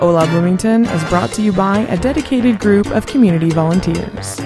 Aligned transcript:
Hola 0.00 0.26
Bloomington 0.28 0.86
is 0.86 1.04
brought 1.10 1.30
to 1.32 1.42
you 1.42 1.52
by 1.52 1.80
a 1.90 1.96
dedicated 1.98 2.58
group 2.58 2.86
of 2.86 3.04
community 3.04 3.50
volunteers. 3.50 4.40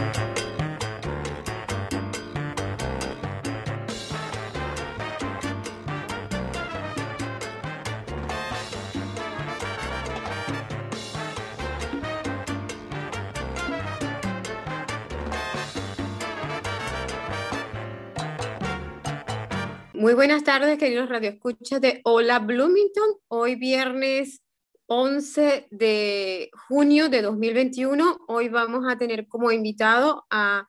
Muy 19.92 20.14
buenas 20.14 20.42
tardes, 20.42 20.78
queridos 20.78 21.08
radioescuchas 21.08 21.80
de 21.80 22.00
Hola 22.02 22.40
Bloomington. 22.40 23.20
Hoy 23.28 23.54
viernes 23.54 24.43
11 24.86 25.68
de 25.70 26.50
junio 26.68 27.08
de 27.08 27.22
2021. 27.22 28.18
Hoy 28.28 28.48
vamos 28.48 28.84
a 28.86 28.98
tener 28.98 29.26
como 29.28 29.50
invitado 29.50 30.26
a 30.30 30.68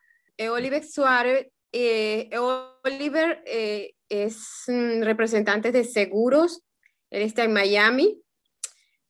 Oliver 0.51 0.85
Suárez. 0.85 1.47
Eh, 1.71 2.29
Oliver 2.83 3.43
eh, 3.45 3.93
es 4.07 4.63
mm, 4.67 5.01
representante 5.03 5.71
de 5.71 5.83
seguros. 5.83 6.61
Él 7.09 7.23
está 7.23 7.43
en 7.43 7.53
Miami. 7.53 8.21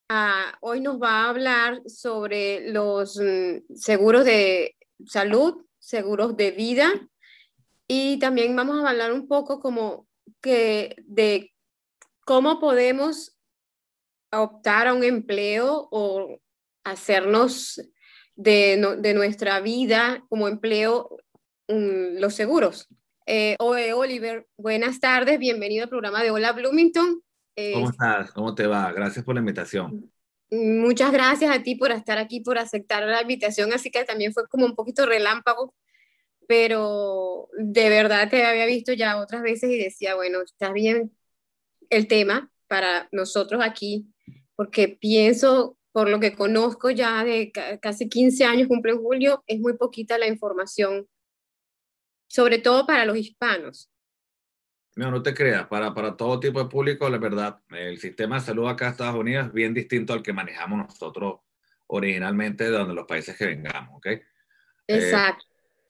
Ah, 0.10 0.58
hoy 0.62 0.82
nos 0.82 1.02
va 1.02 1.24
a 1.24 1.30
hablar 1.30 1.82
sobre 1.86 2.72
los 2.72 3.18
mm, 3.18 3.76
seguros 3.76 4.26
de 4.26 4.76
salud, 5.06 5.66
seguros 5.78 6.36
de 6.36 6.52
vida 6.52 6.92
y 7.88 8.18
también 8.18 8.56
vamos 8.56 8.84
a 8.84 8.90
hablar 8.90 9.14
un 9.14 9.28
poco 9.28 9.60
como 9.60 10.08
que 10.42 10.96
de 11.06 11.54
cómo 12.26 12.60
podemos 12.60 13.35
optar 14.32 14.88
a 14.88 14.94
un 14.94 15.04
empleo 15.04 15.88
o 15.92 16.40
hacernos 16.84 17.82
de, 18.36 18.98
de 19.00 19.14
nuestra 19.14 19.60
vida 19.60 20.24
como 20.30 20.48
empleo 20.48 21.10
um, 21.68 22.20
los 22.20 22.36
seguros. 22.36 22.88
Eh, 23.26 23.56
Oliver, 23.60 24.46
buenas 24.58 25.00
tardes, 25.00 25.40
bienvenido 25.40 25.84
al 25.84 25.90
programa 25.90 26.22
de 26.22 26.32
Hola 26.32 26.52
Bloomington. 26.52 27.24
Eh, 27.56 27.74
¿Cómo 27.74 27.90
estás? 27.90 28.32
¿Cómo 28.32 28.54
te 28.54 28.68
va? 28.68 28.92
Gracias 28.92 29.26
por 29.26 29.34
la 29.34 29.40
invitación. 29.40 30.12
Muchas 30.52 31.12
gracias 31.12 31.54
a 31.54 31.64
ti 31.64 31.76
por 31.76 31.92
estar 31.92 32.20
aquí, 32.20 32.42
por 32.42 32.60
aceptar 32.60 33.04
la 33.04 33.22
invitación, 33.22 33.74
así 33.74 33.90
que 33.90 34.04
también 34.04 34.32
fue 34.32 34.48
como 34.48 34.66
un 34.66 34.76
poquito 34.76 35.06
relámpago, 35.06 35.74
pero 36.48 37.50
de 37.58 37.90
verdad 37.90 38.30
te 38.30 38.46
había 38.46 38.68
visto 38.68 38.94
ya 38.94 39.18
otras 39.18 39.42
veces 39.42 39.72
y 39.72 39.78
decía, 39.78 40.14
bueno, 40.14 40.42
está 40.42 40.72
bien 40.72 41.12
el 41.90 42.08
tema 42.08 42.52
para 42.68 43.08
nosotros 43.12 43.62
aquí 43.64 44.08
porque 44.56 44.98
pienso, 45.00 45.78
por 45.92 46.10
lo 46.10 46.20
que 46.20 46.36
conozco 46.36 46.90
ya 46.90 47.24
de 47.24 47.52
casi 47.82 48.10
15 48.10 48.46
años, 48.46 48.68
cumple 48.68 48.94
julio, 48.94 49.44
es 49.48 49.60
muy 49.60 49.78
poquita 49.78 50.18
la 50.18 50.28
información, 50.28 51.08
sobre 52.28 52.60
todo 52.60 52.86
para 52.86 53.06
los 53.06 53.18
hispanos. 53.18 53.92
No, 54.96 55.12
no 55.12 55.22
te 55.22 55.34
creas, 55.34 55.68
para, 55.68 55.94
para 55.94 56.16
todo 56.16 56.40
tipo 56.40 56.64
de 56.64 56.70
público, 56.70 57.10
la 57.10 57.18
verdad, 57.18 57.60
el 57.70 57.98
sistema 57.98 58.36
de 58.36 58.46
salud 58.46 58.68
acá 58.68 58.86
en 58.86 58.92
Estados 58.92 59.16
Unidos 59.16 59.48
es 59.48 59.54
bien 59.54 59.74
distinto 59.74 60.14
al 60.14 60.24
que 60.24 60.32
manejamos 60.32 60.88
nosotros 60.88 61.42
originalmente 61.88 62.64
de 62.64 62.70
donde 62.72 62.94
los 62.94 63.06
países 63.06 63.36
que 63.38 63.46
vengamos, 63.46 63.98
¿ok? 63.98 64.06
Eh, 64.08 64.24
Exacto. 64.88 65.44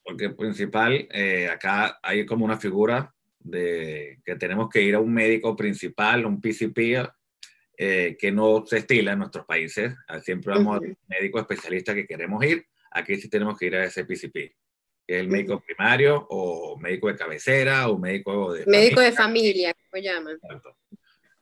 porque 0.03 0.31
principal, 0.31 1.08
eh, 1.12 1.47
acá 1.50 2.00
hay 2.02 2.25
como 2.25 2.46
una 2.46 2.58
figura 2.58 3.15
de 3.46 4.20
que 4.26 4.36
tenemos 4.36 4.70
que 4.70 4.82
ir 4.82 4.96
a 4.96 5.00
un 5.00 5.14
médico 5.14 5.56
principal, 5.56 6.26
un 6.26 6.42
PCP, 6.42 7.08
eh, 7.78 8.18
que 8.20 8.32
no 8.32 8.66
se 8.66 8.78
estila 8.78 9.14
en 9.14 9.20
nuestros 9.20 9.46
países. 9.46 9.94
Ah, 10.08 10.20
siempre 10.20 10.54
vamos 10.54 10.78
a 10.78 10.82
médico 11.08 11.40
especialista 11.40 11.94
que 11.94 12.08
queremos 12.08 12.44
ir. 12.44 12.66
Aquí 12.92 13.16
sí 13.18 13.30
tenemos 13.30 13.58
que 13.58 13.68
ir 13.68 13.76
a 13.76 13.84
ese 13.84 14.06
PCP, 14.06 14.34
que 15.06 15.16
es 15.16 15.20
el 15.20 15.28
médico 15.28 15.62
primario 15.62 16.26
o 16.30 16.78
médico 16.78 17.08
de 17.08 17.16
cabecera 17.16 17.90
o 17.90 18.00
médico 18.00 18.54
de 18.54 18.66
Médico 18.66 18.96
familia. 18.96 19.12
de 19.12 19.16
familia, 19.16 19.74
como 19.74 20.04
llaman. 20.04 20.40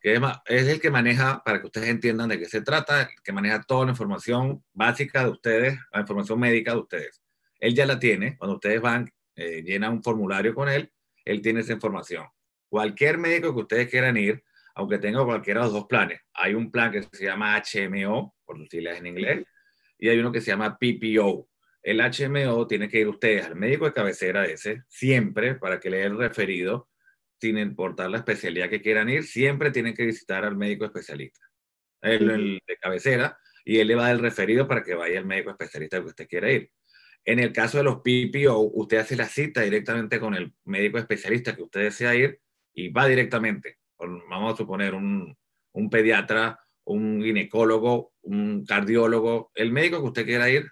Que 0.02 0.20
es 0.48 0.68
el 0.68 0.82
que 0.82 0.90
maneja, 0.90 1.42
para 1.46 1.62
que 1.62 1.68
ustedes 1.68 1.88
entiendan 1.88 2.28
de 2.28 2.38
qué 2.38 2.46
se 2.46 2.62
trata, 2.62 3.10
que 3.24 3.32
maneja 3.32 3.62
toda 3.62 3.86
la 3.86 3.92
información 3.92 4.62
básica 4.74 5.24
de 5.24 5.30
ustedes, 5.30 5.80
la 5.94 6.02
información 6.02 6.40
médica 6.40 6.72
de 6.74 6.80
ustedes. 6.80 7.22
Él 7.60 7.74
ya 7.74 7.86
la 7.86 7.98
tiene. 7.98 8.38
Cuando 8.38 8.56
ustedes 8.56 8.82
van, 8.82 9.10
eh, 9.36 9.62
llenan 9.64 9.94
un 9.94 10.04
formulario 10.04 10.54
con 10.54 10.68
él, 10.68 10.92
él 11.26 11.42
tiene 11.42 11.62
esa 11.62 11.74
información. 11.74 12.28
Cualquier 12.70 13.18
médico 13.18 13.54
que 13.54 13.62
ustedes 13.62 13.90
quieran 13.90 14.18
ir, 14.18 14.44
aunque 14.76 14.98
tenga 14.98 15.24
cualquiera 15.24 15.62
de 15.62 15.66
los 15.66 15.74
dos 15.74 15.86
planes. 15.86 16.22
Hay 16.34 16.54
un 16.54 16.72
plan 16.72 16.92
que 16.92 17.04
se 17.04 17.26
llama 17.26 17.62
HMO, 17.62 18.36
por 18.46 18.60
decirles 18.60 18.98
en 18.98 19.06
inglés, 19.06 19.46
y 19.98 20.10
hay 20.10 20.20
uno 20.20 20.32
que 20.32 20.42
se 20.42 20.52
llama 20.52 20.78
PPO. 20.78 21.48
El 21.84 22.00
HMO 22.00 22.66
tiene 22.66 22.90
que 22.90 23.00
ir 23.00 23.08
ustedes 23.08 23.46
al 23.46 23.56
médico 23.56 23.86
de 23.86 23.94
cabecera 23.94 24.46
ese, 24.46 24.84
siempre, 24.88 25.56
para 25.56 25.80
que 25.80 25.90
le 25.90 25.98
dé 25.98 26.06
el 26.06 26.18
referido, 26.18 26.90
sin 27.40 27.58
importar 27.58 28.10
la 28.10 28.20
especialidad 28.20 28.70
que 28.70 28.82
quieran 28.82 29.10
ir, 29.10 29.24
siempre 29.24 29.70
tienen 29.70 29.94
que 29.94 30.06
visitar 30.06 30.46
al 30.46 30.56
médico 30.56 30.86
especialista, 30.86 31.46
el, 32.02 32.62
de 32.66 32.78
cabecera, 32.78 33.38
y 33.66 33.80
él 33.80 33.88
le 33.88 33.96
va 33.96 34.08
a 34.08 34.12
el 34.12 34.20
referido 34.20 34.68
para 34.68 34.82
que 34.82 34.96
vaya 34.96 35.20
al 35.20 35.26
médico 35.26 35.52
especialista 35.52 36.00
que 36.00 36.08
usted 36.08 36.28
quiera 36.28 36.52
ir. 36.52 36.72
En 37.26 37.40
el 37.40 37.54
caso 37.54 37.78
de 37.78 37.84
los 37.84 37.98
PPO, 37.98 38.72
usted 38.74 38.98
hace 38.98 39.16
la 39.16 39.28
cita 39.28 39.62
directamente 39.62 40.20
con 40.20 40.34
el 40.34 40.54
médico 40.66 40.98
especialista 40.98 41.56
que 41.56 41.64
usted 41.64 41.84
desea 41.84 42.16
ir 42.16 42.40
y 42.74 42.90
va 42.90 43.08
directamente 43.08 43.78
vamos 44.30 44.54
a 44.54 44.58
suponer, 44.58 44.94
un, 44.94 45.36
un 45.74 45.90
pediatra, 45.90 46.60
un 46.86 47.22
ginecólogo, 47.22 48.14
un 48.24 48.66
cardiólogo, 48.66 49.52
el 49.56 49.72
médico 49.72 50.00
que 50.00 50.08
usted 50.08 50.26
quiera 50.26 50.50
ir, 50.50 50.70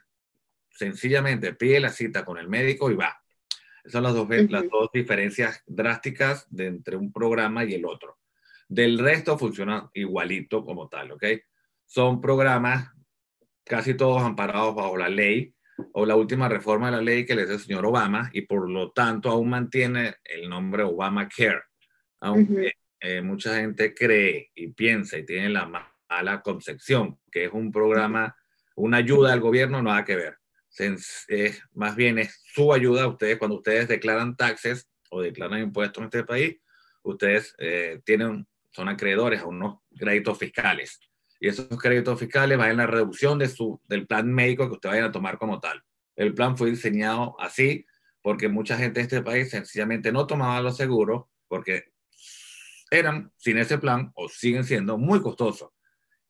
sencillamente 0.69 1.53
pide 1.53 1.79
la 1.79 1.89
cita 1.89 2.25
con 2.25 2.37
el 2.37 2.47
médico 2.47 2.91
y 2.91 2.95
va. 2.95 3.17
Esas 3.83 3.93
son 3.93 4.03
las 4.03 4.13
dos, 4.13 4.29
las 4.49 4.69
dos 4.69 4.89
diferencias 4.93 5.63
drásticas 5.65 6.45
de 6.49 6.67
entre 6.67 6.95
un 6.95 7.11
programa 7.11 7.63
y 7.65 7.73
el 7.73 7.85
otro. 7.85 8.19
Del 8.67 8.99
resto 8.99 9.37
funciona 9.37 9.89
igualito 9.93 10.63
como 10.63 10.87
tal, 10.87 11.11
¿ok? 11.11 11.23
Son 11.85 12.21
programas 12.21 12.89
casi 13.65 13.95
todos 13.95 14.21
amparados 14.21 14.75
bajo 14.75 14.97
la 14.97 15.09
ley 15.09 15.53
o 15.93 16.05
la 16.05 16.15
última 16.15 16.47
reforma 16.47 16.89
de 16.89 16.97
la 16.97 17.01
ley 17.01 17.25
que 17.25 17.35
le 17.35 17.43
hizo 17.43 17.53
el 17.53 17.59
señor 17.59 17.85
Obama 17.85 18.29
y 18.33 18.41
por 18.41 18.69
lo 18.69 18.91
tanto 18.91 19.29
aún 19.29 19.49
mantiene 19.49 20.15
el 20.23 20.49
nombre 20.49 20.83
Obamacare, 20.83 21.63
aunque 22.19 22.73
eh, 22.99 23.21
mucha 23.21 23.55
gente 23.55 23.93
cree 23.93 24.51
y 24.53 24.67
piensa 24.67 25.17
y 25.17 25.25
tiene 25.25 25.49
la 25.49 25.65
mala 25.65 26.41
concepción 26.41 27.19
que 27.31 27.45
es 27.45 27.51
un 27.51 27.71
programa, 27.71 28.35
una 28.75 28.97
ayuda 28.97 29.31
del 29.31 29.39
gobierno, 29.39 29.81
nada 29.81 30.05
que 30.05 30.15
ver. 30.15 30.37
más 31.73 31.95
bien 31.95 32.19
es 32.19 32.41
su 32.45 32.73
ayuda 32.73 33.03
a 33.03 33.07
ustedes 33.07 33.37
cuando 33.37 33.57
ustedes 33.57 33.87
declaran 33.87 34.35
taxes 34.35 34.89
o 35.09 35.21
declaran 35.21 35.61
impuestos 35.61 36.01
en 36.01 36.05
este 36.05 36.23
país, 36.23 36.57
ustedes 37.03 37.55
eh, 37.57 38.01
tienen, 38.05 38.47
son 38.71 38.87
acreedores 38.87 39.41
a 39.41 39.47
unos 39.47 39.79
créditos 39.97 40.37
fiscales. 40.37 40.99
Y 41.41 41.47
esos 41.47 41.67
créditos 41.79 42.19
fiscales 42.19 42.55
van 42.55 42.69
en 42.69 42.77
la 42.77 42.87
reducción 42.87 43.39
de 43.39 43.49
su, 43.49 43.81
del 43.87 44.05
plan 44.05 44.31
médico 44.31 44.67
que 44.67 44.75
ustedes 44.75 44.93
vayan 44.93 45.09
a 45.09 45.11
tomar 45.11 45.39
como 45.39 45.59
tal. 45.59 45.83
El 46.15 46.35
plan 46.35 46.55
fue 46.55 46.69
diseñado 46.69 47.35
así 47.39 47.85
porque 48.21 48.47
mucha 48.47 48.77
gente 48.77 48.99
de 48.99 49.05
este 49.05 49.21
país 49.23 49.49
sencillamente 49.49 50.11
no 50.11 50.27
tomaba 50.27 50.61
los 50.61 50.77
seguros 50.77 51.25
porque 51.47 51.91
eran, 52.91 53.31
sin 53.37 53.57
ese 53.57 53.79
plan, 53.79 54.11
o 54.13 54.29
siguen 54.29 54.63
siendo 54.65 54.99
muy 54.99 55.19
costosos, 55.19 55.71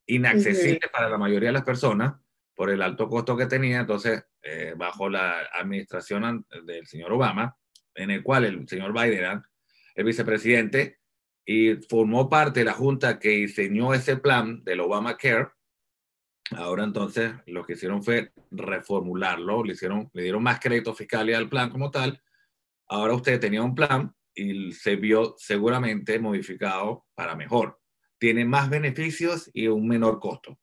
inaccesibles 0.06 0.90
para 0.90 1.10
la 1.10 1.18
mayoría 1.18 1.50
de 1.50 1.54
las 1.54 1.64
personas 1.64 2.14
por 2.54 2.70
el 2.70 2.80
alto 2.80 3.06
costo 3.08 3.36
que 3.36 3.46
tenía. 3.46 3.80
Entonces, 3.80 4.24
eh, 4.42 4.72
bajo 4.76 5.10
la 5.10 5.40
administración 5.52 6.46
del 6.64 6.86
señor 6.86 7.12
Obama, 7.12 7.54
en 7.94 8.10
el 8.10 8.22
cual 8.22 8.46
el 8.46 8.66
señor 8.66 8.92
Biden 8.94 9.42
el 9.94 10.04
vicepresidente 10.04 11.00
y 11.44 11.74
formó 11.88 12.28
parte 12.28 12.60
de 12.60 12.66
la 12.66 12.72
junta 12.72 13.18
que 13.18 13.30
diseñó 13.30 13.94
ese 13.94 14.16
plan 14.16 14.62
del 14.64 14.80
Obamacare, 14.80 15.48
Ahora 16.56 16.84
entonces 16.84 17.32
lo 17.46 17.64
que 17.64 17.74
hicieron 17.74 18.02
fue 18.02 18.32
reformularlo, 18.50 19.64
le, 19.64 19.74
dieron 20.14 20.42
más 20.42 20.60
crédito 20.60 20.94
fiscal 20.94 21.32
al 21.34 21.48
plan 21.48 21.70
como 21.70 21.90
tal. 21.90 22.20
Ahora 22.88 23.14
usted 23.14 23.40
tenía 23.40 23.62
un 23.62 23.74
plan 23.74 24.14
y 24.34 24.72
se 24.72 24.96
vio 24.96 25.34
seguramente 25.38 26.18
modificado 26.18 27.06
para 27.14 27.36
mejor. 27.36 27.80
Tiene 28.18 28.44
más 28.44 28.68
beneficios 28.68 29.50
y 29.52 29.68
un 29.68 29.86
menor 29.86 30.20
costo. 30.20 30.58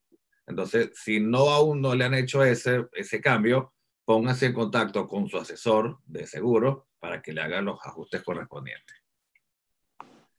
Entonces, 0.45 0.91
si 0.93 1.19
no 1.19 1.49
aún 1.49 1.81
no 1.81 1.95
le 1.95 2.05
han 2.05 2.13
hecho 2.13 2.43
ese, 2.43 2.85
ese 2.93 3.21
cambio, 3.21 3.73
póngase 4.05 4.47
en 4.47 4.53
contacto 4.53 5.07
con 5.07 5.27
su 5.29 5.37
asesor 5.37 5.99
de 6.05 6.25
seguro 6.25 6.87
para 6.99 7.21
que 7.21 7.33
le 7.33 7.41
haga 7.41 7.61
los 7.61 7.79
ajustes 7.85 8.23
correspondientes. 8.23 8.98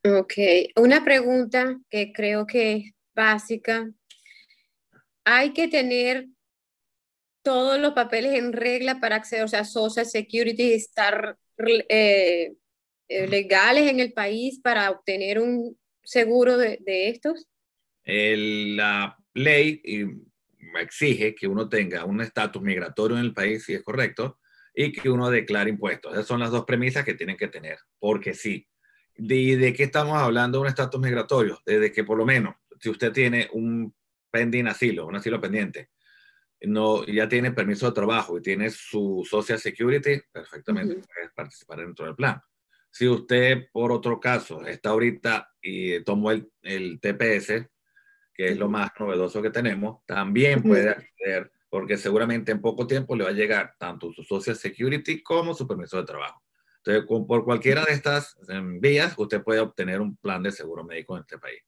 Ok, 0.02 0.32
una 0.76 1.04
pregunta 1.04 1.78
que 1.90 2.12
creo 2.12 2.46
que 2.46 2.72
es 2.72 2.92
básica. 3.14 3.90
Hay 5.24 5.52
que 5.52 5.68
tener 5.68 6.26
todos 7.42 7.78
los 7.78 7.92
papeles 7.92 8.34
en 8.34 8.52
regla 8.52 8.98
para 8.98 9.16
acceder, 9.16 9.44
o 9.44 9.48
sea, 9.48 9.64
Social 9.64 10.06
Security, 10.06 10.72
estar 10.72 11.36
eh, 11.88 12.54
eh, 13.08 13.26
legales 13.28 13.90
en 13.90 14.00
el 14.00 14.12
país 14.12 14.60
para 14.62 14.90
obtener 14.90 15.38
un 15.38 15.78
seguro 16.02 16.56
de, 16.56 16.78
de 16.80 17.08
estos. 17.10 17.46
la 18.04 19.16
ley 19.34 19.82
exige 20.80 21.34
que 21.34 21.46
uno 21.46 21.68
tenga 21.68 22.04
un 22.04 22.20
estatus 22.20 22.62
migratorio 22.62 23.18
en 23.18 23.24
el 23.24 23.34
país, 23.34 23.64
si 23.64 23.74
es 23.74 23.82
correcto, 23.82 24.38
y 24.74 24.92
que 24.92 25.10
uno 25.10 25.30
declare 25.30 25.70
impuestos. 25.70 26.12
Esas 26.12 26.26
son 26.26 26.40
las 26.40 26.50
dos 26.50 26.64
premisas 26.64 27.04
que 27.04 27.14
tienen 27.14 27.36
que 27.36 27.48
tener, 27.48 27.78
porque 27.98 28.32
sí. 28.32 28.66
¿De, 29.22 29.56
de 29.58 29.74
qué 29.74 29.82
estamos 29.82 30.16
hablando 30.16 30.58
de 30.58 30.62
un 30.62 30.68
estatus 30.68 30.98
migratorio? 30.98 31.60
Desde 31.66 31.92
que 31.92 32.04
por 32.04 32.16
lo 32.16 32.24
menos, 32.24 32.54
si 32.78 32.88
usted 32.88 33.12
tiene 33.12 33.50
un 33.52 33.94
pending 34.30 34.66
asilo, 34.66 35.06
un 35.06 35.16
asilo 35.16 35.38
pendiente, 35.38 35.90
no, 36.62 37.04
ya 37.04 37.28
tiene 37.28 37.52
permiso 37.52 37.86
de 37.86 37.92
trabajo 37.92 38.38
y 38.38 38.42
tiene 38.42 38.70
su 38.70 39.26
Social 39.28 39.58
Security, 39.58 40.22
perfectamente 40.32 40.94
puede 40.94 41.30
participar 41.34 41.80
dentro 41.80 42.06
del 42.06 42.14
plan. 42.14 42.40
Si 42.90 43.06
usted, 43.06 43.68
por 43.70 43.92
otro 43.92 44.18
caso, 44.18 44.64
está 44.66 44.90
ahorita 44.90 45.52
y 45.60 46.02
tomó 46.02 46.30
el, 46.30 46.50
el 46.62 46.98
TPS, 46.98 47.68
que 48.32 48.48
es 48.48 48.56
lo 48.56 48.70
más 48.70 48.90
novedoso 48.98 49.42
que 49.42 49.50
tenemos, 49.50 50.02
también 50.06 50.62
puede 50.62 50.88
acceder, 50.88 51.52
porque 51.68 51.98
seguramente 51.98 52.52
en 52.52 52.62
poco 52.62 52.86
tiempo 52.86 53.14
le 53.14 53.24
va 53.24 53.30
a 53.30 53.34
llegar 53.34 53.74
tanto 53.78 54.10
su 54.12 54.22
Social 54.22 54.56
Security 54.56 55.22
como 55.22 55.52
su 55.52 55.68
permiso 55.68 55.98
de 55.98 56.04
trabajo. 56.04 56.42
Entonces, 56.84 57.26
por 57.26 57.44
cualquiera 57.44 57.84
de 57.84 57.92
estas 57.92 58.36
vías, 58.80 59.14
usted 59.18 59.42
puede 59.42 59.60
obtener 59.60 60.00
un 60.00 60.16
plan 60.16 60.42
de 60.42 60.50
seguro 60.50 60.82
médico 60.84 61.16
en 61.16 61.22
este 61.22 61.38
país. 61.38 61.60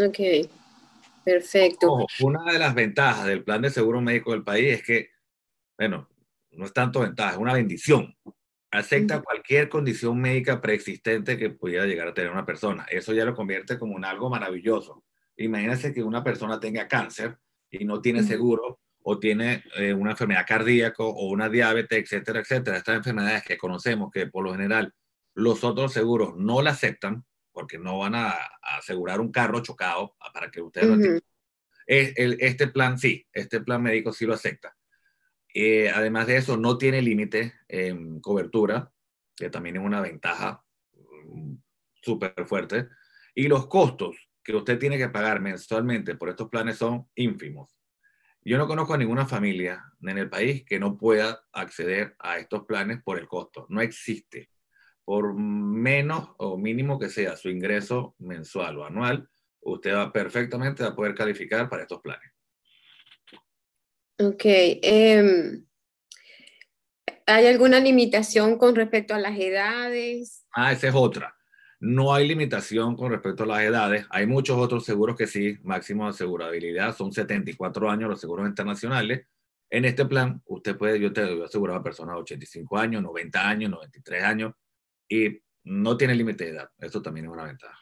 Ok, 0.00 0.48
perfecto. 1.24 2.06
una 2.20 2.52
de 2.52 2.58
las 2.58 2.74
ventajas 2.74 3.26
del 3.26 3.42
plan 3.42 3.62
de 3.62 3.70
seguro 3.70 4.00
médico 4.00 4.32
del 4.32 4.44
país 4.44 4.74
es 4.74 4.82
que, 4.84 5.10
bueno, 5.76 6.08
no 6.52 6.66
es 6.66 6.72
tanto 6.72 7.00
ventaja, 7.00 7.32
es 7.32 7.38
una 7.38 7.54
bendición. 7.54 8.14
Acepta 8.70 9.22
cualquier 9.22 9.68
condición 9.68 10.20
médica 10.20 10.60
preexistente 10.60 11.36
que 11.36 11.50
pudiera 11.50 11.86
llegar 11.86 12.08
a 12.08 12.14
tener 12.14 12.30
una 12.30 12.46
persona. 12.46 12.86
Eso 12.90 13.12
ya 13.12 13.24
lo 13.24 13.34
convierte 13.34 13.78
como 13.78 13.96
en 13.96 14.04
algo 14.04 14.28
maravilloso. 14.28 15.04
Imagínense 15.36 15.92
que 15.92 16.02
una 16.02 16.22
persona 16.22 16.60
tenga 16.60 16.86
cáncer 16.86 17.38
y 17.70 17.84
no 17.84 18.00
tiene 18.00 18.22
seguro 18.22 18.80
o 19.08 19.20
tiene 19.20 19.62
eh, 19.76 19.94
una 19.94 20.10
enfermedad 20.10 20.44
cardíaca 20.44 21.04
o 21.04 21.28
una 21.28 21.48
diabetes, 21.48 21.96
etcétera, 21.96 22.40
etcétera. 22.40 22.78
Estas 22.78 22.96
enfermedades 22.96 23.44
que 23.44 23.56
conocemos 23.56 24.10
que 24.10 24.26
por 24.26 24.42
lo 24.42 24.50
general 24.50 24.92
los 25.32 25.62
otros 25.62 25.92
seguros 25.92 26.36
no 26.36 26.60
la 26.60 26.70
aceptan 26.70 27.24
porque 27.52 27.78
no 27.78 27.98
van 27.98 28.16
a, 28.16 28.34
asegurar 28.62 29.20
un 29.20 29.30
carro 29.30 29.60
chocado 29.62 30.16
para 30.34 30.50
que 30.50 30.60
ustedes 30.60 30.88
lo 30.88 30.94
entiendan. 30.94 31.22
este 31.86 32.66
plan 32.66 32.98
sí, 32.98 33.24
este 33.32 33.60
plan 33.60 33.80
médico 33.80 34.12
sí 34.12 34.26
lo 34.26 34.34
acepta. 34.34 34.76
Eh, 35.54 35.88
además 35.88 36.26
de 36.26 36.38
eso, 36.38 36.56
no 36.56 36.76
tiene 36.76 37.00
límite 37.00 37.54
en 37.68 38.20
cobertura, 38.20 38.90
que 39.36 39.50
también 39.50 39.76
es 39.76 39.82
una 39.82 40.00
ventaja 40.00 40.64
mm, 41.28 41.54
súper 42.02 42.34
fuerte. 42.44 42.88
Y 43.36 43.46
los 43.46 43.68
costos 43.68 44.16
que 44.42 44.56
usted 44.56 44.80
tiene 44.80 44.98
que 44.98 45.10
pagar 45.10 45.40
mensualmente 45.40 46.16
por 46.16 46.28
estos 46.28 46.48
planes 46.48 46.76
son 46.76 47.08
ínfimos. 47.14 47.75
Yo 48.46 48.58
no 48.58 48.68
conozco 48.68 48.94
a 48.94 48.96
ninguna 48.96 49.26
familia 49.26 49.82
en 50.00 50.18
el 50.18 50.30
país 50.30 50.64
que 50.64 50.78
no 50.78 50.96
pueda 50.96 51.44
acceder 51.52 52.14
a 52.20 52.38
estos 52.38 52.64
planes 52.64 53.02
por 53.02 53.18
el 53.18 53.26
costo. 53.26 53.66
No 53.70 53.80
existe. 53.80 54.50
Por 55.04 55.34
menos 55.34 56.28
o 56.36 56.56
mínimo 56.56 56.96
que 56.96 57.08
sea 57.08 57.36
su 57.36 57.48
ingreso 57.48 58.14
mensual 58.20 58.78
o 58.78 58.84
anual, 58.84 59.28
usted 59.62 59.96
va 59.96 60.12
perfectamente 60.12 60.84
a 60.84 60.94
poder 60.94 61.16
calificar 61.16 61.68
para 61.68 61.82
estos 61.82 62.00
planes. 62.00 62.30
Ok. 64.20 64.44
Em, 64.44 65.66
¿Hay 67.26 67.46
alguna 67.48 67.80
limitación 67.80 68.58
con 68.58 68.76
respecto 68.76 69.12
a 69.12 69.18
las 69.18 69.36
edades? 69.36 70.46
Ah, 70.52 70.70
esa 70.70 70.86
es 70.86 70.94
otra. 70.94 71.35
No 71.78 72.14
hay 72.14 72.26
limitación 72.26 72.96
con 72.96 73.10
respecto 73.10 73.42
a 73.42 73.46
las 73.46 73.62
edades. 73.62 74.06
Hay 74.10 74.26
muchos 74.26 74.56
otros 74.56 74.84
seguros 74.84 75.16
que 75.16 75.26
sí, 75.26 75.58
máximo 75.62 76.04
de 76.04 76.10
asegurabilidad, 76.10 76.96
son 76.96 77.12
74 77.12 77.90
años 77.90 78.08
los 78.08 78.20
seguros 78.20 78.48
internacionales. 78.48 79.26
En 79.68 79.84
este 79.84 80.06
plan, 80.06 80.42
usted 80.46 80.76
puede, 80.76 81.00
yo 81.00 81.12
te 81.12 81.24
voy 81.24 81.42
a 81.42 81.46
asegurar 81.46 81.76
a 81.78 81.82
personas 81.82 82.14
de 82.14 82.22
85 82.22 82.78
años, 82.78 83.02
90 83.02 83.48
años, 83.48 83.70
93 83.70 84.22
años, 84.22 84.54
y 85.08 85.40
no 85.64 85.96
tiene 85.96 86.14
límite 86.14 86.44
de 86.44 86.50
edad. 86.50 86.70
Eso 86.78 87.02
también 87.02 87.26
es 87.26 87.32
una 87.32 87.44
ventaja. 87.44 87.78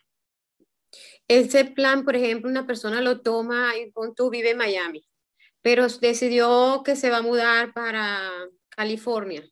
Ese 1.29 1.64
plan, 1.64 2.05
por 2.05 2.17
ejemplo, 2.17 2.50
una 2.50 2.67
persona 2.67 3.00
lo 3.00 3.20
toma 3.20 3.73
y 3.76 3.93
tú 4.14 4.31
vive 4.31 4.50
en 4.50 4.58
Miami, 4.58 5.06
pero 5.62 5.87
decidió 5.88 6.82
que 6.85 6.97
se 6.97 7.11
va 7.11 7.19
a 7.19 7.23
mudar 7.23 7.73
para 7.73 8.31
California. 8.70 9.43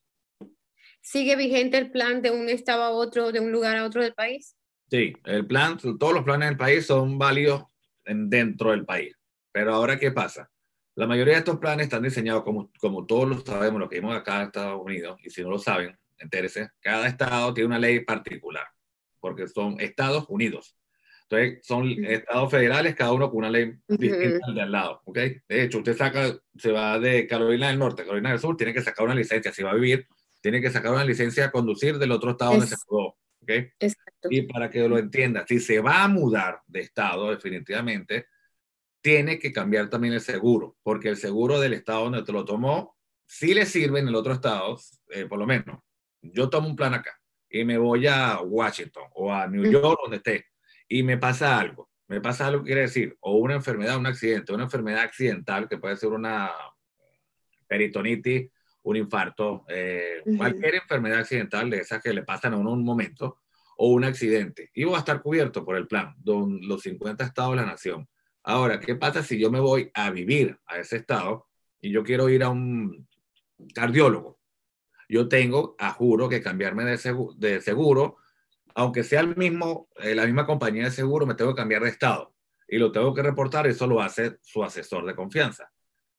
¿Sigue 1.02 1.34
vigente 1.34 1.76
el 1.78 1.90
plan 1.90 2.22
de 2.22 2.31
un 2.31 2.49
estado 2.49 2.84
a 2.84 2.90
otro, 2.90 3.32
de 3.32 3.40
un 3.40 3.50
lugar 3.50 3.76
a 3.76 3.84
otro 3.84 4.02
del 4.02 4.14
país? 4.14 4.56
Sí, 4.88 5.12
el 5.25 5.46
plan, 5.46 5.76
todos 5.76 6.14
los 6.14 6.22
planes 6.22 6.49
del 6.49 6.56
país 6.56 6.87
son 6.87 7.19
válidos 7.19 7.64
dentro 8.04 8.70
del 8.70 8.84
país. 8.84 9.14
Pero 9.50 9.75
ahora, 9.75 9.99
¿qué 9.99 10.12
pasa? 10.12 10.49
La 10.94 11.08
mayoría 11.08 11.34
de 11.34 11.40
estos 11.40 11.58
planes 11.58 11.87
están 11.87 12.04
diseñados 12.04 12.44
como, 12.44 12.70
como 12.78 13.04
todos 13.04 13.28
lo 13.28 13.40
sabemos, 13.40 13.81
lo 13.81 13.88
que 13.88 13.96
vimos 13.96 14.14
acá 14.14 14.37
en 14.37 14.46
Estados 14.46 14.81
Unidos, 14.81 15.19
y 15.25 15.31
si 15.31 15.43
no 15.43 15.50
lo 15.50 15.58
saben, 15.58 15.99
entérese, 16.19 16.70
cada 16.81 17.08
estado 17.08 17.52
tiene 17.52 17.66
una 17.66 17.78
ley 17.78 18.00
particular, 18.00 18.66
porque 19.19 19.49
son 19.49 19.81
Estados 19.81 20.26
Unidos. 20.28 20.76
Entonces, 21.22 21.66
son 21.66 21.88
estados 22.04 22.50
federales, 22.50 22.94
cada 22.94 23.12
uno 23.12 23.28
con 23.28 23.38
una 23.38 23.50
ley 23.50 23.72
distinta 23.88 24.46
al 24.46 24.54
de 24.54 24.62
al 24.62 24.72
lado, 24.72 25.00
¿ok? 25.04 25.19
De 25.49 25.62
hecho, 25.62 25.78
usted 25.78 25.96
saca, 25.96 26.38
se 26.56 26.70
va 26.70 26.99
de 27.00 27.26
Carolina 27.26 27.69
del 27.69 27.78
Norte, 27.78 28.04
Carolina 28.04 28.31
del 28.31 28.38
Sur, 28.38 28.56
tiene 28.56 28.75
que 28.75 28.82
sacar 28.82 29.06
una 29.06 29.14
licencia, 29.14 29.52
si 29.52 29.62
va 29.62 29.70
a 29.70 29.75
vivir 29.75 30.06
tiene 30.43 30.61
que 30.61 30.71
sacar 30.71 30.93
una 30.93 31.05
licencia 31.05 31.47
a 31.47 31.50
conducir 31.50 31.99
del 31.99 32.12
otro 32.12 32.33
estado 32.33 32.53
donde 32.53 32.67
se 32.67 32.77
mudó. 32.89 33.17
¿okay? 33.41 33.71
Exacto. 33.78 34.28
Y 34.31 34.43
para 34.43 34.69
que 34.69 34.87
lo 34.88 34.99
entienda, 34.99 35.47
si 35.47 35.61
se 35.61 35.81
va 35.81 36.02
a 36.02 36.09
mudar 36.09 36.61
de 36.66 36.81
estado 36.81 37.31
definitivamente, 37.31 38.26
tiene 39.00 39.38
que 39.38 39.52
cambiar 39.52 39.88
también 39.88 40.14
el 40.14 40.21
seguro, 40.21 40.76
porque 40.83 41.09
el 41.09 41.16
seguro 41.16 41.61
del 41.61 41.73
estado 41.73 42.05
donde 42.05 42.25
te 42.25 42.33
lo 42.33 42.45
tomó, 42.45 42.97
sí 43.25 43.55
le 43.55 43.66
sirve 43.66 44.00
en 44.00 44.09
el 44.09 44.14
otro 44.14 44.33
estado, 44.33 44.78
eh, 45.11 45.26
por 45.26 45.38
lo 45.38 45.47
menos. 45.47 45.81
Yo 46.21 46.50
tomo 46.50 46.69
un 46.69 46.76
plan 46.76 46.95
acá 46.95 47.19
y 47.49 47.64
me 47.64 47.78
voy 47.78 48.07
a 48.07 48.40
Washington 48.40 49.05
o 49.14 49.33
a 49.33 49.47
New 49.47 49.71
York, 49.71 49.99
donde 50.02 50.19
esté, 50.19 50.47
y 50.88 51.02
me 51.02 51.19
pasa 51.19 51.59
algo. 51.59 51.88
Me 52.09 52.21
pasa 52.21 52.47
algo, 52.47 52.62
quiere 52.62 52.83
decir, 52.83 53.16
o 53.21 53.37
una 53.37 53.55
enfermedad, 53.55 53.97
un 53.97 54.07
accidente, 54.07 54.52
una 54.52 54.64
enfermedad 54.64 55.02
accidental, 55.02 55.69
que 55.69 55.78
puede 55.78 55.97
ser 55.97 56.11
una 56.11 56.50
peritonitis 57.66 58.50
un 58.83 58.97
infarto, 58.97 59.65
eh, 59.69 60.23
cualquier 60.37 60.77
enfermedad 60.77 61.21
accidental 61.21 61.71
de 61.71 61.79
esas 61.79 62.03
que 62.03 62.12
le 62.12 62.23
pasan 62.23 62.55
a 62.55 62.57
uno 62.57 62.73
un 62.73 62.85
momento, 62.85 63.39
o 63.77 63.89
un 63.89 64.05
accidente. 64.05 64.71
Y 64.75 64.85
va 64.85 64.97
a 64.97 65.01
estar 65.01 65.23
cubierto 65.23 65.65
por 65.65 65.77
el 65.77 65.87
plan, 65.87 66.15
don, 66.19 66.61
los 66.67 66.83
50 66.83 67.25
estados 67.25 67.53
de 67.53 67.57
la 67.57 67.67
nación. 67.67 68.09
Ahora, 68.43 68.81
¿qué 68.81 68.97
pasa 68.97 69.23
si 69.23 69.39
yo 69.39 69.51
me 69.51 69.61
voy 69.61 69.91
a 69.95 70.11
vivir 70.11 70.59
a 70.67 70.79
ese 70.79 70.97
estado 70.97 71.49
y 71.81 71.91
yo 71.91 72.03
quiero 72.03 72.29
ir 72.29 72.43
a 72.43 72.49
un 72.49 73.09
cardiólogo? 73.75 74.41
Yo 75.09 75.29
tengo, 75.29 75.77
a 75.79 75.91
juro, 75.91 76.29
que 76.29 76.43
cambiarme 76.43 76.85
de 76.85 76.99
seguro, 76.99 77.35
de 77.37 77.61
seguro 77.61 78.17
aunque 78.75 79.05
sea 79.05 79.21
el 79.21 79.37
mismo, 79.37 79.89
eh, 79.97 80.15
la 80.15 80.25
misma 80.25 80.47
compañía 80.47 80.85
de 80.85 80.91
seguro, 80.91 81.27
me 81.27 81.35
tengo 81.35 81.55
que 81.55 81.61
cambiar 81.61 81.83
de 81.83 81.91
estado. 81.91 82.35
Y 82.69 82.79
lo 82.79 82.91
tengo 82.91 83.12
que 83.12 83.23
reportar, 83.23 83.67
eso 83.67 83.87
lo 83.87 84.01
hace 84.01 84.39
su 84.41 84.65
asesor 84.65 85.05
de 85.05 85.15
confianza. 85.15 85.71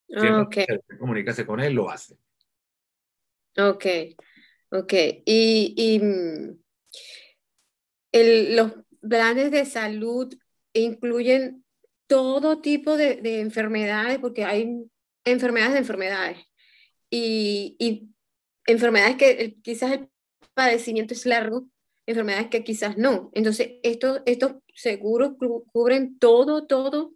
Siempre 0.08 0.66
que 0.68 0.98
comuníquese 1.00 1.46
con 1.46 1.60
él, 1.60 1.74
lo 1.74 1.90
hace. 1.90 2.16
Ok, 3.58 3.86
ok. 4.72 4.94
Y, 5.26 6.00
mm, 6.02 6.60
los 8.56 8.74
planes 9.02 9.52
de 9.52 9.66
salud 9.66 10.34
incluyen 10.74 11.64
todo 12.08 12.62
tipo 12.62 12.98
de, 12.98 13.42
enfermedades, 13.42 14.20
porque 14.20 14.46
hay 14.46 14.86
enfermedades 15.26 15.74
de 15.74 15.80
enfermedades. 15.80 16.38
Y, 17.10 18.10
enfermedades 18.66 19.18
que 19.18 19.56
quizás 19.62 19.92
el 19.92 20.10
padecimiento 20.54 21.14
es 21.14 21.26
largo, 21.26 21.68
enfermedades 22.08 22.48
que 22.48 22.64
quizás 22.64 22.98
no. 22.98 23.30
Entonces, 23.34 23.74
estos, 23.84 24.22
estos 24.26 24.56
seguros 24.74 25.34
cubren 25.72 26.18
todo, 26.18 26.66
todo. 26.66 27.14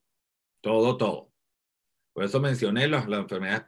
Todo, 0.62 0.98
todo. 0.98 1.32
Por 2.14 2.24
eso 2.24 2.40
mencioné 2.40 2.88
las, 2.88 3.08
las 3.08 3.22
enfermedades, 3.22 3.66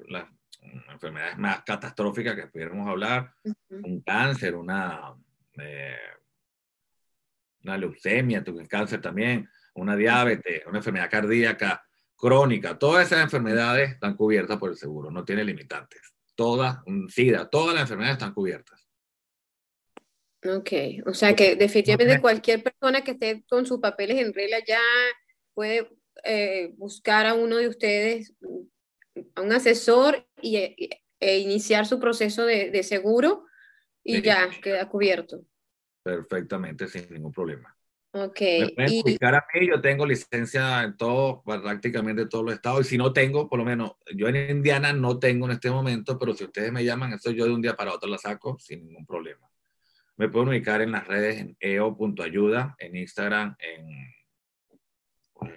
enfermedades 0.62 1.38
más 1.38 1.63
catastróficas 1.63 2.36
que 2.36 2.48
pudiéramos 2.48 2.88
hablar, 2.88 3.34
un 3.70 4.01
cáncer, 4.01 4.56
una, 4.56 5.16
eh, 5.58 5.98
una 7.63 7.78
leucemia, 7.78 8.44
tu 8.44 8.58
cáncer 8.68 9.01
también, 9.01 9.50
una 9.75 9.96
diabetes, 9.96 10.66
una 10.66 10.80
enfermedad 10.80 11.10
cardíaca, 11.10 11.84
crónica, 12.16 12.78
todas 12.78 13.08
esas 13.08 13.24
enfermedades 13.24 13.92
están 13.92 14.16
cubiertas 14.16 14.58
por 14.58 14.72
el 14.72 14.78
seguro, 14.78 15.10
no 15.10 15.24
tiene 15.24 15.44
limitantes. 15.44 16.01
Todas, 16.36 16.80
SIDA, 17.10 17.50
todas 17.50 17.74
las 17.74 17.84
enfermedades 17.84 18.18
están 18.18 18.34
cubiertas. 18.34 18.88
Ok, 20.46 20.72
o 21.06 21.13
sea 21.13 21.36
que 21.36 21.56
definitivamente 21.56 22.22
cualquier 22.22 22.63
persona 22.63 23.04
que 23.04 23.12
esté 23.12 23.44
con 23.50 23.66
sus 23.66 23.80
papeles 23.80 24.20
en 24.20 24.34
regla 24.34 24.58
ya 24.66 24.80
puede 25.54 25.89
eh, 26.24 26.74
buscar 26.78 27.25
a 27.25 27.34
uno 27.34 27.58
de 27.58 27.68
ustedes, 27.68 28.34
a 29.36 29.42
un 29.42 29.52
asesor 29.52 30.28
y, 30.42 30.58
e, 31.20 31.40
iniciar 31.40 31.86
su 31.86 32.00
proceso 32.00 32.46
de, 32.46 32.84
seguro 32.84 33.46
y 34.04 34.22
ya 34.22 34.50
queda 34.62 34.88
cubierto. 34.90 35.44
Perfectamente, 36.04 36.88
sin 36.88 37.12
ningún 37.12 37.32
problema. 37.32 37.76
Ok. 38.12 38.42
Me 38.76 38.86
a 38.86 38.88
mí, 38.88 39.68
yo 39.68 39.82
tengo 39.82 40.06
licencia 40.06 40.84
en 40.84 40.98
todo, 40.98 41.44
prácticamente 41.44 42.26
todos 42.26 42.46
los 42.46 42.56
estados, 42.56 42.86
y 42.86 42.90
si 42.90 42.98
no 42.98 43.14
tengo, 43.14 43.48
por 43.48 43.60
lo 43.60 43.66
menos, 43.66 43.92
yo 44.16 44.28
en 44.28 44.50
Indiana 44.50 44.94
no 44.94 45.20
tengo 45.20 45.46
en 45.46 45.52
este 45.52 45.70
momento, 45.70 46.18
pero 46.18 46.34
si 46.34 46.46
ustedes 46.46 46.72
me 46.72 46.84
llaman, 46.84 47.14
eso 47.14 47.32
yo 47.32 47.46
de 47.46 47.54
un 47.54 47.62
día 47.62 47.76
para 47.76 47.94
otro 47.94 48.10
la 48.10 48.18
saco 48.18 48.58
sin 48.60 48.86
ningún 48.86 49.06
problema. 49.06 49.48
Me 50.18 50.28
pueden 50.28 50.50
ubicar 50.50 50.82
en 50.82 50.92
las 50.92 51.08
redes 51.08 51.38
en 51.40 51.56
eo.ayuda, 51.60 52.76
en 52.80 52.96
Instagram, 52.96 53.56
en 53.60 54.10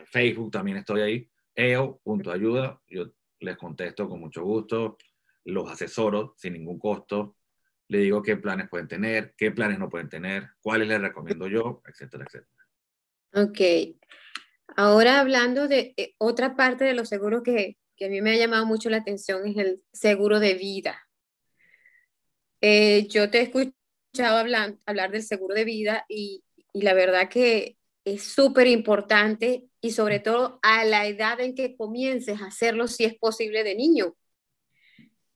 Facebook 0.07 0.50
también 0.50 0.76
estoy 0.76 1.00
ahí, 1.00 1.31
eo.ayuda. 1.54 2.81
Yo 2.88 3.12
les 3.42 3.56
contesto 3.56 4.08
con 4.08 4.20
mucho 4.20 4.42
gusto, 4.42 4.96
los 5.44 5.70
asesoro 5.70 6.34
sin 6.37 6.54
ningún 6.54 6.78
costo, 6.78 7.37
le 7.88 7.99
digo 7.99 8.22
qué 8.22 8.37
planes 8.37 8.68
pueden 8.68 8.88
tener, 8.88 9.34
qué 9.37 9.50
planes 9.50 9.78
no 9.78 9.90
pueden 9.90 10.08
tener, 10.08 10.49
cuáles 10.61 10.88
les 10.88 11.00
recomiendo 11.00 11.46
yo, 11.46 11.82
etcétera, 11.87 12.25
etcétera. 12.26 12.66
Ok. 13.34 13.96
Ahora 14.76 15.20
hablando 15.20 15.68
de 15.68 15.94
eh, 15.96 16.14
otra 16.18 16.56
parte 16.56 16.84
de 16.84 16.94
los 16.94 17.08
seguros 17.08 17.42
que, 17.42 17.76
que, 17.96 18.06
a 18.06 18.08
mí 18.08 18.22
me 18.22 18.32
ha 18.32 18.37
llamado 18.37 18.64
mucho 18.66 18.88
la 18.88 18.99
atención 18.99 19.46
es 19.46 19.56
el 19.58 19.82
seguro 19.92 20.40
de 20.40 20.54
vida. 20.54 21.06
Eh, 22.61 23.06
yo 23.08 23.28
te 23.28 23.40
he 23.40 23.42
escuchado 23.42 24.38
hablar, 24.38 24.76
hablar 24.87 25.11
del 25.11 25.22
seguro 25.22 25.54
de 25.54 25.64
vida 25.64 26.06
y, 26.08 26.44
y 26.72 26.82
la 26.82 26.94
verdad 26.94 27.28
que 27.28 27.76
es 28.04 28.22
súper 28.22 28.66
importante 28.68 29.66
y 29.82 29.90
sobre 29.90 30.20
todo 30.20 30.60
a 30.62 30.84
la 30.84 31.06
edad 31.06 31.40
en 31.40 31.56
que 31.56 31.76
comiences 31.76 32.40
a 32.40 32.46
hacerlo 32.46 32.86
si 32.86 33.04
es 33.04 33.14
posible 33.14 33.64
de 33.64 33.74
niño. 33.74 34.14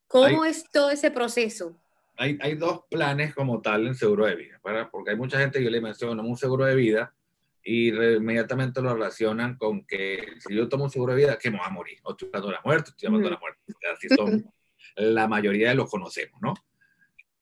¿Cómo 0.07 0.45
es 0.45 0.63
todo 0.71 0.89
ese 0.89 1.11
proceso? 1.11 1.77
Hay, 2.15 2.37
hay, 2.41 2.55
dos 2.55 2.85
planes 2.89 3.35
como 3.35 3.61
tal 3.61 3.85
en 3.85 3.93
seguro 3.93 4.25
de 4.25 4.35
vida, 4.35 4.59
para, 4.63 4.89
porque 4.89 5.11
hay 5.11 5.17
mucha 5.17 5.37
gente, 5.37 5.61
yo 5.61 5.69
le 5.69 5.81
menciono 5.81 6.23
un 6.23 6.37
seguro 6.37 6.65
de 6.65 6.75
vida 6.75 7.13
y 7.61 7.89
inmediatamente 7.89 8.81
lo 8.81 8.93
relacionan 8.93 9.57
con 9.57 9.85
que 9.85 10.25
si 10.39 10.55
yo 10.55 10.69
tomo 10.69 10.85
un 10.85 10.89
seguro 10.89 11.13
de 11.13 11.19
vida, 11.19 11.37
que 11.37 11.51
me 11.51 11.57
voy 11.57 11.67
a 11.67 11.71
morir, 11.71 11.99
o 12.03 12.11
estoy 12.11 12.29
dando 12.31 12.49
la 12.49 12.61
muerte, 12.63 12.91
estoy 12.91 13.07
llamando 13.07 13.29
la 13.29 13.37
muerte. 13.37 13.61
Así 13.93 14.07
son, 14.07 14.49
la 14.95 15.27
mayoría 15.27 15.69
de 15.69 15.75
los 15.75 15.89
conocemos, 15.89 16.41
¿no? 16.41 16.53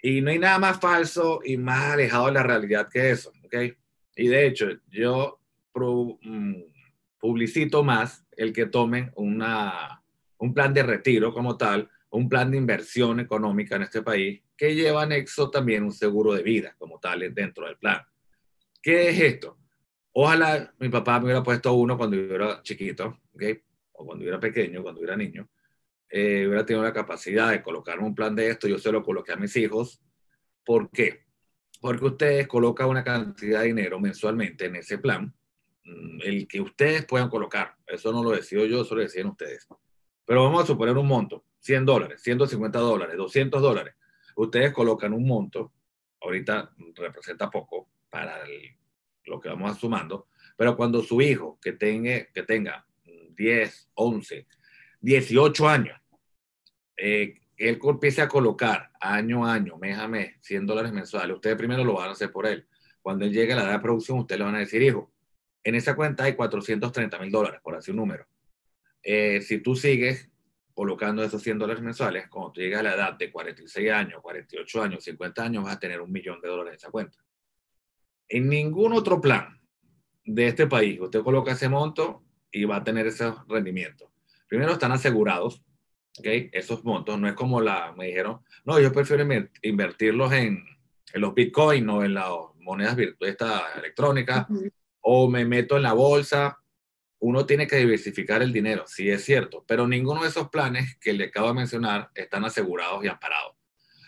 Y 0.02 0.22
no 0.22 0.32
hay 0.32 0.40
nada 0.40 0.58
más 0.58 0.80
falso 0.80 1.42
y 1.46 1.56
más 1.58 1.94
alejado 1.94 2.26
de 2.26 2.32
la 2.34 2.44
realidad 2.44 2.90
que 2.92 3.12
eso, 3.12 3.32
¿ok? 3.44 3.56
Y 4.16 4.28
de 4.28 4.48
hecho, 4.48 4.68
yo 4.88 5.40
mm, 5.76 6.56
publicito 7.26 7.84
más 7.84 8.24
el 8.38 8.54
que 8.54 8.68
tomen 8.68 9.12
una, 9.16 10.04
un 10.38 10.54
plan 10.54 10.72
de 10.76 10.84
retiro 10.84 11.34
como 11.34 11.58
tal, 11.58 11.90
un 12.12 12.30
plan 12.30 12.52
de 12.52 12.58
inversión 12.58 13.20
económica 13.20 13.78
en 13.78 13.82
este 13.82 14.04
país, 14.04 14.44
que 14.56 14.76
lleva 14.76 15.02
anexo 15.02 15.50
también 15.50 15.84
un 15.84 15.92
seguro 15.92 16.36
de 16.36 16.44
vida 16.44 16.76
como 16.78 17.00
tal 17.00 17.34
dentro 17.34 17.66
del 17.66 17.78
plan. 17.78 18.00
¿Qué 18.80 19.10
es 19.10 19.20
esto? 19.20 19.58
Ojalá 20.12 20.72
mi 20.78 20.90
papá 20.90 21.18
me 21.18 21.26
hubiera 21.26 21.42
puesto 21.42 21.74
uno 21.74 21.98
cuando 21.98 22.16
yo 22.16 22.36
era 22.36 22.62
chiquito, 22.62 23.22
¿okay? 23.34 23.60
o 23.94 24.06
cuando 24.06 24.24
yo 24.24 24.30
era 24.30 24.40
pequeño, 24.40 24.84
cuando 24.84 25.02
yo 25.02 25.08
era 25.08 25.18
niño, 25.18 25.50
eh, 26.08 26.46
hubiera 26.46 26.64
tenido 26.64 26.84
la 26.84 26.94
capacidad 26.94 27.50
de 27.50 27.64
colocar 27.64 28.00
un 28.00 28.14
plan 28.14 28.36
de 28.36 28.52
esto, 28.52 28.68
yo 28.68 28.78
se 28.78 28.92
lo 28.92 29.02
coloqué 29.02 29.34
a 29.34 29.38
mis 29.38 29.56
hijos. 29.56 30.00
¿Por 30.64 30.92
qué? 30.92 31.26
Porque 31.82 32.06
ustedes 32.06 32.48
colocan 32.48 32.88
una 32.88 33.04
cantidad 33.04 33.62
de 33.62 33.68
dinero 33.68 34.00
mensualmente 34.00 34.66
en 34.66 34.76
ese 34.76 35.00
plan 35.00 35.34
el 35.86 36.48
que 36.48 36.62
ustedes 36.62 37.06
puedan 37.06 37.30
colocar. 37.30 37.76
Eso 37.86 38.12
no 38.12 38.24
lo 38.24 38.32
decido 38.32 38.66
yo, 38.66 38.82
eso 38.82 38.96
lo 38.96 39.02
deciden 39.02 39.28
ustedes. 39.28 39.68
Pero 40.26 40.44
vamos 40.44 40.64
a 40.64 40.68
suponer 40.68 40.98
un 40.98 41.08
monto, 41.08 41.46
100 41.60 41.86
dólares, 41.86 42.22
150 42.24 42.80
dólares, 42.80 43.16
200 43.18 43.62
dólares. 43.62 43.96
Ustedes 44.36 44.74
colocan 44.74 45.14
un 45.14 45.28
monto, 45.28 45.72
ahorita 46.22 46.74
representa 46.96 47.50
poco 47.50 47.90
para 48.10 48.44
lo 49.26 49.40
que 49.40 49.50
vamos 49.50 49.78
sumando, 49.78 50.28
pero 50.58 50.76
cuando 50.76 51.02
su 51.02 51.22
hijo 51.22 51.60
que 51.62 51.74
tenga, 51.74 52.26
que 52.34 52.44
tenga 52.44 52.86
10, 53.36 53.90
11, 53.94 54.48
18 55.02 55.68
años, 55.70 56.00
eh, 56.98 57.40
él 57.58 57.80
empiece 57.82 58.22
a 58.22 58.28
colocar 58.28 58.92
año 59.00 59.46
a 59.46 59.54
año, 59.54 59.78
mes 59.78 59.98
a 59.98 60.08
mes, 60.08 60.36
100 60.42 60.66
dólares 60.66 60.92
mensuales, 60.92 61.36
ustedes 61.36 61.56
primero 61.56 61.84
lo 61.84 61.94
van 61.94 62.10
a 62.10 62.12
hacer 62.14 62.32
por 62.32 62.46
él. 62.46 62.68
Cuando 63.02 63.26
él 63.26 63.32
llegue 63.32 63.54
a 63.54 63.58
la 63.58 63.64
edad 63.64 63.74
de 63.74 63.80
producción, 63.80 64.20
ustedes 64.20 64.40
le 64.40 64.46
van 64.46 64.56
a 64.56 64.60
decir, 64.60 64.82
hijo, 64.82 65.14
en 65.66 65.74
esa 65.74 65.96
cuenta 65.96 66.24
hay 66.24 66.36
430 66.36 67.20
mil 67.20 67.32
dólares, 67.32 67.60
por 67.62 67.76
así 67.76 67.90
un 67.90 67.98
número. 67.98 68.28
Eh, 69.02 69.42
si 69.42 69.60
tú 69.60 69.76
sigues 69.76 70.30
colocando 70.76 71.24
esos 71.24 71.42
100 71.42 71.58
dólares 71.58 71.82
mensuales, 71.82 72.30
cuando 72.30 72.52
tú 72.52 72.62
llegas 72.62 72.82
a 72.82 72.84
la 72.84 72.94
edad 72.94 73.14
de 73.18 73.32
46 73.32 73.92
años, 73.92 74.22
48 74.22 74.84
años, 74.84 75.04
50 75.04 75.44
años, 75.44 75.64
vas 75.64 75.76
a 75.76 75.80
tener 75.80 76.02
un 76.02 76.12
millón 76.12 76.40
de 76.40 76.50
dólares 76.50 76.74
en 76.74 76.76
esa 76.76 76.92
cuenta. 76.92 77.18
En 78.30 78.48
ningún 78.48 78.94
otro 78.94 79.20
plan 79.20 79.60
de 80.24 80.48
este 80.48 80.68
país, 80.68 81.00
usted 81.00 81.22
coloca 81.22 81.54
ese 81.54 81.68
monto 81.68 82.24
y 82.52 82.66
va 82.66 82.78
a 82.78 82.84
tener 82.84 83.08
ese 83.08 83.34
rendimiento. 83.48 84.12
Primero 84.48 84.74
están 84.74 84.92
asegurados, 84.92 85.64
¿ok? 86.20 86.28
Esos 86.52 86.84
montos, 86.84 87.20
no 87.20 87.28
es 87.28 87.34
como 87.34 87.60
la, 87.60 87.92
me 87.98 88.06
dijeron, 88.06 88.42
no, 88.66 88.80
yo 88.80 88.92
prefiero 88.92 89.28
invertirlos 89.64 90.32
en, 90.32 90.64
en 91.12 91.22
los 91.22 91.34
bitcoins 91.34 91.90
o 91.90 92.04
en 92.04 92.14
las 92.14 92.30
monedas 92.60 92.96
virtuales 92.96 93.38
electrónicas 93.78 94.46
o 95.08 95.30
me 95.30 95.46
meto 95.46 95.78
en 95.78 95.84
la 95.84 95.94
bolsa. 95.94 96.58
Uno 97.20 97.46
tiene 97.46 97.68
que 97.68 97.78
diversificar 97.78 98.42
el 98.42 98.52
dinero, 98.52 98.86
sí 98.88 99.10
es 99.10 99.24
cierto, 99.24 99.64
pero 99.68 99.88
ninguno 99.88 100.24
de 100.24 100.30
esos 100.30 100.50
planes 100.50 100.98
que 101.00 101.14
le 101.14 101.26
acabo 101.26 101.50
de 101.50 101.54
mencionar 101.54 102.10
están 102.16 102.44
asegurados 102.44 103.04
y 103.04 103.08
amparados. 103.08 103.56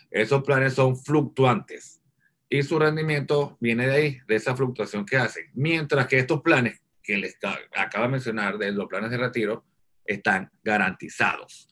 Esos 0.10 0.42
planes 0.44 0.74
son 0.74 0.98
fluctuantes 0.98 2.02
y 2.50 2.64
su 2.64 2.80
rendimiento 2.80 3.58
viene 3.60 3.88
de 3.88 3.94
ahí, 3.94 4.20
de 4.28 4.36
esa 4.36 4.56
fluctuación 4.56 5.06
que 5.06 5.18
hacen. 5.18 5.46
Mientras 5.54 6.08
que 6.08 6.18
estos 6.18 6.42
planes 6.42 6.82
que 7.04 7.18
les 7.18 7.38
acabo 7.76 8.06
de 8.06 8.12
mencionar, 8.12 8.58
de 8.58 8.72
los 8.72 8.88
planes 8.88 9.12
de 9.12 9.18
retiro, 9.18 9.66
están 10.04 10.52
garantizados. 10.64 11.70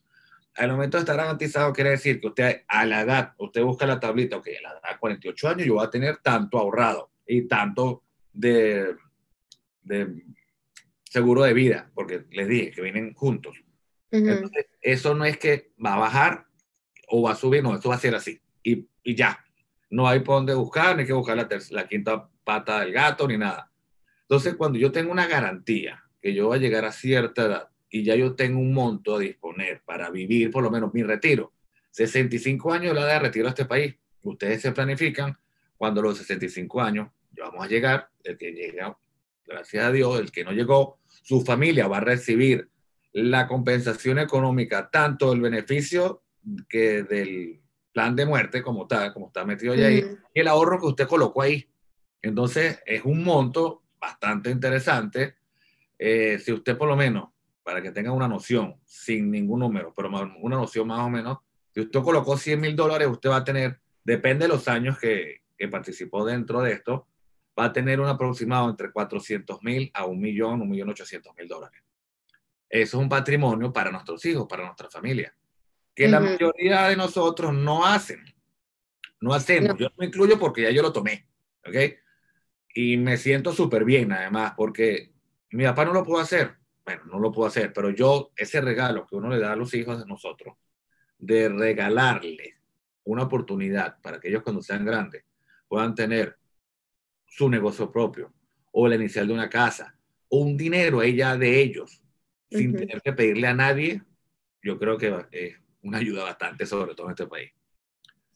Al 0.55 0.71
momento 0.71 0.97
de 0.97 1.01
estar 1.01 1.17
garantizado 1.17 1.73
quiere 1.73 1.91
decir 1.91 2.21
que 2.21 2.27
usted 2.27 2.63
a 2.67 2.85
la 2.85 3.01
edad, 3.01 3.33
usted 3.39 3.63
busca 3.63 3.87
la 3.87 3.99
tablita, 3.99 4.37
ok, 4.37 4.47
a 4.59 4.61
la 4.61 4.69
edad 4.69 4.91
de 4.91 4.99
48 4.99 5.49
años 5.49 5.65
yo 5.65 5.73
voy 5.73 5.85
a 5.85 5.89
tener 5.89 6.17
tanto 6.17 6.59
ahorrado 6.59 7.11
y 7.25 7.47
tanto 7.47 8.03
de 8.31 8.95
de 9.85 10.23
seguro 11.03 11.43
de 11.43 11.53
vida, 11.53 11.89
porque 11.93 12.25
les 12.31 12.47
dije 12.47 12.71
que 12.71 12.81
vienen 12.81 13.13
juntos. 13.13 13.57
Entonces, 14.11 14.67
eso 14.81 15.15
no 15.15 15.25
es 15.25 15.37
que 15.37 15.71
va 15.83 15.95
a 15.95 15.99
bajar 15.99 16.45
o 17.07 17.21
va 17.23 17.31
a 17.31 17.35
subir, 17.35 17.63
no, 17.63 17.75
eso 17.75 17.89
va 17.89 17.95
a 17.95 17.99
ser 17.99 18.15
así. 18.15 18.39
Y, 18.63 18.87
y 19.03 19.15
ya. 19.15 19.39
No 19.89 20.07
hay 20.07 20.19
por 20.19 20.35
dónde 20.35 20.53
buscar, 20.53 20.95
ni 20.95 21.01
hay 21.01 21.07
que 21.07 21.13
buscar 21.13 21.37
la, 21.37 21.47
la 21.69 21.87
quinta 21.87 22.29
pata 22.43 22.81
del 22.81 22.91
gato, 22.91 23.27
ni 23.27 23.37
nada. 23.37 23.71
Entonces, 24.21 24.55
cuando 24.55 24.77
yo 24.79 24.91
tengo 24.91 25.11
una 25.11 25.27
garantía 25.27 26.03
que 26.21 26.33
yo 26.33 26.47
voy 26.47 26.57
a 26.57 26.61
llegar 26.61 26.85
a 26.85 26.91
cierta 26.91 27.45
edad 27.45 27.69
y 27.89 28.03
ya 28.03 28.15
yo 28.15 28.35
tengo 28.35 28.59
un 28.59 28.73
monto 28.73 29.15
a 29.15 29.19
disponer 29.19 29.83
para 29.85 30.09
vivir 30.09 30.51
por 30.51 30.63
lo 30.63 30.71
menos 30.71 30.93
mi 30.93 31.03
retiro, 31.03 31.53
65 31.91 32.73
años 32.73 32.95
la 32.95 33.01
edad 33.01 33.13
de 33.13 33.19
retiro 33.19 33.45
a 33.45 33.49
este 33.49 33.65
país, 33.65 33.95
ustedes 34.23 34.61
se 34.61 34.71
planifican 34.71 35.37
cuando 35.77 36.01
los 36.01 36.17
65 36.17 36.81
años 36.81 37.09
ya 37.31 37.45
vamos 37.45 37.63
a 37.63 37.69
llegar, 37.69 38.09
el 38.23 38.37
que 38.37 38.51
llega 38.51 38.97
gracias 39.45 39.85
a 39.85 39.91
Dios, 39.91 40.19
el 40.19 40.31
que 40.31 40.43
no 40.43 40.51
llegó, 40.51 40.99
su 41.07 41.41
familia 41.41 41.87
va 41.87 41.97
a 41.97 42.01
recibir 42.01 42.69
la 43.13 43.47
compensación 43.47 44.19
económica, 44.19 44.89
tanto 44.91 45.31
el 45.31 45.41
beneficio 45.41 46.23
que 46.67 47.03
del 47.03 47.61
plan 47.93 48.15
de 48.15 48.25
muerte 48.25 48.61
como 48.61 48.83
está, 48.83 49.13
como 49.13 49.27
está 49.27 49.45
metido 49.45 49.73
ahí, 49.73 50.05
y 50.33 50.39
el 50.39 50.47
ahorro 50.47 50.79
que 50.79 50.87
usted 50.87 51.07
colocó 51.07 51.41
ahí. 51.41 51.67
Entonces, 52.21 52.79
es 52.85 53.05
un 53.05 53.23
monto 53.23 53.83
bastante 53.99 54.49
interesante. 54.49 55.35
Eh, 55.97 56.39
si 56.43 56.51
usted 56.51 56.77
por 56.77 56.89
lo 56.89 56.95
menos, 56.95 57.29
para 57.63 57.81
que 57.81 57.91
tenga 57.91 58.11
una 58.11 58.27
noción, 58.27 58.75
sin 58.83 59.31
ningún 59.31 59.61
número, 59.61 59.93
pero 59.95 60.09
una 60.09 60.57
noción 60.57 60.87
más 60.87 60.99
o 60.99 61.09
menos, 61.09 61.37
si 61.73 61.81
usted 61.81 62.01
colocó 62.01 62.37
100 62.37 62.59
mil 62.59 62.75
dólares, 62.75 63.07
usted 63.07 63.29
va 63.29 63.37
a 63.37 63.43
tener, 63.43 63.79
depende 64.03 64.45
de 64.45 64.49
los 64.49 64.67
años 64.67 64.99
que, 64.99 65.41
que 65.57 65.67
participó 65.67 66.25
dentro 66.25 66.61
de 66.61 66.73
esto, 66.73 67.07
va 67.57 67.65
a 67.65 67.73
tener 67.73 67.99
un 67.99 68.07
aproximado 68.07 68.69
entre 68.69 68.91
400 68.91 69.61
mil 69.63 69.91
a 69.93 70.05
un 70.05 70.19
millón, 70.19 70.61
un 70.61 70.69
millón 70.69 70.89
800 70.89 71.33
mil 71.35 71.47
dólares. 71.47 71.81
Eso 72.69 72.97
es 72.97 73.03
un 73.03 73.09
patrimonio 73.09 73.71
para 73.71 73.91
nuestros 73.91 74.25
hijos, 74.25 74.47
para 74.47 74.65
nuestra 74.65 74.89
familia, 74.89 75.33
que 75.93 76.07
la 76.07 76.19
mayoría 76.19 76.89
de 76.89 76.97
nosotros 76.97 77.53
no 77.53 77.85
hacen. 77.85 78.23
No 79.21 79.33
hacemos. 79.33 79.77
Yo 79.77 79.87
no 79.87 79.95
me 79.97 80.07
incluyo 80.07 80.37
porque 80.37 80.63
ya 80.63 80.71
yo 80.71 80.81
lo 80.81 80.91
tomé. 80.91 81.27
¿Ok? 81.65 81.75
Y 82.73 82.97
me 82.97 83.15
siento 83.17 83.53
súper 83.53 83.85
bien, 83.85 84.11
además, 84.11 84.53
porque 84.57 85.13
mi 85.51 85.63
papá 85.63 85.85
no 85.85 85.93
lo 85.93 86.03
pudo 86.03 86.19
hacer. 86.19 86.57
bueno, 86.83 87.03
no 87.05 87.19
lo 87.19 87.31
puedo 87.31 87.47
hacer, 87.47 87.71
pero 87.71 87.89
yo, 87.89 88.31
ese 88.35 88.59
regalo 88.59 89.07
que 89.07 89.15
uno 89.15 89.29
le 89.29 89.39
da 89.39 89.53
a 89.53 89.55
los 89.55 89.73
hijos 89.73 89.97
de 89.97 90.05
nosotros, 90.05 90.55
de 91.17 91.47
regalarle 91.49 92.57
una 93.05 93.23
oportunidad 93.23 93.99
para 94.01 94.19
que 94.19 94.27
ellos 94.27 94.43
cuando 94.43 94.61
sean 94.61 94.85
grandes 94.85 95.23
puedan 95.67 95.95
tener 95.95 96.37
su 97.35 97.49
negocio 97.49 97.91
propio 97.91 98.33
o 98.71 98.87
la 98.87 98.95
inicial 98.95 99.27
de 99.27 99.33
una 99.33 99.49
casa 99.49 99.93
o 100.29 100.37
un 100.37 100.55
dinero 100.55 101.01
ella 101.01 101.35
de 101.35 101.61
ellos 101.61 102.01
sin 102.49 102.73
tener 102.73 103.01
que 103.01 103.11
pedirle 103.11 103.47
a 103.47 103.53
nadie, 103.53 104.01
yo 104.61 104.79
creo 104.79 104.97
que 104.97 105.13
es 105.31 105.55
una 105.81 105.97
ayuda 105.97 106.23
bastante, 106.23 106.65
sobre 106.65 106.95
todo 106.95 107.07
en 107.07 107.11
este 107.11 107.27
país. 107.27 107.51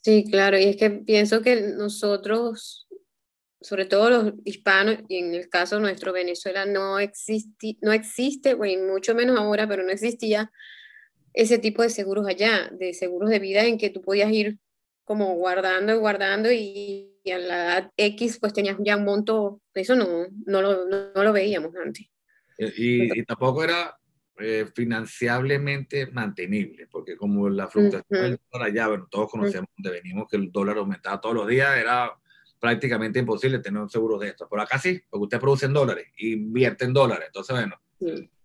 Sí, 0.02 0.26
claro, 0.30 0.58
y 0.58 0.64
es 0.64 0.76
que 0.76 0.90
pienso 0.90 1.42
que 1.42 1.62
nosotros, 1.78 2.88
sobre 3.62 3.86
todo 3.86 4.10
los 4.10 4.34
hispanos, 4.44 4.98
y 5.08 5.18
en 5.18 5.34
el 5.34 5.48
caso 5.48 5.80
nuestro, 5.80 6.12
Venezuela, 6.12 6.66
no, 6.66 7.00
existi, 7.00 7.78
no 7.82 7.94
existe, 7.94 8.54
bueno, 8.54 8.92
mucho 8.92 9.16
menos 9.16 9.40
ahora, 9.40 9.66
pero 9.66 9.84
no 9.84 9.92
existía 9.92 10.52
ese 11.34 11.58
tipo 11.58 11.84
de 11.84 11.90
seguros 11.90 12.28
allá, 12.28 12.70
de 12.74 12.94
seguros 12.94 13.30
de 13.30 13.40
vida 13.40 13.64
en 13.64 13.78
que 13.78 13.90
tú 13.90 14.02
podías 14.02 14.32
ir 14.32 14.58
como 15.06 15.34
guardando 15.36 15.94
y 15.94 15.98
guardando 15.98 16.52
y, 16.52 17.06
a 17.32 17.38
la 17.38 17.64
edad 17.66 17.92
X 17.98 18.38
pues 18.40 18.54
tenías 18.54 18.78
ya 18.80 18.98
un 18.98 19.06
monto, 19.06 19.62
eso 19.74 19.96
no, 19.96 20.28
no, 20.46 20.62
lo, 20.62 20.86
no, 20.88 21.24
lo 21.24 21.34
veíamos 21.34 21.76
antes. 21.76 22.08
Y, 22.58 23.20
y, 23.20 23.24
tampoco 23.24 23.64
era 23.64 23.98
eh, 24.38 24.66
financiablemente 24.74 26.08
mantenible, 26.08 26.88
porque 26.88 27.16
como 27.18 27.50
la 27.50 27.68
fluctuación 27.68 28.22
del 28.22 28.40
dólar 28.52 28.70
allá, 28.70 28.88
bueno, 28.88 29.08
todos 29.10 29.32
conocemos 29.32 29.70
donde 29.78 30.00
venimos 30.02 30.28
que 30.30 30.38
el 30.38 30.52
dólar 30.52 30.78
aumentaba 30.78 31.20
todos 31.20 31.36
los 31.36 31.48
días, 31.48 31.78
era 31.78 32.14
prácticamente 32.60 33.20
imposible 33.20 33.60
tener 33.60 33.82
un 33.82 33.90
seguro 33.90 34.18
de 34.18 34.30
esto. 34.30 34.48
Pero 34.50 34.62
acá 34.62 34.78
sí, 34.78 35.02
porque 35.10 35.24
usted 35.24 35.40
produce 35.40 35.66
en 35.66 35.74
dólares, 35.74 36.08
invierte 36.18 36.86
en 36.86 36.94
dólares. 36.94 37.26
Entonces, 37.28 37.56
bueno, 37.56 37.76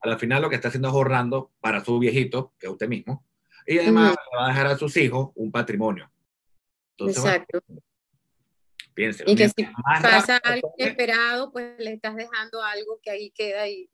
al 0.01 0.19
final 0.19 0.43
lo 0.43 0.49
que 0.49 0.57
está 0.57 0.69
haciendo 0.69 0.89
es 0.89 0.95
ahorrando 0.95 1.53
para 1.61 1.85
su 1.85 1.99
viejito, 1.99 2.55
que 2.59 2.67
es 2.67 2.73
usted 2.73 2.89
mismo, 2.89 3.25
y 3.67 3.79
además 3.79 4.17
va 4.37 4.47
a 4.47 4.49
dejar 4.49 4.67
a 4.67 4.79
sus 4.79 4.97
hijos 4.97 5.31
un 5.35 5.51
patrimonio. 5.51 6.11
Exacto. 6.99 7.63
Y 8.97 9.37
que 9.37 9.49
si 9.49 9.67
pasa 10.03 10.37
algo 10.39 10.75
inesperado, 10.79 11.51
pues 11.53 11.79
le 11.79 11.93
estás 11.93 12.17
dejando 12.17 12.63
algo 12.63 13.01
que 13.03 13.11
ahí 13.11 13.31
queda 13.31 13.69
y, 13.69 13.91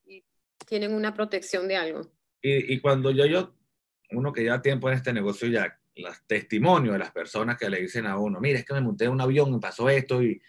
tienen 0.67 0.93
una 0.93 1.15
protección 1.15 1.67
de 1.67 1.77
algo. 1.77 2.13
Y, 2.43 2.75
y, 2.75 2.81
cuando 2.81 3.11
yo, 3.11 3.27
yo, 3.27 3.57
uno 4.13 4.33
que 4.33 4.43
lleva 4.43 4.63
tiempo 4.63 4.89
en 4.89 4.97
este 4.97 5.13
negocio 5.13 5.49
ya, 5.49 5.81
los 5.97 6.27
testimonios 6.27 6.93
de 6.93 6.99
las 6.99 7.11
personas 7.11 7.57
que 7.59 7.69
le 7.69 7.81
dicen 7.81 8.07
a 8.07 8.19
uno, 8.19 8.41
mira, 8.41 8.59
es 8.59 8.65
que 8.65 8.75
me 8.75 8.81
monté 8.81 9.07
en 9.07 9.13
un 9.13 9.21
avión 9.21 9.53
y 9.55 9.59
pasó 9.59 9.89
esto 9.89 10.23
y, 10.23 10.41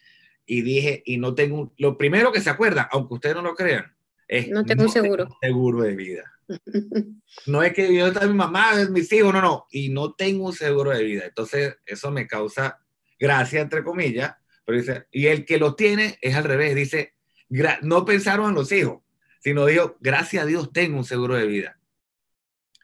y 0.46 0.62
dije, 0.62 1.01
y 1.05 1.17
no 1.17 1.34
tengo, 1.34 1.74
lo 1.77 1.98
primero 1.98 2.31
que 2.31 2.41
se 2.41 2.50
acuerda, 2.50 2.89
aunque 2.91 3.15
ustedes 3.15 3.36
no 3.36 3.41
lo 3.41 3.55
crean, 3.55 3.96
es 4.27 4.50
no 4.50 4.63
tengo 4.63 4.84
un 4.84 4.89
seguro. 4.89 5.27
seguro 5.41 5.81
de 5.81 5.96
vida. 5.96 6.31
no 7.48 7.63
es 7.63 7.74
que 7.74 7.93
yo 7.93 8.08
está 8.08 8.27
mi 8.27 8.34
mamá, 8.34 8.74
es 8.79 8.89
mis 8.89 9.12
hijos, 9.13 9.34
no, 9.34 9.41
no, 9.41 9.67
y 9.72 9.89
no 9.89 10.13
tengo 10.13 10.46
un 10.46 10.53
seguro 10.53 10.91
de 10.91 11.03
vida. 11.03 11.25
Entonces, 11.25 11.77
eso 11.86 12.12
me 12.12 12.27
causa 12.27 12.79
gracia, 13.20 13.62
entre 13.62 13.84
comillas, 13.84 14.36
pero 14.65 14.77
dice, 14.77 15.08
y 15.12 15.27
el 15.27 15.46
que 15.46 15.58
lo 15.58 15.75
tiene 15.75 16.18
es 16.22 16.36
al 16.36 16.44
revés, 16.44 16.75
dice, 16.75 17.15
no 17.82 18.06
pensaron 18.06 18.50
en 18.50 18.56
los 18.56 18.72
hijos, 18.72 19.01
sino 19.39 19.65
dijo, 19.65 19.98
gracias 20.00 20.44
a 20.44 20.46
Dios 20.46 20.72
tengo 20.72 20.98
un 20.98 21.06
seguro 21.06 21.36
de 21.36 21.48
vida. 21.48 21.77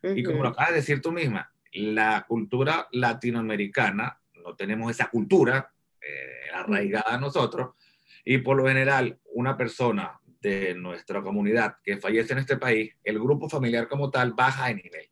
Y 0.03 0.23
como 0.23 0.43
lo 0.43 0.49
acabas 0.49 0.69
de 0.69 0.75
decir 0.77 1.01
tú 1.01 1.11
misma, 1.11 1.51
la 1.73 2.25
cultura 2.27 2.87
latinoamericana, 2.91 4.19
no 4.43 4.55
tenemos 4.55 4.91
esa 4.91 5.09
cultura 5.09 5.73
eh, 6.01 6.49
arraigada 6.53 7.15
a 7.15 7.19
nosotros, 7.19 7.75
y 8.23 8.39
por 8.39 8.57
lo 8.57 8.67
general, 8.67 9.19
una 9.33 9.55
persona 9.55 10.19
de 10.41 10.75
nuestra 10.75 11.21
comunidad 11.21 11.77
que 11.83 11.97
fallece 11.97 12.33
en 12.33 12.39
este 12.39 12.57
país, 12.57 12.93
el 13.03 13.19
grupo 13.19 13.49
familiar 13.49 13.87
como 13.87 14.09
tal 14.09 14.33
baja 14.33 14.67
de 14.67 14.75
nivel. 14.75 15.09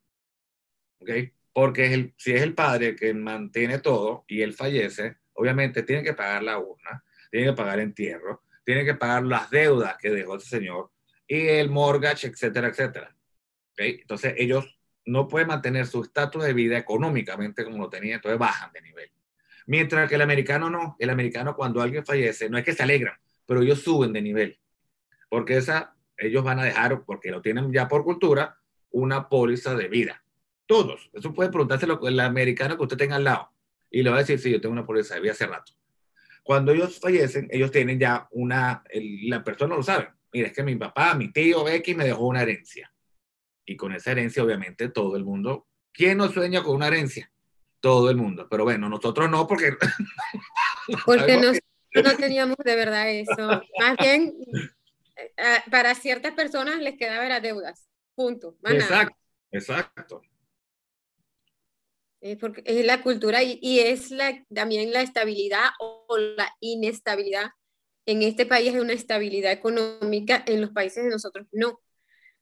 ¿Ok? 0.99 1.09
Porque 1.53 1.93
el, 1.93 2.13
si 2.17 2.33
es 2.33 2.41
el 2.41 2.53
padre 2.53 2.95
que 2.95 3.13
mantiene 3.13 3.79
todo 3.79 4.25
y 4.27 4.41
él 4.41 4.53
fallece, 4.53 5.17
obviamente 5.35 5.83
tiene 5.83 6.03
que 6.03 6.13
pagar 6.13 6.43
la 6.43 6.59
urna, 6.59 7.03
tiene 7.31 7.47
que 7.47 7.53
pagar 7.53 7.79
entierro, 7.79 8.43
tiene 8.65 8.83
que 8.83 8.95
pagar 8.95 9.23
las 9.23 9.49
deudas 9.49 9.95
que 9.97 10.09
dejó 10.09 10.35
ese 10.35 10.49
señor 10.49 10.91
y 11.27 11.47
el 11.47 11.69
mortgage, 11.69 12.27
etcétera, 12.27 12.67
etcétera. 12.67 13.15
Entonces 13.77 14.33
ellos 14.37 14.77
no 15.05 15.27
pueden 15.27 15.47
mantener 15.47 15.85
su 15.85 16.01
estatus 16.01 16.43
de 16.43 16.53
vida 16.53 16.77
económicamente 16.77 17.63
como 17.63 17.77
lo 17.77 17.89
tenía, 17.89 18.15
entonces 18.15 18.39
bajan 18.39 18.71
de 18.73 18.81
nivel. 18.81 19.11
Mientras 19.67 20.09
que 20.09 20.15
el 20.15 20.21
americano 20.21 20.69
no, 20.69 20.95
el 20.99 21.09
americano 21.09 21.55
cuando 21.55 21.81
alguien 21.81 22.05
fallece, 22.05 22.49
no 22.49 22.57
es 22.57 22.63
que 22.63 22.73
se 22.73 22.83
alegran, 22.83 23.15
pero 23.45 23.61
ellos 23.61 23.81
suben 23.81 24.13
de 24.13 24.21
nivel 24.21 24.59
porque 25.29 25.57
esa, 25.57 25.95
ellos 26.17 26.43
van 26.43 26.59
a 26.59 26.63
dejar, 26.63 27.03
porque 27.03 27.31
lo 27.31 27.41
tienen 27.41 27.71
ya 27.71 27.87
por 27.87 28.03
cultura, 28.03 28.57
una 28.91 29.27
póliza 29.27 29.75
de 29.75 29.87
vida. 29.87 30.23
Todos. 30.65 31.09
Eso 31.13 31.33
puede 31.33 31.49
preguntárselo 31.49 31.99
el 32.07 32.19
americano 32.19 32.77
que 32.77 32.83
usted 32.83 32.97
tenga 32.97 33.17
al 33.17 33.25
lado. 33.25 33.51
Y 33.95 34.03
le 34.03 34.10
va 34.10 34.17
a 34.17 34.19
decir, 34.19 34.38
sí, 34.38 34.51
yo 34.51 34.60
tengo 34.60 34.73
una 34.73 34.86
póliza 34.86 35.15
de 35.15 35.21
vida 35.21 35.31
hace 35.31 35.47
rato. 35.47 35.71
Cuando 36.43 36.73
ellos 36.73 36.99
fallecen, 36.99 37.47
ellos 37.49 37.71
tienen 37.71 37.97
ya 37.97 38.27
una, 38.31 38.84
la 38.91 39.41
persona 39.41 39.73
lo 39.73 39.84
sabe. 39.84 40.10
Mira, 40.34 40.47
es 40.47 40.53
que 40.53 40.63
mi 40.63 40.75
papá, 40.75 41.15
mi 41.15 41.31
tío 41.31 41.65
X 41.65 41.95
me 41.95 42.03
dejó 42.03 42.27
una 42.27 42.41
herencia. 42.41 42.93
Y 43.63 43.77
con 43.77 43.93
esa 43.93 44.12
herencia, 44.12 44.43
obviamente, 44.43 44.89
todo 44.89 45.15
el 45.15 45.23
mundo. 45.23 45.69
¿Quién 45.93 46.17
no 46.17 46.27
sueña 46.27 46.62
con 46.62 46.75
una 46.75 46.88
herencia? 46.88 47.31
Todo 47.79 48.10
el 48.10 48.17
mundo. 48.17 48.49
Pero 48.49 48.65
bueno, 48.65 48.89
nosotros 48.89 49.29
no, 49.29 49.47
porque. 49.47 49.77
porque 51.05 51.38
nosotros 51.38 51.62
no 52.03 52.17
teníamos 52.17 52.58
de 52.65 52.75
verdad 52.75 53.10
eso. 53.10 53.63
Más 53.79 53.95
bien, 53.97 54.34
eh, 55.15 55.60
para 55.71 55.95
ciertas 55.95 56.34
personas 56.34 56.81
les 56.81 56.97
quedaban 56.97 57.29
las 57.29 57.41
deudas. 57.41 57.88
Punto. 58.13 58.58
exacto, 58.65 59.17
exacto. 59.51 60.21
Es 62.21 62.38
porque 62.38 62.63
es 62.65 62.86
la 62.86 63.01
cultura 63.01 63.43
y, 63.43 63.60
y, 63.62 63.80
es 63.80 64.12
la, 64.12 64.43
también 64.54 64.91
la 64.91 65.01
estabilidad 65.01 65.69
o 65.80 66.17
la 66.17 66.49
inestabilidad. 66.60 67.49
En 68.06 68.21
este 68.21 68.45
país 68.45 68.73
hay 68.73 68.80
una 68.80 68.93
estabilidad 68.93 69.51
económica, 69.51 70.43
en 70.47 70.62
los 70.62 70.71
países 70.71 71.04
de 71.04 71.10
nosotros 71.10 71.47
no. 71.51 71.80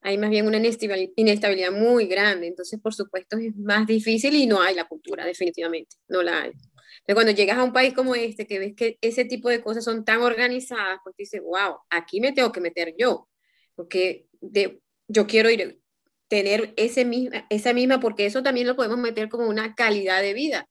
Hay 0.01 0.17
más 0.17 0.29
bien 0.29 0.45
una 0.47 0.57
inestabilidad 0.57 1.71
muy 1.71 2.07
grande. 2.07 2.47
Entonces, 2.47 2.79
por 2.81 2.93
supuesto, 2.93 3.37
es 3.37 3.55
más 3.55 3.87
difícil 3.87 4.35
y 4.35 4.45
no 4.45 4.61
hay 4.61 4.75
la 4.75 4.85
cultura, 4.85 5.25
definitivamente. 5.25 5.95
No 6.09 6.21
la 6.21 6.41
hay. 6.41 6.49
Entonces, 6.49 7.15
cuando 7.15 7.31
llegas 7.31 7.57
a 7.57 7.63
un 7.63 7.73
país 7.73 7.93
como 7.93 8.15
este, 8.15 8.45
que 8.45 8.59
ves 8.59 8.75
que 8.75 8.97
ese 9.01 9.25
tipo 9.25 9.49
de 9.49 9.61
cosas 9.61 9.83
son 9.83 10.05
tan 10.05 10.21
organizadas, 10.21 10.99
pues 11.03 11.15
dices, 11.17 11.41
wow, 11.41 11.77
aquí 11.89 12.19
me 12.21 12.33
tengo 12.33 12.51
que 12.51 12.61
meter 12.61 12.95
yo, 12.97 13.29
porque 13.75 14.27
de, 14.41 14.81
yo 15.07 15.27
quiero 15.27 15.49
ir, 15.49 15.81
tener 16.27 16.73
ese 16.77 17.05
misma, 17.05 17.45
esa 17.49 17.73
misma, 17.73 17.99
porque 17.99 18.25
eso 18.25 18.43
también 18.43 18.67
lo 18.67 18.75
podemos 18.75 18.97
meter 18.97 19.29
como 19.29 19.47
una 19.47 19.75
calidad 19.75 20.21
de 20.21 20.33
vida. 20.33 20.67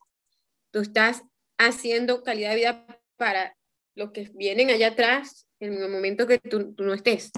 Tú 0.71 0.81
estás 0.81 1.23
haciendo 1.59 2.23
calidad 2.23 2.51
de 2.51 2.57
vida 2.57 2.87
para 3.17 3.57
los 3.95 4.11
que 4.12 4.31
vienen 4.35 4.71
allá 4.71 4.88
atrás 4.88 5.47
en 5.61 5.75
el 5.75 5.88
momento 5.88 6.27
que 6.27 6.38
tú, 6.38 6.75
tú 6.75 6.85
no 6.85 6.95
estés. 6.95 7.31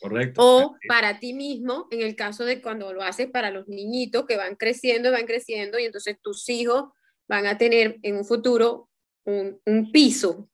Correcto. 0.00 0.40
O 0.40 0.76
para 0.86 1.18
ti 1.18 1.34
mismo, 1.34 1.88
en 1.90 2.02
el 2.02 2.16
caso 2.16 2.44
de 2.44 2.62
cuando 2.62 2.92
lo 2.92 3.02
haces 3.02 3.28
para 3.28 3.50
los 3.50 3.68
niñitos 3.68 4.26
que 4.26 4.36
van 4.36 4.56
creciendo, 4.56 5.10
van 5.10 5.26
creciendo, 5.26 5.78
y 5.78 5.84
entonces 5.84 6.18
tus 6.20 6.48
hijos 6.48 6.92
van 7.28 7.46
a 7.46 7.58
tener 7.58 7.98
en 8.02 8.16
un 8.16 8.24
futuro 8.24 8.88
un, 9.24 9.60
un 9.66 9.92
piso 9.92 10.48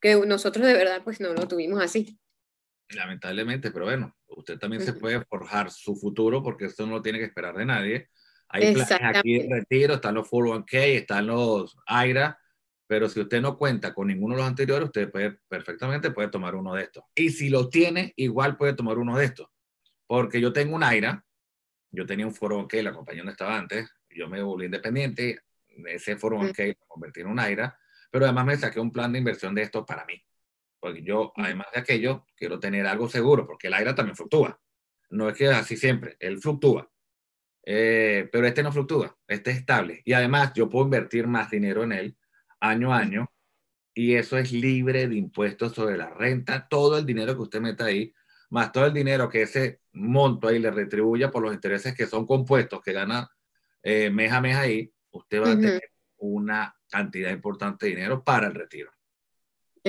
que 0.00 0.14
nosotros 0.14 0.66
de 0.66 0.72
verdad 0.72 1.02
pues 1.04 1.20
no 1.20 1.32
lo 1.34 1.46
tuvimos 1.46 1.82
así. 1.82 2.18
Lamentablemente, 2.90 3.70
pero 3.70 3.84
bueno, 3.84 4.16
usted 4.38 4.58
también 4.58 4.82
se 4.82 4.92
puede 4.92 5.24
forjar 5.24 5.70
su 5.70 5.96
futuro 5.96 6.42
porque 6.42 6.66
esto 6.66 6.86
no 6.86 6.94
lo 6.94 7.02
tiene 7.02 7.18
que 7.18 7.26
esperar 7.26 7.56
de 7.56 7.66
nadie. 7.66 8.08
Hay 8.48 8.72
planes 8.72 8.92
aquí 9.02 9.40
de 9.40 9.48
retiro, 9.48 9.94
están 9.94 10.14
los 10.14 10.28
401k, 10.28 10.74
están 10.96 11.26
los 11.26 11.76
AIRA, 11.86 12.38
pero 12.86 13.08
si 13.08 13.20
usted 13.20 13.42
no 13.42 13.58
cuenta 13.58 13.92
con 13.92 14.06
ninguno 14.06 14.34
de 14.34 14.40
los 14.40 14.48
anteriores, 14.48 14.86
usted 14.86 15.10
puede, 15.10 15.38
perfectamente 15.48 16.10
puede 16.10 16.28
tomar 16.28 16.54
uno 16.54 16.74
de 16.74 16.84
estos. 16.84 17.04
Y 17.14 17.30
si 17.30 17.50
lo 17.50 17.68
tiene, 17.68 18.14
igual 18.16 18.56
puede 18.56 18.72
tomar 18.72 18.96
uno 18.96 19.18
de 19.18 19.26
estos. 19.26 19.48
Porque 20.06 20.40
yo 20.40 20.52
tengo 20.52 20.74
un 20.74 20.82
AIRA, 20.82 21.22
yo 21.90 22.06
tenía 22.06 22.26
un 22.26 22.34
401k, 22.34 22.82
la 22.82 22.92
compañía 22.92 23.22
donde 23.22 23.32
estaba 23.32 23.58
antes, 23.58 23.90
yo 24.08 24.28
me 24.28 24.42
volví 24.42 24.64
independiente, 24.64 25.40
ese 25.86 26.16
foro 26.16 26.38
mm. 26.38 26.52
que 26.52 26.68
lo 26.68 26.86
convertí 26.86 27.20
en 27.20 27.26
un 27.26 27.38
AIRA, 27.38 27.78
pero 28.10 28.24
además 28.24 28.46
me 28.46 28.56
saqué 28.56 28.80
un 28.80 28.90
plan 28.90 29.12
de 29.12 29.18
inversión 29.18 29.54
de 29.54 29.62
esto 29.62 29.84
para 29.84 30.06
mí. 30.06 30.22
Porque 30.80 31.02
yo, 31.02 31.32
además 31.36 31.66
de 31.74 31.80
aquello, 31.80 32.26
quiero 32.36 32.60
tener 32.60 32.86
algo 32.86 33.08
seguro, 33.08 33.46
porque 33.46 33.66
el 33.66 33.74
AIRA 33.74 33.94
también 33.94 34.16
fluctúa. 34.16 34.60
No 35.10 35.28
es 35.28 35.36
que 35.36 35.48
así 35.48 35.76
siempre, 35.76 36.16
él 36.20 36.38
fluctúa. 36.38 36.90
Eh, 37.64 38.28
pero 38.32 38.46
este 38.46 38.62
no 38.62 38.72
fluctúa, 38.72 39.16
este 39.26 39.50
es 39.50 39.58
estable. 39.58 40.02
Y 40.04 40.12
además 40.12 40.52
yo 40.54 40.68
puedo 40.68 40.84
invertir 40.84 41.26
más 41.26 41.50
dinero 41.50 41.82
en 41.82 41.92
él 41.92 42.16
año 42.60 42.92
a 42.92 42.98
año 42.98 43.30
y 43.94 44.14
eso 44.14 44.38
es 44.38 44.52
libre 44.52 45.08
de 45.08 45.16
impuestos 45.16 45.74
sobre 45.74 45.96
la 45.96 46.10
renta, 46.10 46.66
todo 46.68 46.98
el 46.98 47.04
dinero 47.04 47.34
que 47.34 47.42
usted 47.42 47.60
meta 47.60 47.86
ahí, 47.86 48.14
más 48.50 48.72
todo 48.72 48.86
el 48.86 48.94
dinero 48.94 49.28
que 49.28 49.42
ese 49.42 49.80
monto 49.92 50.48
ahí 50.48 50.58
le 50.58 50.70
retribuya 50.70 51.30
por 51.30 51.42
los 51.42 51.52
intereses 51.52 51.94
que 51.94 52.06
son 52.06 52.24
compuestos 52.24 52.80
que 52.80 52.92
gana 52.92 53.30
eh, 53.82 54.08
mes 54.10 54.32
a 54.32 54.40
mes 54.40 54.56
ahí, 54.56 54.92
usted 55.10 55.42
va 55.42 55.50
a 55.50 55.56
tener 55.56 55.90
una 56.18 56.74
cantidad 56.88 57.30
importante 57.30 57.86
de 57.86 57.96
dinero 57.96 58.24
para 58.24 58.46
el 58.46 58.54
retiro. 58.54 58.92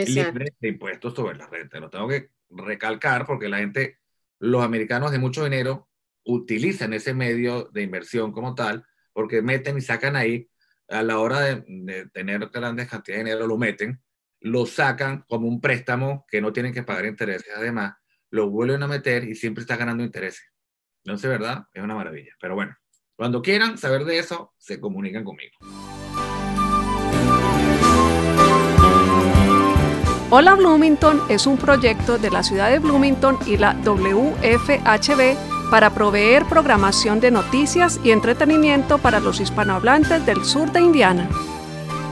Libre 0.07 0.53
de 0.59 0.67
impuestos 0.67 1.13
sobre 1.13 1.37
la 1.37 1.47
renta. 1.47 1.79
Lo 1.79 1.89
tengo 1.89 2.07
que 2.07 2.31
recalcar 2.49 3.25
porque 3.25 3.49
la 3.49 3.59
gente 3.59 3.99
los 4.39 4.63
americanos 4.63 5.11
de 5.11 5.19
mucho 5.19 5.43
dinero 5.43 5.89
utilizan 6.23 6.93
ese 6.93 7.13
medio 7.13 7.69
de 7.73 7.81
inversión 7.81 8.31
como 8.31 8.55
tal, 8.55 8.85
porque 9.13 9.41
meten 9.41 9.77
y 9.77 9.81
sacan 9.81 10.15
ahí, 10.15 10.49
a 10.87 11.03
la 11.03 11.19
hora 11.19 11.41
de, 11.41 12.09
tener 12.13 12.47
grandes 12.49 12.87
cantidades 12.87 13.23
de 13.23 13.31
dinero, 13.31 13.47
lo 13.47 13.57
meten, 13.57 14.01
lo 14.39 14.65
sacan 14.65 15.25
como 15.27 15.47
un 15.47 15.61
préstamo 15.61 16.25
que 16.29 16.41
no 16.41 16.53
tienen 16.53 16.73
que 16.73 16.83
pagar 16.83 17.05
intereses, 17.05 17.53
además, 17.55 17.95
lo 18.31 18.49
vuelven 18.49 18.81
a 18.83 18.87
meter 18.87 19.23
y 19.23 19.35
siempre 19.35 19.61
está 19.61 19.75
ganando 19.75 20.03
intereses. 20.03 20.51
Entonces, 21.03 21.29
¿verdad? 21.29 21.65
Es 21.73 21.83
una 21.83 21.95
maravilla. 21.95 22.33
Pero 22.39 22.55
bueno, 22.55 22.75
cuando 23.15 23.41
quieran 23.41 23.77
saber 23.77 24.05
de 24.05 24.19
eso, 24.19 24.53
se 24.57 24.79
comunican 24.79 25.23
conmigo. 25.23 25.57
Hola 30.31 30.53
Bloomington 30.53 31.23
es 31.27 31.47
un 31.47 31.57
proyecto 31.57 32.19
de 32.19 32.29
la 32.29 32.43
ciudad 32.43 32.69
de 32.69 32.77
Bloomington 32.77 33.39
y 33.47 33.57
la 33.57 33.73
WFHB 33.83 35.71
para 35.71 35.89
proveer 35.89 36.45
programación 36.45 37.19
de 37.19 37.31
noticias 37.31 37.99
y 38.03 38.11
entretenimiento 38.11 38.99
para 38.99 39.19
los 39.19 39.39
hispanohablantes 39.39 40.23
del 40.27 40.45
sur 40.45 40.71
de 40.71 40.81
Indiana. 40.81 41.27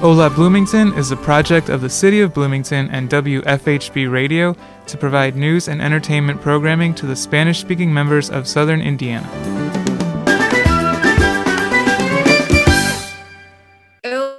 Hola 0.01 0.29
Bloomington 0.29 0.97
is 0.97 1.11
a 1.11 1.15
project 1.15 1.69
of 1.69 1.81
the 1.81 1.89
City 1.89 2.23
of 2.23 2.33
Bloomington 2.33 2.89
and 2.91 3.07
WFHB 3.11 4.11
Radio 4.11 4.55
to 4.87 4.97
provide 4.97 5.35
news 5.35 5.67
and 5.67 5.79
entertainment 5.79 6.41
programming 6.41 6.95
to 6.95 7.05
the 7.05 7.15
Spanish 7.15 7.59
speaking 7.59 7.93
members 7.93 8.31
of 8.31 8.47
southern 8.47 8.81
Indiana. 8.81 9.29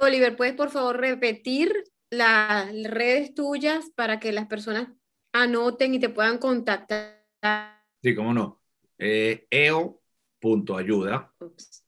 Oliver, 0.01 0.35
¿puedes 0.35 0.55
por 0.55 0.69
favor 0.69 0.97
repetir 0.97 1.71
las 2.09 2.71
redes 2.83 3.33
tuyas 3.33 3.91
para 3.95 4.19
que 4.19 4.31
las 4.31 4.47
personas 4.47 4.89
anoten 5.33 5.93
y 5.93 5.99
te 5.99 6.09
puedan 6.09 6.37
contactar. 6.37 7.25
Sí, 8.01 8.15
cómo 8.15 8.33
no. 8.33 8.61
Eh, 8.97 9.47
eo.ayuda 9.49 11.33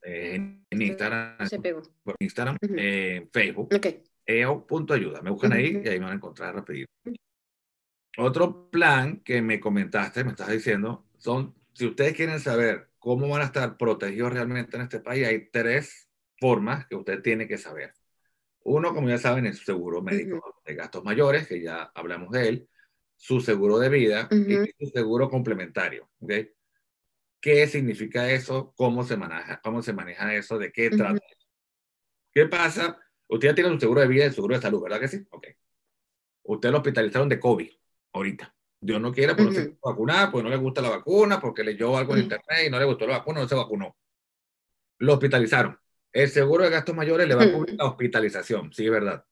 eh, 0.03 0.35
en 0.69 0.81
Instagram, 0.81 1.47
Se 1.47 1.59
pegó. 1.59 1.81
por 2.03 2.15
Instagram, 2.19 2.57
eh, 2.77 3.27
Facebook. 3.31 3.73
Okay. 3.73 4.03
eo.ayuda. 4.25 5.21
Me 5.21 5.31
buscan 5.31 5.53
ahí 5.53 5.81
y 5.83 5.87
ahí 5.87 5.99
me 5.99 6.05
van 6.05 6.13
a 6.13 6.15
encontrar 6.15 6.55
rápido. 6.55 6.87
Otro 8.17 8.69
plan 8.69 9.21
que 9.21 9.41
me 9.41 9.59
comentaste, 9.59 10.23
me 10.23 10.31
estás 10.31 10.49
diciendo, 10.49 11.05
son, 11.17 11.55
si 11.73 11.85
ustedes 11.85 12.13
quieren 12.13 12.39
saber 12.39 12.89
cómo 12.99 13.27
van 13.29 13.41
a 13.41 13.45
estar 13.45 13.77
protegidos 13.77 14.33
realmente 14.33 14.75
en 14.75 14.83
este 14.83 14.99
país, 14.99 15.25
hay 15.25 15.49
tres 15.49 16.09
formas 16.39 16.85
que 16.87 16.95
usted 16.95 17.21
tiene 17.21 17.47
que 17.47 17.57
saber. 17.57 17.93
Uno, 18.63 18.93
como 18.93 19.09
ya 19.09 19.17
saben, 19.17 19.45
es 19.47 19.57
su 19.57 19.65
seguro 19.65 20.01
médico 20.01 20.61
de 20.65 20.75
gastos 20.75 21.03
mayores, 21.03 21.47
que 21.47 21.61
ya 21.61 21.91
hablamos 21.95 22.31
de 22.31 22.47
él, 22.47 22.69
su 23.15 23.41
seguro 23.41 23.79
de 23.79 23.89
vida 23.89 24.29
y 24.31 24.85
su 24.85 24.91
seguro 24.91 25.29
complementario. 25.29 26.09
¿okay? 26.19 26.51
¿Qué 27.39 27.67
significa 27.67 28.29
eso? 28.29 28.73
¿Cómo 28.75 29.03
se 29.03 29.17
maneja, 29.17 29.59
cómo 29.63 29.81
se 29.81 29.93
maneja 29.93 30.33
eso? 30.35 30.59
¿De 30.59 30.71
qué 30.71 30.89
trata? 30.91 31.19
¿Qué 32.31 32.45
pasa? 32.45 32.99
Usted 33.27 33.49
ya 33.49 33.55
tiene 33.55 33.71
su 33.71 33.79
seguro 33.79 34.01
de 34.01 34.07
vida 34.07 34.25
y 34.25 34.29
su 34.29 34.35
seguro 34.35 34.55
de 34.55 34.61
salud, 34.61 34.83
¿verdad 34.83 34.99
que 34.99 35.07
sí? 35.07 35.25
Ok. 35.31 35.47
Usted 36.43 36.69
lo 36.69 36.77
hospitalizaron 36.77 37.29
de 37.29 37.39
COVID 37.39 37.69
ahorita. 38.13 38.55
Dios 38.79 38.99
no 38.99 39.11
quiere, 39.11 39.35
porque 39.35 39.45
no 39.45 39.51
se 39.51 39.77
vacunar, 39.83 40.31
porque 40.31 40.43
no 40.43 40.49
le 40.49 40.57
gusta 40.57 40.81
la 40.81 40.89
vacuna, 40.89 41.39
porque 41.39 41.63
leyó 41.63 41.95
algo 41.95 42.15
en 42.15 42.23
internet 42.23 42.67
y 42.67 42.69
no 42.69 42.79
le 42.79 42.85
gustó 42.85 43.05
la 43.05 43.19
vacuna, 43.19 43.41
no 43.41 43.47
se 43.47 43.55
vacunó. 43.55 43.95
Lo 44.97 45.13
hospitalizaron. 45.13 45.77
El 46.13 46.29
seguro 46.29 46.63
de 46.63 46.69
gastos 46.69 46.95
mayores 46.95 47.27
le 47.27 47.35
va 47.35 47.43
a 47.43 47.51
cubrir 47.51 47.75
la 47.75 47.85
hospitalización, 47.85 48.73
sí, 48.73 48.85
es 48.85 48.91
verdad. 48.91 49.25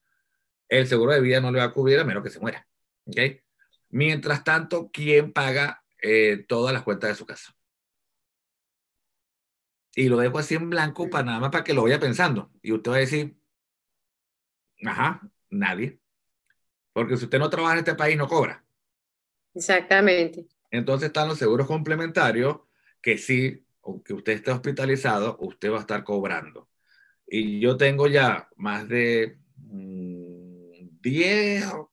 El 0.68 0.88
seguro 0.88 1.14
de 1.14 1.22
vida 1.22 1.42
no 1.42 1.52
le 1.52 1.60
va 1.60 1.66
a 1.66 1.74
cubrir 1.74 2.00
a 2.00 2.04
menos 2.04 2.24
que 2.24 2.30
se 2.30 2.40
muera. 2.40 2.68
¿okay? 3.06 3.42
Mientras 3.90 4.44
tanto, 4.44 4.90
¿quién 4.92 5.34
paga 5.34 5.84
eh, 6.02 6.46
todas 6.48 6.74
las 6.74 6.84
cuentas 6.84 7.10
de 7.10 7.16
su 7.16 7.26
casa? 7.26 7.54
Y 9.96 10.08
lo 10.08 10.18
dejo 10.18 10.40
así 10.40 10.56
en 10.56 10.70
blanco 10.70 11.10
para 11.10 11.26
nada 11.26 11.40
más 11.40 11.50
para 11.50 11.64
que 11.64 11.74
lo 11.74 11.84
vaya 11.84 12.00
pensando. 12.00 12.52
Y 12.62 12.72
usted 12.72 12.92
va 12.92 12.96
a 12.96 13.00
decir, 13.00 13.36
ajá, 14.86 15.22
nadie. 15.50 16.00
Porque 16.94 17.18
si 17.18 17.26
usted 17.26 17.40
no 17.40 17.50
trabaja 17.50 17.74
en 17.74 17.80
este 17.80 17.96
país, 17.96 18.16
no 18.16 18.28
cobra. 18.28 18.64
Exactamente. 19.54 20.48
Entonces 20.72 21.08
están 21.08 21.28
los 21.28 21.40
seguros 21.40 21.68
complementarios 21.68 22.62
que 23.02 23.18
sí, 23.18 23.66
aunque 23.84 24.14
usted 24.14 24.34
esté 24.34 24.52
hospitalizado, 24.52 25.38
usted 25.40 25.72
va 25.72 25.78
a 25.78 25.82
estar 25.82 26.04
cobrando. 26.04 26.69
Y 27.32 27.60
yo 27.60 27.78
tengo 27.78 28.08
ya 28.08 28.50
más 28.56 28.88
de 28.90 29.38
10 31.02 31.66
mm, 31.66 31.88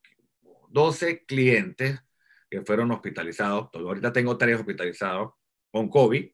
12 0.70 1.24
clientes 1.26 2.02
que 2.50 2.62
fueron 2.62 2.90
hospitalizados. 2.90 3.68
Ahorita 3.74 4.12
tengo 4.12 4.38
tres 4.38 4.58
hospitalizados 4.58 5.34
con 5.70 5.88
COVID. 5.88 6.30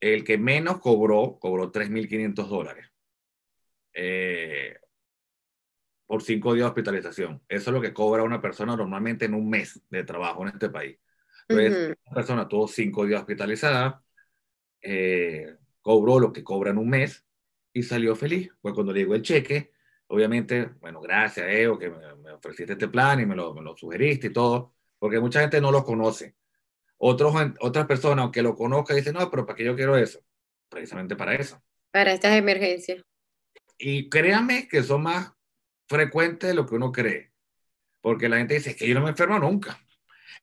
El 0.00 0.24
que 0.24 0.38
menos 0.38 0.80
cobró, 0.80 1.38
cobró 1.40 1.72
3.500 1.72 2.48
dólares 2.48 2.86
eh, 3.94 4.78
por 6.06 6.22
cinco 6.22 6.54
días 6.54 6.64
de 6.66 6.68
hospitalización. 6.68 7.42
Eso 7.48 7.70
es 7.70 7.74
lo 7.74 7.80
que 7.80 7.92
cobra 7.92 8.22
una 8.22 8.40
persona 8.40 8.76
normalmente 8.76 9.24
en 9.24 9.34
un 9.34 9.48
mes 9.48 9.82
de 9.90 10.04
trabajo 10.04 10.42
en 10.42 10.48
este 10.48 10.70
país. 10.70 10.98
Entonces, 11.48 11.96
una 12.04 12.14
persona 12.14 12.48
tuvo 12.48 12.68
cinco 12.68 13.06
días 13.06 13.20
hospitalizada, 13.20 14.04
eh, 14.82 15.56
cobró 15.80 16.20
lo 16.20 16.32
que 16.32 16.44
cobra 16.44 16.70
en 16.70 16.78
un 16.78 16.90
mes 16.90 17.27
y 17.78 17.82
salió 17.82 18.16
feliz. 18.16 18.50
Pues 18.60 18.74
cuando 18.74 18.92
le 18.92 19.00
llegó 19.00 19.14
el 19.14 19.22
cheque, 19.22 19.72
obviamente, 20.08 20.70
bueno, 20.80 21.00
gracias, 21.00 21.46
Eo, 21.48 21.78
que 21.78 21.90
me, 21.90 22.32
ofreciste 22.32 22.72
este 22.72 22.88
plan 22.88 23.20
y 23.20 23.26
me 23.26 23.36
lo, 23.36 23.54
me 23.54 23.62
lo, 23.62 23.76
sugeriste 23.76 24.28
y 24.28 24.32
todo, 24.32 24.74
porque 24.98 25.20
mucha 25.20 25.40
gente 25.40 25.60
no 25.60 25.70
lo 25.70 25.84
conoce. 25.84 26.36
Otros, 26.98 27.32
otras 27.60 27.86
personas, 27.86 28.24
aunque 28.24 28.42
lo 28.42 28.56
conozcan, 28.56 28.96
dicen, 28.96 29.14
no, 29.14 29.30
pero 29.30 29.46
¿para 29.46 29.56
qué 29.56 29.64
yo 29.64 29.76
quiero 29.76 29.96
eso? 29.96 30.20
Precisamente 30.68 31.14
para 31.14 31.34
eso. 31.34 31.62
Para 31.92 32.12
estas 32.12 32.36
emergencias. 32.36 33.02
Y 33.78 34.08
créanme 34.08 34.66
que 34.68 34.82
son 34.82 35.02
más 35.02 35.32
frecuentes 35.86 36.48
de 36.48 36.54
lo 36.54 36.66
que 36.66 36.74
uno 36.74 36.90
cree. 36.90 37.32
Porque 38.00 38.28
la 38.28 38.38
gente 38.38 38.54
dice, 38.54 38.70
es 38.70 38.76
que 38.76 38.88
yo 38.88 38.94
no 38.94 39.02
me 39.02 39.10
enfermo 39.10 39.38
nunca. 39.38 39.78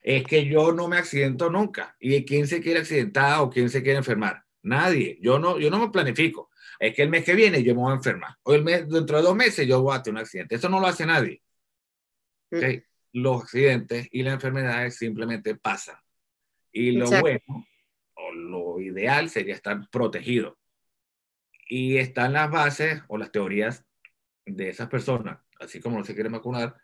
Es 0.02 0.24
que 0.24 0.46
yo 0.46 0.72
no 0.72 0.88
me 0.88 0.98
accidento 0.98 1.50
nunca. 1.50 1.96
¿Y 2.00 2.24
quién 2.26 2.48
se 2.48 2.62
quiere 2.62 2.80
accidentar 2.80 3.42
o 3.42 3.50
quién 3.50 3.70
se 3.70 3.84
quiere 3.84 3.98
enfermar? 3.98 4.46
Nadie. 4.62 5.18
Yo 5.22 5.40
no, 5.40 5.60
yo 5.60 5.70
no 5.70 5.80
me 5.80 5.90
planifico 5.90 6.50
es 6.80 6.96
que 6.96 7.04
el 7.04 7.10
mes 7.10 7.24
que 7.24 7.36
viene 7.36 7.64
yo 7.64 7.76
me 7.76 7.82
voy 7.82 7.92
a 7.92 7.96
enfermar. 7.96 8.36
O 8.44 8.54
el 8.54 8.64
mes, 8.64 8.88
dentro 8.88 9.18
de 9.18 9.24
dos 9.24 9.36
meses 9.36 9.68
yo 9.68 9.82
voy 9.82 9.96
a 9.96 10.02
tener 10.02 10.16
un 10.16 10.22
accidente. 10.22 10.56
Eso 10.56 10.70
no 10.70 10.80
lo 10.80 10.88
hace 10.88 11.06
nadie. 11.06 11.42
Mm. 12.52 12.58
¿Okay? 12.58 12.84
Los 13.14 13.44
accidentes 13.44 14.08
y 14.12 14.24
las 14.24 14.34
enfermedades 14.34 14.98
simplemente 14.98 15.56
pasan. 15.56 15.98
Y 16.72 16.92
lo 16.92 17.10
bueno 17.10 17.66
o 18.16 18.34
lo 18.34 18.80
ideal 18.80 19.30
sería 19.30 19.54
estar 19.54 19.90
protegido. 19.90 20.58
Y 21.68 21.98
están 21.98 22.34
las 22.34 22.52
bases 22.52 23.02
o 23.08 23.18
las 23.18 23.32
teorías 23.32 23.86
de 24.46 24.70
esas 24.70 24.88
personas, 24.90 25.40
así 25.60 25.80
como 25.80 25.98
no 25.98 26.06
se 26.06 26.14
quieren 26.14 26.34
vacunar, 26.34 26.76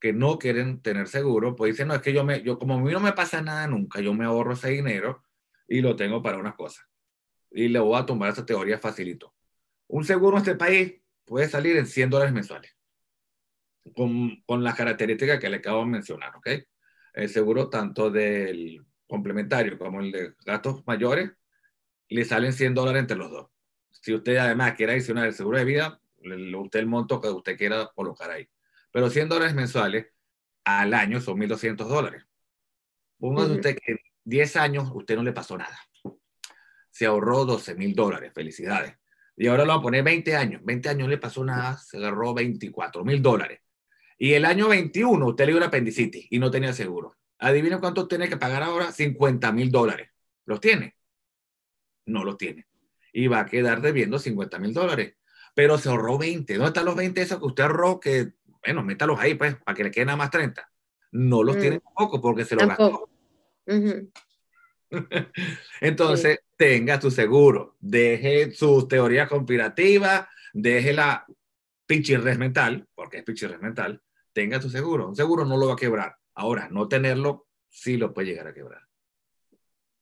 que 0.00 0.12
no 0.12 0.38
quieren 0.38 0.80
tener 0.80 1.08
seguro, 1.08 1.56
pues 1.56 1.72
dicen, 1.72 1.88
no, 1.88 1.94
es 1.94 2.02
que 2.02 2.12
yo, 2.12 2.24
me, 2.24 2.42
yo 2.42 2.58
como 2.58 2.74
a 2.74 2.78
mí 2.78 2.92
no 2.92 3.00
me 3.00 3.12
pasa 3.12 3.42
nada 3.42 3.66
nunca, 3.66 4.00
yo 4.00 4.14
me 4.14 4.24
ahorro 4.24 4.52
ese 4.52 4.70
dinero 4.70 5.24
y 5.66 5.80
lo 5.80 5.96
tengo 5.96 6.22
para 6.22 6.38
unas 6.38 6.54
cosas. 6.54 6.86
Y 7.50 7.68
le 7.68 7.80
voy 7.80 7.98
a 7.98 8.06
tomar 8.06 8.30
esa 8.30 8.46
teoría 8.46 8.78
facilito. 8.78 9.34
Un 9.88 10.04
seguro 10.04 10.36
en 10.36 10.42
este 10.42 10.54
país 10.54 10.94
puede 11.24 11.48
salir 11.48 11.76
en 11.76 11.86
100 11.86 12.10
dólares 12.10 12.32
mensuales, 12.32 12.76
con, 13.94 14.42
con 14.46 14.62
las 14.62 14.74
características 14.74 15.38
que 15.38 15.48
le 15.48 15.56
acabo 15.56 15.80
de 15.80 15.86
mencionar, 15.86 16.36
¿ok? 16.36 16.48
El 17.14 17.28
seguro 17.28 17.68
tanto 17.68 18.10
del 18.10 18.84
complementario 19.06 19.78
como 19.78 20.00
el 20.00 20.12
de 20.12 20.34
gastos 20.44 20.86
mayores, 20.86 21.32
le 22.08 22.24
salen 22.24 22.52
100 22.52 22.74
dólares 22.74 23.00
entre 23.00 23.16
los 23.16 23.30
dos. 23.30 23.50
Si 23.90 24.14
usted 24.14 24.36
además 24.36 24.74
quiere 24.74 24.92
adicionar 24.92 25.26
el 25.26 25.34
seguro 25.34 25.58
de 25.58 25.64
vida, 25.64 26.00
usted 26.56 26.80
el 26.80 26.86
monto 26.86 27.20
que 27.20 27.28
usted 27.28 27.56
quiera 27.56 27.90
colocar 27.94 28.30
ahí. 28.30 28.48
Pero 28.92 29.10
100 29.10 29.28
dólares 29.28 29.54
mensuales 29.54 30.06
al 30.64 30.94
año 30.94 31.20
son 31.20 31.38
1.200 31.38 31.88
dólares. 31.88 32.24
Póngase 33.18 33.52
usted 33.52 33.76
que 33.76 33.92
en 33.92 33.98
10 34.24 34.56
años 34.56 34.90
usted 34.94 35.16
no 35.16 35.22
le 35.22 35.32
pasó 35.32 35.58
nada. 35.58 35.78
Se 36.90 37.06
ahorró 37.06 37.44
12 37.44 37.74
mil 37.74 37.94
dólares. 37.94 38.32
Felicidades. 38.34 38.96
Y 39.40 39.46
ahora 39.46 39.64
lo 39.64 39.68
va 39.68 39.78
a 39.78 39.82
poner 39.82 40.02
20 40.02 40.34
años. 40.34 40.60
20 40.64 40.88
años 40.88 41.08
le 41.08 41.16
pasó 41.16 41.44
nada, 41.44 41.78
se 41.78 41.96
agarró 41.96 42.34
24 42.34 43.04
mil 43.04 43.22
dólares. 43.22 43.60
Y 44.18 44.32
el 44.32 44.44
año 44.44 44.68
21 44.68 45.24
usted 45.24 45.44
le 45.44 45.52
dio 45.52 45.58
una 45.58 45.66
apendicitis 45.66 46.26
y 46.28 46.40
no 46.40 46.50
tenía 46.50 46.72
seguro. 46.72 47.16
Adivina 47.38 47.78
cuánto 47.78 48.08
tiene 48.08 48.28
que 48.28 48.36
pagar 48.36 48.64
ahora, 48.64 48.90
50 48.90 49.52
mil 49.52 49.70
dólares. 49.70 50.10
¿Los 50.44 50.60
tiene? 50.60 50.96
No 52.06 52.24
los 52.24 52.36
tiene. 52.36 52.66
Y 53.12 53.28
va 53.28 53.40
a 53.40 53.46
quedar 53.46 53.80
debiendo 53.80 54.18
50 54.18 54.58
mil 54.58 54.74
dólares. 54.74 55.14
Pero 55.54 55.78
se 55.78 55.88
ahorró 55.88 56.18
20. 56.18 56.54
¿Dónde 56.54 56.68
están 56.68 56.84
los 56.84 56.96
20 56.96 57.22
esos 57.22 57.38
que 57.38 57.46
usted 57.46 57.62
ahorró? 57.62 58.00
Que, 58.00 58.32
bueno, 58.64 58.82
métalos 58.82 59.20
ahí, 59.20 59.34
pues, 59.34 59.54
para 59.56 59.76
que 59.76 59.84
le 59.84 59.92
queden 59.92 60.06
nada 60.06 60.16
más 60.16 60.30
30. 60.30 60.68
No 61.12 61.44
los 61.44 61.56
mm. 61.56 61.60
tiene 61.60 61.80
tampoco 61.80 62.20
porque 62.20 62.44
se 62.44 62.56
los 62.56 62.66
gastó. 62.66 63.08
Entonces, 65.80 66.40
tenga 66.58 67.00
su 67.00 67.10
seguro, 67.10 67.76
deje 67.78 68.50
sus 68.50 68.88
teorías 68.88 69.28
conspirativas, 69.28 70.26
deje 70.52 70.92
la 70.92 71.24
pichirres 71.86 72.36
mental, 72.36 72.86
porque 72.94 73.18
es 73.18 73.24
pichirres 73.24 73.60
mental, 73.60 74.02
tenga 74.32 74.60
su 74.60 74.68
seguro. 74.68 75.08
Un 75.08 75.16
seguro 75.16 75.44
no 75.44 75.56
lo 75.56 75.68
va 75.68 75.74
a 75.74 75.76
quebrar. 75.76 76.16
Ahora, 76.34 76.68
no 76.68 76.88
tenerlo 76.88 77.46
sí 77.68 77.96
lo 77.96 78.12
puede 78.12 78.28
llegar 78.28 78.48
a 78.48 78.54
quebrar. 78.54 78.82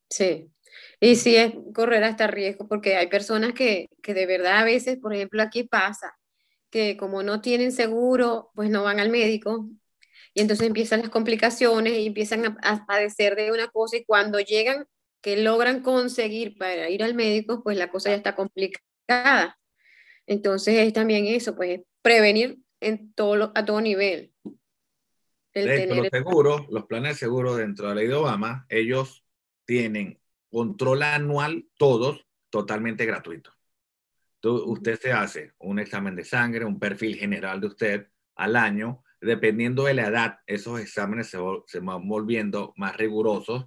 Sí, 0.09 0.51
y 0.99 1.17
sí 1.17 1.37
es 1.37 1.53
correr 1.75 2.03
hasta 2.05 2.27
riesgo, 2.27 2.67
porque 2.67 2.97
hay 2.97 3.09
personas 3.09 3.53
que, 3.53 3.89
que 4.03 4.15
de 4.15 4.25
verdad 4.25 4.59
a 4.61 4.65
veces, 4.65 4.97
por 4.97 5.13
ejemplo, 5.15 5.43
aquí 5.43 5.65
pasa, 5.65 6.17
que 6.71 6.97
como 6.97 7.23
no 7.23 7.43
tienen 7.43 7.71
seguro, 7.71 8.51
pues 8.55 8.71
no 8.71 8.83
van 8.83 8.99
al 8.99 9.11
médico, 9.11 9.69
y 10.33 10.41
entonces 10.41 10.67
empiezan 10.67 11.01
las 11.01 11.11
complicaciones 11.11 11.93
y 11.99 12.07
empiezan 12.07 12.47
a, 12.47 12.57
a 12.63 12.87
padecer 12.87 13.37
de 13.37 13.53
una 13.53 13.69
cosa, 13.69 13.99
y 13.99 14.05
cuando 14.05 14.41
llegan, 14.41 14.87
que 15.27 15.37
logran 15.37 15.83
conseguir 15.83 16.57
para 16.57 16.89
ir 16.89 17.03
al 17.03 17.17
médico, 17.17 17.61
pues 17.65 17.77
la 17.77 17.91
cosa 17.91 18.11
ya 18.11 18.15
está 18.15 18.37
complicada. 18.37 19.59
Entonces 20.25 20.79
es 20.79 20.93
también 20.93 21.27
eso, 21.27 21.57
pues 21.57 21.81
prevenir 22.01 22.61
en 22.79 23.13
todo, 23.13 23.51
a 23.57 23.65
todo 23.65 23.81
nivel. 23.81 24.33
El 25.53 25.67
de 25.67 25.79
tener... 25.79 25.97
los 25.97 26.09
seguros, 26.13 26.69
los 26.71 26.87
planes 26.87 27.15
de 27.15 27.19
seguro 27.19 27.57
dentro 27.57 27.89
de 27.89 27.95
la 27.97 28.01
ley 28.03 28.07
de 28.07 28.15
Obama, 28.15 28.67
ellos 28.69 29.25
tienen 29.65 30.21
control 30.49 31.03
anual 31.03 31.67
todos 31.77 32.25
totalmente 32.49 33.05
gratuito. 33.05 33.51
Usted 34.45 34.97
se 35.01 35.11
hace 35.11 35.55
un 35.59 35.81
examen 35.81 36.15
de 36.15 36.25
sangre, 36.25 36.65
un 36.65 36.79
perfil 36.79 37.17
general 37.17 37.61
de 37.61 37.67
usted 37.67 38.07
al 38.37 38.55
año. 38.55 39.03
Dependiendo 39.21 39.87
de 39.87 39.95
la 39.95 40.07
edad, 40.07 40.39
esos 40.47 40.79
exámenes 40.79 41.27
se, 41.27 41.39
se 41.67 41.81
van 41.81 42.07
volviendo 42.07 42.73
más 42.77 42.97
rigurosos, 42.97 43.67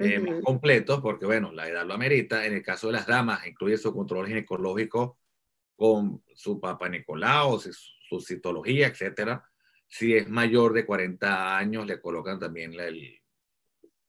eh, 0.00 0.18
uh 0.18 0.22
-huh. 0.22 0.30
más 0.30 0.44
completos, 0.44 1.00
porque 1.00 1.26
bueno, 1.26 1.52
la 1.52 1.68
edad 1.68 1.86
lo 1.86 1.94
amerita. 1.94 2.44
En 2.46 2.54
el 2.54 2.62
caso 2.62 2.88
de 2.88 2.94
las 2.94 3.06
damas, 3.06 3.46
incluye 3.46 3.76
su 3.76 3.92
control 3.92 4.26
ginecológico 4.26 5.18
con 5.76 6.22
su 6.34 6.60
papá 6.60 6.88
Nicolau, 6.88 7.58
su, 7.60 7.72
su 7.72 8.20
citología, 8.20 8.88
etcétera. 8.88 9.44
Si 9.88 10.14
es 10.14 10.28
mayor 10.28 10.72
de 10.72 10.86
40 10.86 11.56
años, 11.56 11.86
le 11.86 12.00
colocan 12.00 12.38
también 12.38 12.76
la, 12.76 12.86
el, 12.86 13.20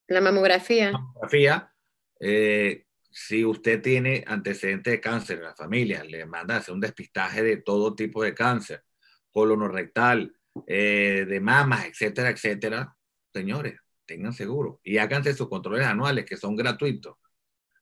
la 0.08 0.22
mamografía. 0.22 0.92
La 0.92 1.00
mamografía. 1.00 1.74
Eh, 2.20 2.86
si 3.10 3.44
usted 3.44 3.82
tiene 3.82 4.24
antecedentes 4.28 4.92
de 4.92 5.02
cáncer 5.02 5.38
en 5.38 5.44
la 5.46 5.56
familia, 5.56 6.04
le 6.04 6.26
manda 6.26 6.56
a 6.56 6.58
hacer 6.60 6.74
un 6.74 6.80
despistaje 6.80 7.44
de 7.44 7.58
todo 7.58 7.96
tipo 7.96 8.24
de 8.24 8.34
cáncer, 8.34 8.84
colonorrectal, 9.32 10.34
eh, 10.68 11.26
de 11.28 11.40
mamas, 11.40 11.86
etcétera, 11.86 12.30
etcétera. 12.30 12.96
Señores, 13.34 13.80
tengan 14.06 14.34
seguro 14.34 14.80
y 14.84 14.98
háganse 14.98 15.34
sus 15.34 15.50
controles 15.50 15.86
anuales 15.86 16.26
que 16.26 16.38
son 16.38 16.56
gratuitos, 16.56 17.16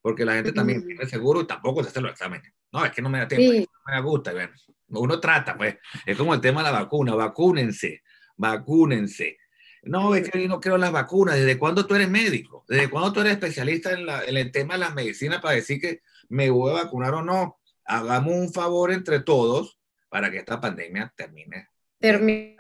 porque 0.02 0.26
la 0.26 0.36
gente 0.36 0.52
también 0.52 0.86
tiene 0.86 1.06
seguro 1.06 1.42
y 1.42 1.48
tampoco 1.48 1.84
se 1.84 1.90
hace 1.90 2.02
los 2.02 2.12
exámenes. 2.12 2.54
No, 2.72 2.86
es 2.86 2.92
que 2.92 3.02
no 3.02 3.10
me 3.10 3.20
da 3.20 3.28
tiempo, 3.28 3.52
sí. 3.52 3.68
no 3.88 3.94
me 3.94 4.02
gusta. 4.02 4.32
Bueno, 4.32 4.54
uno 4.90 5.20
trata, 5.20 5.58
pues, 5.58 5.78
es 6.06 6.18
como 6.18 6.34
el 6.34 6.42
tema 6.42 6.62
de 6.64 6.72
la 6.72 6.80
vacuna, 6.80 7.16
vacúnense, 7.16 8.04
vacúnense. 8.38 9.38
No, 9.84 10.14
es 10.14 10.30
que 10.30 10.42
yo 10.42 10.48
no 10.48 10.60
creo 10.60 10.76
en 10.76 10.82
las 10.82 10.92
vacunas. 10.92 11.36
¿Desde 11.36 11.58
cuándo 11.58 11.86
tú 11.86 11.96
eres 11.96 12.10
médico? 12.10 12.66
¿Desde 12.68 12.90
cuándo 12.90 13.14
tú 13.14 13.22
eres 13.22 13.34
especialista 13.34 13.92
en, 13.92 14.06
la, 14.06 14.24
en 14.26 14.36
el 14.36 14.52
tema 14.52 14.74
de 14.74 14.82
las 14.82 14.94
medicinas 14.94 15.42
para 15.42 15.56
decir 15.56 15.80
que 15.80 16.02
me 16.28 16.50
voy 16.50 16.72
a 16.72 16.84
vacunar 16.84 17.14
o 17.14 17.24
no? 17.24 17.60
Hagamos 17.86 18.34
un 18.34 18.54
favor 18.54 18.92
entre 18.92 19.22
todos 19.22 19.80
para 20.10 20.30
que 20.30 20.38
esta 20.38 20.60
pandemia 20.60 21.14
termine. 21.16 21.70
Termine. 22.00 22.58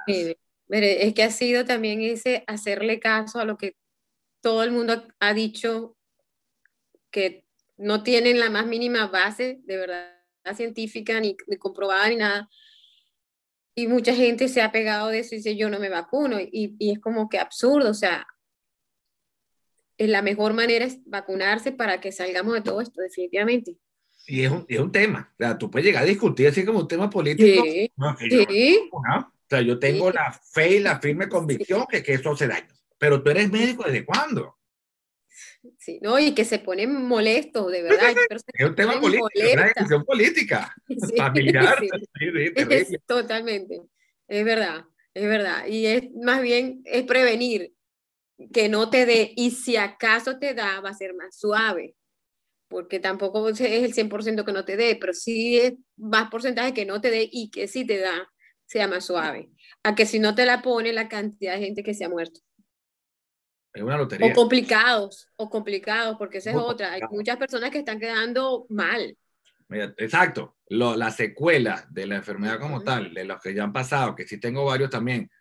Es 0.69 1.13
que 1.13 1.23
ha 1.23 1.32
sido 1.32 1.65
también 1.65 2.01
ese 2.01 2.43
hacerle 2.47 2.99
caso 2.99 3.39
a 3.39 3.45
lo 3.45 3.58
que 3.58 3.75
todo 4.41 4.63
el 4.63 4.71
mundo 4.71 5.08
ha 5.19 5.34
dicho 5.34 5.97
que 7.12 7.45
no 7.77 8.03
tienen 8.03 8.39
la 8.39 8.49
más 8.49 8.67
mínima 8.67 9.08
base 9.08 9.60
de 9.63 9.77
verdad 9.77 10.15
científica 10.53 11.19
ni, 11.19 11.36
ni 11.47 11.58
comprobada 11.58 12.10
ni 12.10 12.15
nada 12.15 12.49
y 13.79 13.88
mucha 13.88 14.13
gente 14.13 14.47
se 14.47 14.62
ha 14.62 14.71
pegado 14.71 15.10
de 15.10 15.19
eso 15.19 15.36
y 15.36 15.38
dice 15.38 15.55
yo 15.55 15.69
no 15.69 15.79
me 15.79 15.89
vacuno 15.89 16.39
y, 16.39 16.75
y, 16.77 16.91
es 16.91 16.99
como 16.99 17.29
que 17.29 17.39
absurdo, 17.39 17.89
o 17.89 17.93
sea, 17.93 18.27
la 19.97 20.21
mejor 20.21 20.53
manera 20.53 20.86
es 20.86 20.99
vacunarse 21.05 21.71
para 21.71 22.01
que 22.01 22.12
salgamos 22.12 22.53
de 22.53 22.62
todo 22.62 22.82
esto, 22.82 23.01
definitivamente. 23.01 23.77
Y 24.27 24.43
es 24.43 24.51
un, 24.51 24.65
es 24.67 24.79
un 24.79 24.91
tema, 24.91 25.32
o 25.34 25.38
sea, 25.38 25.58
tú 25.58 25.71
puedes 25.71 25.86
llegar 25.86 26.03
a 26.03 26.08
discutir 26.08 26.47
así 26.47 26.65
como 26.65 26.79
un 26.79 26.88
tema 26.88 27.10
político. 27.10 27.63
Sí, 27.63 27.91
no, 27.95 28.17
sí. 28.17 28.89
No, 28.91 29.34
sea, 29.50 29.62
yo 29.62 29.80
tengo 29.80 30.10
sí. 30.10 30.16
la 30.16 30.32
fe 30.32 30.76
y 30.76 30.80
la 30.80 31.00
firme 31.00 31.28
convicción 31.28 31.86
que, 31.90 32.04
que 32.04 32.14
eso 32.14 32.32
hace 32.32 32.48
daño. 32.48 32.74
Pero 32.98 33.24
tú 33.24 33.30
eres 33.30 33.50
médico 33.52 33.84
desde 33.84 34.06
cuándo? 34.06 34.60
Sí, 35.78 36.00
no, 36.02 36.18
y 36.20 36.34
que 36.34 36.46
se 36.46 36.60
ponen 36.60 37.06
molestos, 37.06 37.72
de 37.72 37.84
verdad. 37.84 38.16
es 38.54 38.66
un 38.66 38.76
tema 38.76 39.00
político, 39.00 39.30
es 39.34 39.54
una 39.54 39.66
decisión 39.66 40.06
política, 40.06 40.74
sí, 40.88 41.18
familiar. 41.18 41.78
Sí. 41.80 41.90
Es, 42.56 42.88
totalmente, 43.06 43.82
es 44.28 44.46
verdad, 44.46 44.86
es 45.14 45.24
verdad. 45.24 45.66
Y 45.68 45.86
es 45.86 46.12
más 46.14 46.42
bien, 46.42 46.82
es 46.86 47.04
prevenir 47.04 47.74
que 48.54 48.70
no 48.70 48.90
te 48.90 49.06
dé, 49.06 49.34
y 49.36 49.52
si 49.52 49.76
acaso 49.76 50.40
te 50.40 50.54
da, 50.54 50.80
va 50.80 50.90
a 50.90 50.94
ser 50.94 51.14
más 51.14 51.38
suave, 51.38 51.96
porque 52.70 53.00
tampoco 53.00 53.50
es 53.50 53.60
el 53.60 53.94
100% 53.94 54.46
que 54.46 54.54
no 54.54 54.64
te 54.64 54.78
dé, 54.78 54.96
pero 54.96 55.14
sí 55.14 55.58
es 55.58 55.74
más 55.98 56.30
porcentaje 56.30 56.74
que 56.74 56.86
no 56.86 57.02
te 57.02 57.12
dé 57.12 57.28
y 57.30 57.52
que 57.52 57.68
si 57.68 57.86
te 57.86 57.98
da, 57.98 58.32
sea 58.69 58.88
más 58.88 59.05
suave. 59.05 59.49
A 59.84 59.95
que 59.95 60.05
si 60.05 60.19
no 60.19 60.36
te 60.36 60.45
la 60.45 60.62
pone 60.62 60.93
la 60.93 61.10
cantidad 61.10 61.55
de 61.55 61.65
gente 61.65 61.84
que 61.84 61.95
se 61.95 62.05
ha 62.05 62.10
muerto. 62.10 62.39
Es 63.73 63.82
una 63.82 63.97
lotería. 63.97 64.32
O 64.32 64.34
complicados, 64.34 65.27
o 65.36 65.49
complicados, 65.49 66.17
porque 66.17 66.38
esa 66.38 66.51
es 66.51 66.55
otra. 66.55 66.93
Hay 66.93 67.01
muchas 67.10 67.38
personas 67.38 67.71
que 67.71 67.79
están 67.79 67.99
quedando 67.99 68.67
mal. 68.69 69.17
Mira, 69.67 69.93
exacto. 69.97 70.58
Lo, 70.69 70.95
la 70.95 71.10
secuela 71.10 71.86
de 71.89 72.05
la 72.05 72.17
enfermedad 72.17 72.60
como 72.60 72.77
uh 72.77 72.79
-huh. 72.79 72.86
tal, 72.86 73.13
de 73.13 73.25
los 73.25 73.41
que 73.41 73.53
ya 73.53 73.63
han 73.63 73.73
pasado, 73.73 74.15
que 74.15 74.27
sí 74.27 74.39
tengo 74.39 74.65
varios 74.65 74.89
también, 74.89 75.32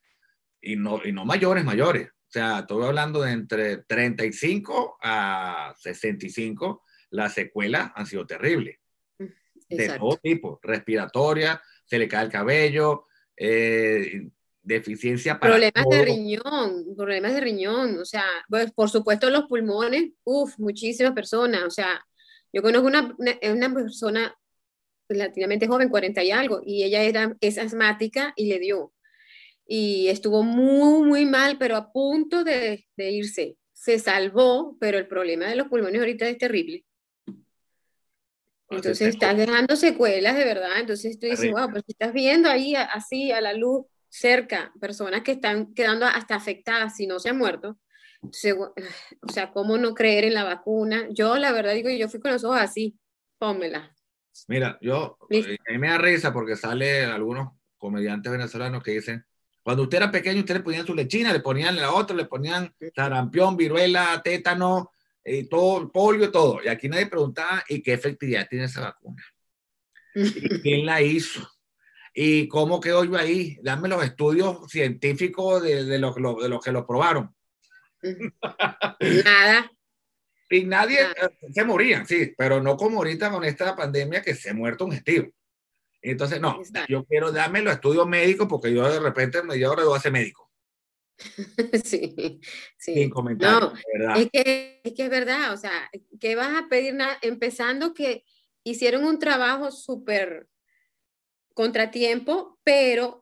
y 0.61 0.77
no, 0.77 1.01
y 1.05 1.13
no 1.13 1.25
mayores, 1.25 1.65
mayores. 1.65 2.09
O 2.09 2.31
sea, 2.31 2.61
estoy 2.61 2.85
hablando 2.85 3.23
de 3.23 3.33
entre 3.33 3.79
35 3.85 4.99
a 5.03 5.75
65, 5.79 6.83
las 7.11 7.35
secuelas 7.35 7.91
han 7.95 8.07
sido 8.07 8.27
terribles. 8.27 8.79
Exacto. 9.69 9.93
De 9.93 9.99
todo 9.99 10.17
tipo, 10.17 10.61
respiratoria, 10.63 11.61
se 11.85 11.99
le 11.99 12.09
cae 12.09 12.25
el 12.25 12.31
cabello, 12.31 13.08
eh, 13.39 14.29
deficiencia 14.63 15.39
para 15.39 15.55
problemas 15.55 15.85
todo. 15.85 15.95
de 15.95 16.05
riñón, 16.05 16.97
problemas 16.97 17.35
de 17.35 17.41
riñón, 17.41 17.99
o 17.99 18.05
sea, 18.05 18.25
pues 18.49 18.71
por 18.73 18.91
supuesto 18.91 19.31
los 19.31 19.45
pulmones, 19.45 20.11
uff, 20.25 20.59
muchísimas 20.59 21.13
personas, 21.13 21.63
o 21.65 21.71
sea, 21.71 22.05
yo 22.53 22.63
conozco 22.63 22.87
una, 22.87 23.15
una, 23.19 23.39
una, 23.53 23.75
persona 23.75 24.35
relativamente 25.09 25.67
joven, 25.67 25.89
40 25.89 26.23
y 26.23 26.31
algo, 26.31 26.63
y 26.65 26.83
ella 26.83 27.03
era, 27.03 27.37
es 27.41 27.59
asmática 27.59 28.33
y 28.37 28.47
le 28.47 28.59
dio, 28.59 28.93
y 29.67 30.09
estuvo 30.09 30.43
muy, 30.43 31.07
muy 31.07 31.25
mal, 31.25 31.57
pero 31.59 31.77
a 31.77 31.93
punto 31.93 32.45
de, 32.45 32.87
de 32.97 33.11
irse, 33.11 33.57
se 33.73 33.99
salvó, 33.99 34.77
pero 34.81 34.99
el 34.99 35.07
problema 35.07 35.47
de 35.47 35.57
los 35.57 35.69
pulmones 35.69 36.01
ahorita 36.01 36.29
es 36.29 36.39
terrible. 36.39 36.85
Entonces 38.71 39.01
estás 39.15 39.37
dejando 39.37 39.77
secuelas 39.77 40.37
de 40.37 40.45
verdad, 40.45 40.79
entonces 40.79 41.19
tú 41.19 41.27
dices, 41.27 41.51
wow, 41.51 41.69
pero 41.69 41.83
si 41.87 41.93
estás 41.93 42.13
viendo 42.13 42.51
ahí 42.51 42.75
así 42.75 43.33
a 43.33 43.41
la 43.41 43.55
luz 43.55 43.87
cerca 44.09 44.73
personas 44.81 45.23
que 45.23 45.33
están 45.33 45.73
quedando 45.75 46.07
hasta 46.07 46.35
afectadas 46.35 46.97
si 46.97 47.07
no 47.07 47.19
se 47.19 47.31
han 47.31 47.39
muerto. 47.39 47.79
Entonces, 48.23 48.55
o 49.23 49.33
sea, 49.33 49.51
¿cómo 49.53 49.79
no 49.79 49.95
creer 49.95 50.25
en 50.25 50.35
la 50.35 50.45
vacuna? 50.45 51.09
Yo 51.11 51.37
la 51.37 51.53
verdad 51.53 51.75
digo, 51.75 51.89
yo 51.91 52.09
fui 52.09 52.21
con 52.21 52.33
los 52.33 52.45
ojos 52.45 52.61
así, 52.61 52.99
pónmela. 53.39 53.95
Mira, 54.47 54.79
yo, 54.81 55.19
eh, 55.31 55.57
a 55.69 55.73
mí 55.73 55.79
me 55.79 55.89
da 55.89 55.99
risa 55.99 56.33
porque 56.33 56.55
sale 56.55 57.05
algunos 57.05 57.53
comediantes 57.77 58.31
venezolanos 58.31 58.83
que 58.83 58.93
dicen, 58.93 59.25
cuando 59.63 59.83
usted 59.83 59.99
era 59.99 60.11
pequeño, 60.11 60.41
usted 60.41 60.57
le 60.57 60.63
ponían 60.63 60.87
su 60.87 60.95
lechina, 60.95 61.33
le 61.33 61.41
ponían 61.41 61.77
la 61.77 61.93
otra, 61.93 62.17
le 62.17 62.25
ponían 62.25 62.73
sarampión, 62.95 63.57
viruela, 63.57 64.21
tétano, 64.23 64.93
y 65.29 65.49
todo, 65.49 65.91
polio 65.91 66.27
y 66.27 66.33
todo. 66.33 66.61
Y 66.65 66.69
aquí 66.69 66.89
nadie 66.89 67.07
preguntaba, 67.07 67.65
¿y 67.69 67.83
qué 67.83 67.93
efectividad 67.93 68.49
tiene 68.49 68.65
esa 68.65 68.81
vacuna? 68.83 69.23
¿Y 70.15 70.23
quién 70.63 70.87
la 70.87 71.03
hizo? 71.03 71.49
¿Y 72.15 72.49
cómo 72.49 72.81
quedó 72.81 73.05
yo 73.05 73.17
ahí? 73.17 73.59
Dame 73.63 73.89
los 73.89 74.03
estudios 74.03 74.69
científicos 74.69 75.63
de, 75.63 75.85
de 75.85 75.99
los 75.99 76.15
de 76.15 76.49
lo 76.49 76.61
que 76.61 76.73
lo 76.73 76.87
probaron. 76.87 77.35
Nada. 79.25 79.71
Y 80.51 80.65
nadie 80.65 81.03
Nada. 81.03 81.31
se 81.53 81.63
morían, 81.63 82.07
sí, 82.07 82.33
pero 82.35 82.63
no 82.63 82.75
como 82.79 82.97
ahorita 82.97 83.31
con 83.31 83.45
esta 83.45 83.77
pandemia 83.77 84.23
que 84.23 84.35
se 84.35 84.49
ha 84.49 84.55
muerto 84.55 84.87
un 84.87 84.93
gentío. 84.93 85.31
Entonces, 86.01 86.41
no, 86.41 86.61
Exacto. 86.61 86.87
yo 86.89 87.05
quiero 87.05 87.31
darme 87.33 87.61
los 87.61 87.75
estudios 87.75 88.07
médicos 88.07 88.47
porque 88.49 88.73
yo 88.73 88.91
de 88.91 88.99
repente 88.99 89.43
me 89.43 89.57
llevo 89.57 89.95
a 89.95 90.01
ser 90.01 90.11
médico. 90.11 90.48
Sí, 91.85 92.15
sí. 92.79 92.95
Sin 92.95 93.11
comentarios, 93.11 93.73
no, 93.99 94.15
es 94.15 94.31
que, 94.31 94.81
es 94.85 94.93
que 94.95 95.05
es 95.05 95.11
verdad, 95.11 95.53
o 95.53 95.57
sea, 95.57 95.91
¿qué 96.21 96.37
vas 96.37 96.55
a 96.57 96.69
pedir? 96.69 96.97
Empezando 97.23 97.95
que 97.95 98.25
hicieron 98.65 99.05
un 99.05 99.19
trabajo 99.19 99.71
súper 99.71 100.49
contratiempo, 101.55 102.59
pero 102.63 103.21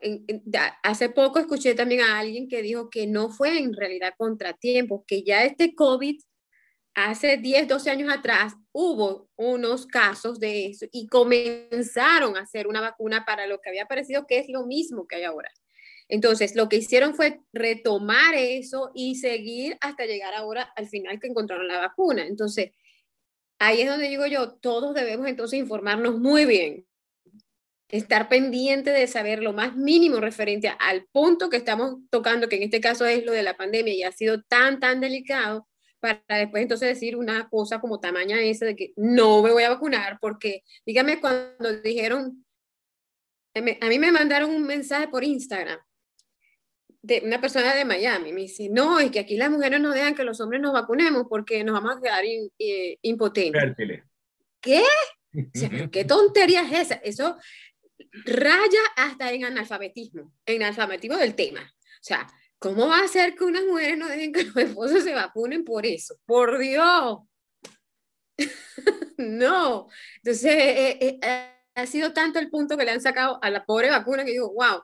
hace 0.83 1.09
poco 1.09 1.39
escuché 1.39 1.75
también 1.75 2.03
a 2.03 2.19
alguien 2.19 2.49
que 2.49 2.61
dijo 2.61 2.91
que 2.91 3.07
no 3.07 3.31
fue 3.31 3.59
en 3.59 3.73
realidad 3.73 4.13
contratiempo, 4.19 5.05
que 5.07 5.23
ya 5.23 5.45
este 5.45 5.75
COVID, 5.75 6.21
hace 6.95 7.39
10, 7.39 7.67
12 7.67 7.91
años 7.91 8.13
atrás, 8.13 8.55
hubo 8.73 9.31
unos 9.37 9.87
casos 9.87 10.39
de 10.39 10.67
eso 10.67 10.87
y 10.93 11.07
comenzaron 11.07 12.37
a 12.37 12.41
hacer 12.41 12.67
una 12.67 12.83
vacuna 12.83 13.25
para 13.25 13.47
lo 13.47 13.61
que 13.61 13.71
había 13.71 13.87
parecido 13.87 14.27
que 14.27 14.39
es 14.39 14.49
lo 14.51 14.67
mismo 14.67 15.07
que 15.07 15.17
hay 15.17 15.25
ahora. 15.25 15.51
Entonces, 16.09 16.55
lo 16.55 16.69
que 16.69 16.77
hicieron 16.77 17.15
fue 17.15 17.41
retomar 17.53 18.35
eso 18.35 18.93
y 18.95 19.17
seguir 19.17 19.77
hasta 19.81 20.07
llegar 20.07 20.35
ahora 20.35 20.73
al 20.77 20.89
final 20.89 21.19
que 21.19 21.27
encontraron 21.27 21.67
la 21.67 21.79
vacuna. 21.79 22.27
Entonces, 22.27 22.71
ahí 23.59 23.83
es 23.83 23.89
donde 23.89 24.09
digo 24.09 24.27
yo, 24.27 24.53
todos 24.55 24.95
debemos 24.95 25.27
entonces 25.27 25.59
informarnos 25.59 26.19
muy 26.19 26.47
bien, 26.47 26.87
estar 27.89 28.29
pendiente 28.29 28.91
de 28.91 29.07
saber 29.07 29.43
lo 29.43 29.53
más 29.53 29.77
mínimo 29.77 30.21
referente 30.21 30.73
al 30.79 31.07
punto 31.07 31.51
que 31.51 31.57
estamos 31.57 31.97
tocando, 32.11 32.49
que 32.49 32.57
en 32.57 32.65
este 32.65 32.81
caso 32.81 33.07
es 33.07 33.25
lo 33.25 33.33
de 33.33 33.43
la 33.43 33.57
pandemia 33.57 33.95
y 33.95 34.03
ha 34.03 34.13
sido 34.13 34.43
tan, 34.43 34.79
tan 34.81 35.01
delicado, 35.01 35.67
para 35.99 36.23
después 36.29 36.63
entonces 36.63 36.89
decir 36.89 37.17
una 37.17 37.49
cosa 37.49 37.81
como 37.81 37.99
tamaña 37.99 38.41
esa 38.41 38.67
de 38.67 38.77
que 38.77 38.93
no 38.97 39.43
me 39.43 39.51
voy 39.53 39.65
a 39.65 39.71
vacunar, 39.71 40.19
porque 40.21 40.63
dígame 40.85 41.21
cuando 41.21 41.81
dijeron, 41.81 42.45
a 43.55 43.89
mí 43.89 43.99
me 43.99 44.13
mandaron 44.13 44.51
un 44.51 44.65
mensaje 44.65 45.09
por 45.09 45.25
Instagram 45.25 45.79
de 47.07 47.23
una 47.25 47.41
persona 47.41 47.73
de 47.73 47.85
Miami, 47.85 48.33
me 48.33 48.41
dice, 48.43 48.69
no, 48.69 48.99
es 48.99 49.13
que 49.13 49.21
aquí 49.21 49.37
las 49.37 49.49
mujeres 49.49 49.81
no 49.81 49.93
dejan 49.93 50.17
que 50.17 50.25
los 50.25 50.41
hombres 50.41 50.61
nos 50.61 50.73
vacunemos 50.73 51.27
porque 51.29 51.63
nos 51.63 51.75
vamos 51.75 51.97
a 51.97 52.01
quedar 52.01 52.25
eh, 52.25 52.99
impotentes. 53.03 54.03
¿Qué? 54.61 54.83
¿Qué 55.93 56.05
tontería 56.05 56.63
es 56.63 56.91
esa? 56.91 56.95
Eso 56.97 57.37
raya 58.25 58.81
hasta 58.97 59.31
en 59.31 59.45
analfabetismo, 59.45 60.33
en 60.45 60.63
analfabetismo 60.65 61.17
del 61.17 61.37
tema. 61.37 61.61
O 61.63 62.03
sea, 62.03 62.27
¿cómo 62.59 62.89
va 62.89 62.99
a 62.99 63.09
ser 63.09 63.37
que 63.37 63.45
unas 63.45 63.65
mujeres 63.65 63.97
no 63.97 64.09
dejen 64.09 64.33
que 64.33 64.43
los 64.43 64.57
esposos 64.57 65.05
se 65.05 65.15
vacunen 65.15 65.65
por 65.65 65.87
eso? 65.87 66.17
Por 66.27 66.59
Dios. 66.59 67.21
no. 69.17 69.87
Entonces, 70.17 70.53
eh, 70.53 70.99
eh, 71.01 71.51
ha 71.77 71.87
sido 71.87 72.13
tanto 72.13 72.41
el 72.41 72.51
punto 72.51 72.77
que 72.77 72.85
le 72.85 72.91
han 72.91 73.01
sacado 73.01 73.39
a 73.43 73.49
la 73.51 73.65
pobre 73.65 73.91
vacuna 73.91 74.25
que 74.25 74.33
digo, 74.33 74.53
wow, 74.53 74.83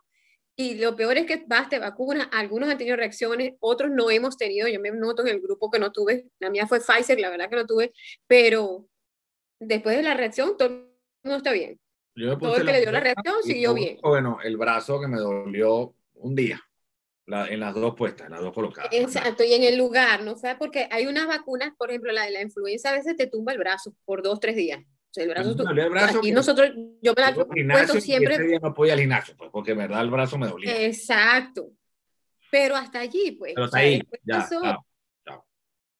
y 0.56 0.74
lo 0.74 0.94
peor 0.96 1.16
es 1.16 1.26
que 1.26 1.44
vas, 1.46 1.68
te 1.68 1.78
vacunas, 1.78 2.28
algunos 2.32 2.68
han 2.68 2.78
tenido 2.78 2.96
reacciones, 2.96 3.54
otros 3.60 3.90
no 3.90 4.10
hemos 4.10 4.36
tenido, 4.36 4.68
yo 4.68 4.80
me 4.80 4.90
noto 4.90 5.22
en 5.22 5.28
el 5.28 5.40
grupo 5.40 5.70
que 5.70 5.78
no 5.78 5.92
tuve, 5.92 6.26
la 6.38 6.50
mía 6.50 6.66
fue 6.66 6.80
Pfizer, 6.80 7.18
la 7.18 7.30
verdad 7.30 7.48
que 7.48 7.56
no 7.56 7.66
tuve, 7.66 7.92
pero 8.26 8.86
después 9.58 9.96
de 9.96 10.02
la 10.02 10.14
reacción 10.14 10.56
todo 10.56 10.90
no 11.24 11.36
está 11.36 11.52
bien. 11.52 11.80
todo 12.14 12.56
el 12.56 12.66
que 12.66 12.72
le 12.72 12.80
dio 12.80 12.92
la 12.92 13.00
reacción 13.00 13.36
siguió 13.42 13.74
bien. 13.74 13.98
Bueno, 14.02 14.38
el 14.42 14.56
brazo 14.56 15.00
que 15.00 15.08
me 15.08 15.18
dolió 15.18 15.94
un 16.14 16.34
día, 16.34 16.60
en 17.26 17.60
las 17.60 17.74
dos 17.74 17.94
puestas, 17.94 18.26
en 18.26 18.32
las 18.32 18.42
dos 18.42 18.52
colocadas. 18.52 18.92
Exacto, 18.92 19.44
y 19.44 19.54
en 19.54 19.62
el 19.62 19.78
lugar, 19.78 20.22
¿no? 20.22 20.32
O 20.32 20.36
sea, 20.36 20.58
porque 20.58 20.88
hay 20.90 21.06
unas 21.06 21.26
vacunas, 21.26 21.72
por 21.78 21.88
ejemplo, 21.88 22.12
la 22.12 22.24
de 22.24 22.32
la 22.32 22.42
influenza, 22.42 22.90
a 22.90 22.94
veces 22.94 23.16
te 23.16 23.26
tumba 23.26 23.52
el 23.52 23.58
brazo 23.58 23.94
por 24.04 24.22
dos, 24.22 24.38
tres 24.38 24.56
días 24.56 24.84
el 25.16 25.90
brazo, 25.90 26.20
y 26.22 26.32
nosotros, 26.32 26.70
yo 27.02 27.12
me 27.14 27.22
la 27.22 27.86
siempre. 28.00 28.34
ese 28.34 28.44
día 28.44 28.58
no 28.62 28.72
podía 28.72 28.94
al 28.94 29.00
gimnasio, 29.00 29.34
pues, 29.36 29.50
porque 29.50 29.74
me 29.74 29.82
verdad 29.82 30.02
el 30.02 30.10
brazo 30.10 30.38
me 30.38 30.48
dolía. 30.48 30.84
Exacto. 30.84 31.70
Pero 32.50 32.76
hasta 32.76 33.00
allí, 33.00 33.32
pues. 33.32 33.52
Pero 33.54 33.64
hasta 33.66 33.78
ahí, 33.78 34.02
ya, 34.24 34.48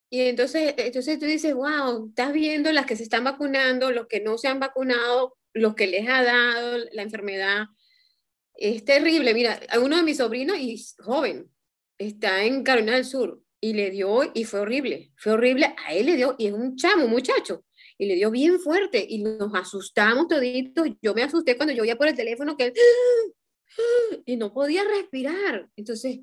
Y 0.08 0.20
entonces, 0.20 0.74
entonces 0.76 1.18
tú 1.18 1.26
dices, 1.26 1.54
wow, 1.54 2.08
estás 2.08 2.32
viendo 2.32 2.72
las 2.72 2.86
que 2.86 2.96
se 2.96 3.02
están 3.02 3.24
vacunando, 3.24 3.90
los 3.90 4.06
que 4.06 4.20
no 4.20 4.38
se 4.38 4.48
han 4.48 4.60
vacunado, 4.60 5.36
los 5.52 5.74
que 5.74 5.86
les 5.86 6.08
ha 6.08 6.22
dado 6.22 6.78
la 6.92 7.02
enfermedad. 7.02 7.66
Es 8.54 8.84
terrible. 8.84 9.34
Mira, 9.34 9.60
uno 9.82 9.96
de 9.96 10.02
mis 10.02 10.18
sobrinos, 10.18 10.58
y 10.58 10.82
joven, 10.98 11.50
está 11.98 12.44
en 12.44 12.62
Carolina 12.62 12.94
del 12.94 13.04
Sur, 13.04 13.42
y 13.60 13.74
le 13.74 13.90
dio, 13.90 14.30
y 14.34 14.44
fue 14.44 14.60
horrible. 14.60 15.12
Fue 15.16 15.32
horrible. 15.32 15.74
A 15.86 15.94
él 15.94 16.06
le 16.06 16.16
dio, 16.16 16.34
y 16.38 16.46
es 16.46 16.52
un 16.52 16.76
chamo, 16.76 17.08
muchacho 17.08 17.64
y 18.02 18.06
le 18.06 18.16
dio 18.16 18.32
bien 18.32 18.58
fuerte 18.58 19.06
y 19.08 19.22
nos 19.22 19.54
asustamos 19.54 20.26
toditos. 20.26 20.88
Yo 21.00 21.14
me 21.14 21.22
asusté 21.22 21.56
cuando 21.56 21.72
yo 21.72 21.84
oía 21.84 21.94
por 21.94 22.08
el 22.08 22.16
teléfono 22.16 22.56
que 22.56 22.64
él 22.64 22.72
y 24.26 24.36
no 24.36 24.52
podía 24.52 24.82
respirar. 24.82 25.68
Entonces, 25.76 26.18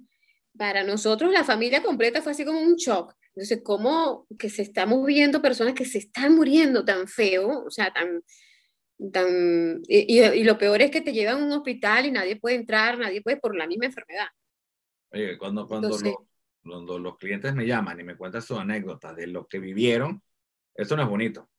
para 0.58 0.84
nosotros 0.84 1.32
la 1.32 1.46
familia 1.46 1.82
completa 1.82 2.22
fue 2.22 2.34
así 2.34 2.44
como 2.44 2.60
un 2.60 2.76
shock. 2.76 3.16
Entonces, 3.34 3.62
¿cómo 3.64 4.28
que 4.38 4.50
se 4.50 4.62
estamos 4.64 5.06
viendo 5.06 5.42
personas 5.42 5.74
que 5.74 5.86
se 5.86 6.00
están 6.00 6.36
muriendo 6.36 6.84
tan 6.84 7.08
feo? 7.08 7.64
O 7.66 7.72
sea, 7.72 7.94
tan... 7.94 8.24
tan 9.14 9.82
y, 9.88 10.20
y, 10.20 10.44
lo 10.44 10.58
peor 10.58 10.82
es 10.82 10.92
que 10.92 11.00
te 11.00 11.14
llevan 11.14 11.42
a 11.42 11.46
un 11.46 11.52
hospital 11.54 12.08
y 12.08 12.12
nadie 12.12 12.36
puede 12.36 12.58
entrar, 12.58 13.00
nadie 13.00 13.22
puede 13.22 13.38
por 13.38 13.56
la 13.56 13.68
misma 13.68 13.86
enfermedad. 13.86 14.28
Oye, 15.12 15.38
cuando, 15.38 15.66
cuando, 15.66 15.88
los, 15.88 16.04
cuando 16.62 17.00
los 17.00 17.18
clientes 17.18 17.56
me 17.56 17.66
llaman 17.66 18.02
y 18.02 18.04
me 18.04 18.18
cuentan 18.18 18.42
sus 18.42 18.58
anécdotas 18.58 19.16
de 19.16 19.28
lo 19.28 19.48
que 19.48 19.60
vivieron, 19.60 20.22
eso 20.76 20.98
no 20.98 21.04
es 21.04 21.08
bonito. 21.08 21.50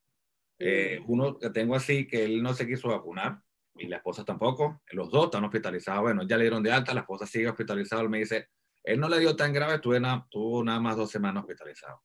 Eh, 0.63 1.01
uno 1.07 1.39
que 1.39 1.49
tengo 1.49 1.75
así, 1.75 2.05
que 2.05 2.23
él 2.23 2.43
no 2.43 2.53
se 2.53 2.67
quiso 2.67 2.89
vacunar 2.89 3.39
y 3.75 3.87
la 3.87 3.97
esposa 3.97 4.23
tampoco. 4.23 4.81
Los 4.91 5.09
dos 5.09 5.25
están 5.25 5.43
hospitalizados. 5.43 6.03
Bueno, 6.03 6.21
ya 6.27 6.37
le 6.37 6.43
dieron 6.43 6.61
de 6.61 6.71
alta, 6.71 6.93
la 6.93 7.01
esposa 7.01 7.25
sigue 7.25 7.49
hospitalizada. 7.49 8.03
Él 8.03 8.09
me 8.09 8.19
dice, 8.19 8.49
él 8.83 8.99
no 8.99 9.09
le 9.09 9.19
dio 9.19 9.35
tan 9.35 9.53
grave, 9.53 9.79
tuve 9.79 9.99
nada, 9.99 10.27
tuvo 10.29 10.63
nada 10.63 10.79
más 10.79 10.97
dos 10.97 11.09
semanas 11.09 11.41
hospitalizado. 11.43 12.03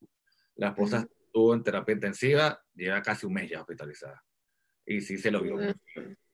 La 0.54 0.68
esposa 0.68 1.06
estuvo 1.26 1.52
en 1.52 1.62
terapia 1.62 1.94
intensiva, 1.94 2.58
lleva 2.74 3.02
casi 3.02 3.26
un 3.26 3.34
mes 3.34 3.50
ya 3.50 3.60
hospitalizada. 3.60 4.24
Y 4.86 5.02
sí 5.02 5.18
se 5.18 5.30
lo 5.30 5.42
vio, 5.42 5.58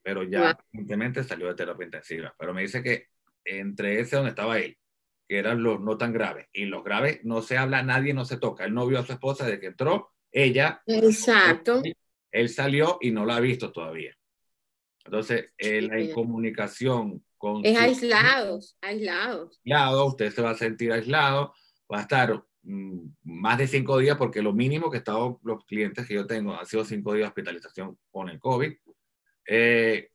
pero 0.01 0.23
ya 0.23 0.53
recientemente 0.53 1.25
salió 1.25 1.49
de 1.49 1.55
terapia 1.55 1.87
intensiva. 1.87 2.33
Pero 2.39 2.55
me 2.55 2.63
dice 2.63 2.83
que 2.83 3.09
entre 3.45 3.99
ese 3.99 4.15
donde 4.15 4.31
estaba 4.31 4.59
él, 4.59 4.79
que 5.27 5.39
eran 5.39 5.63
los 5.63 5.81
no 5.81 5.97
tan 5.99 6.13
graves, 6.13 6.47
y 6.53 6.67
los 6.67 6.85
graves 6.85 7.25
no 7.25 7.43
se 7.43 7.59
habla, 7.59 7.83
nadie 7.83 8.15
no 8.15 8.25
se 8.25 8.37
toca. 8.37 8.65
Él 8.65 8.75
no 8.75 8.87
vio 8.87 9.01
a 9.01 9.07
su 9.07 9.13
esposa 9.13 9.45
desde 9.45 9.59
que 9.59 9.67
entró, 9.67 10.13
ella. 10.31 10.83
Exacto. 10.87 11.83
Él 12.33 12.49
salió 12.49 12.99
y 13.01 13.11
no 13.11 13.25
la 13.25 13.37
ha 13.37 13.41
visto 13.41 13.71
todavía. 13.71 14.17
Entonces, 15.05 15.51
eh, 15.59 15.83
la 15.83 16.01
incomunicación 16.01 17.25
con... 17.37 17.65
Es 17.65 17.79
aislados, 17.79 18.77
aislados. 18.81 19.61
Aislado, 19.65 20.07
usted 20.07 20.33
se 20.33 20.43
va 20.43 20.51
a 20.51 20.57
sentir 20.57 20.93
aislado, 20.93 21.55
va 21.93 21.99
a 21.99 22.03
estar 22.03 22.43
mm, 22.63 23.07
más 23.25 23.59
de 23.59 23.67
cinco 23.67 23.99
días, 23.99 24.17
porque 24.17 24.43
lo 24.43 24.53
mínimo 24.53 24.91
que 24.91 24.97
he 24.97 24.99
estado 24.99 25.41
los 25.43 25.65
clientes 25.65 26.07
que 26.07 26.15
yo 26.15 26.27
tengo 26.27 26.55
han 26.55 26.67
sido 26.67 26.85
cinco 26.85 27.13
días 27.13 27.27
de 27.27 27.29
hospitalización 27.29 27.99
con 28.11 28.29
el 28.29 28.39
COVID. 28.39 28.73
Eh, 29.47 30.09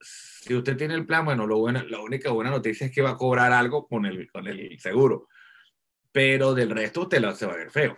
si 0.00 0.54
usted 0.54 0.76
tiene 0.76 0.94
el 0.94 1.06
plan, 1.06 1.24
bueno, 1.24 1.46
lo 1.46 1.58
bueno, 1.58 1.82
la 1.84 2.00
única 2.00 2.30
buena 2.30 2.50
noticia 2.50 2.86
es 2.86 2.92
que 2.92 3.02
va 3.02 3.10
a 3.10 3.16
cobrar 3.16 3.52
algo 3.52 3.86
con 3.86 4.04
el, 4.04 4.30
con 4.30 4.46
el 4.46 4.78
seguro, 4.78 5.28
pero 6.12 6.54
del 6.54 6.70
resto 6.70 7.02
usted 7.02 7.20
lo, 7.20 7.34
se 7.34 7.46
va 7.46 7.54
a 7.54 7.56
ver 7.56 7.70
feo. 7.70 7.96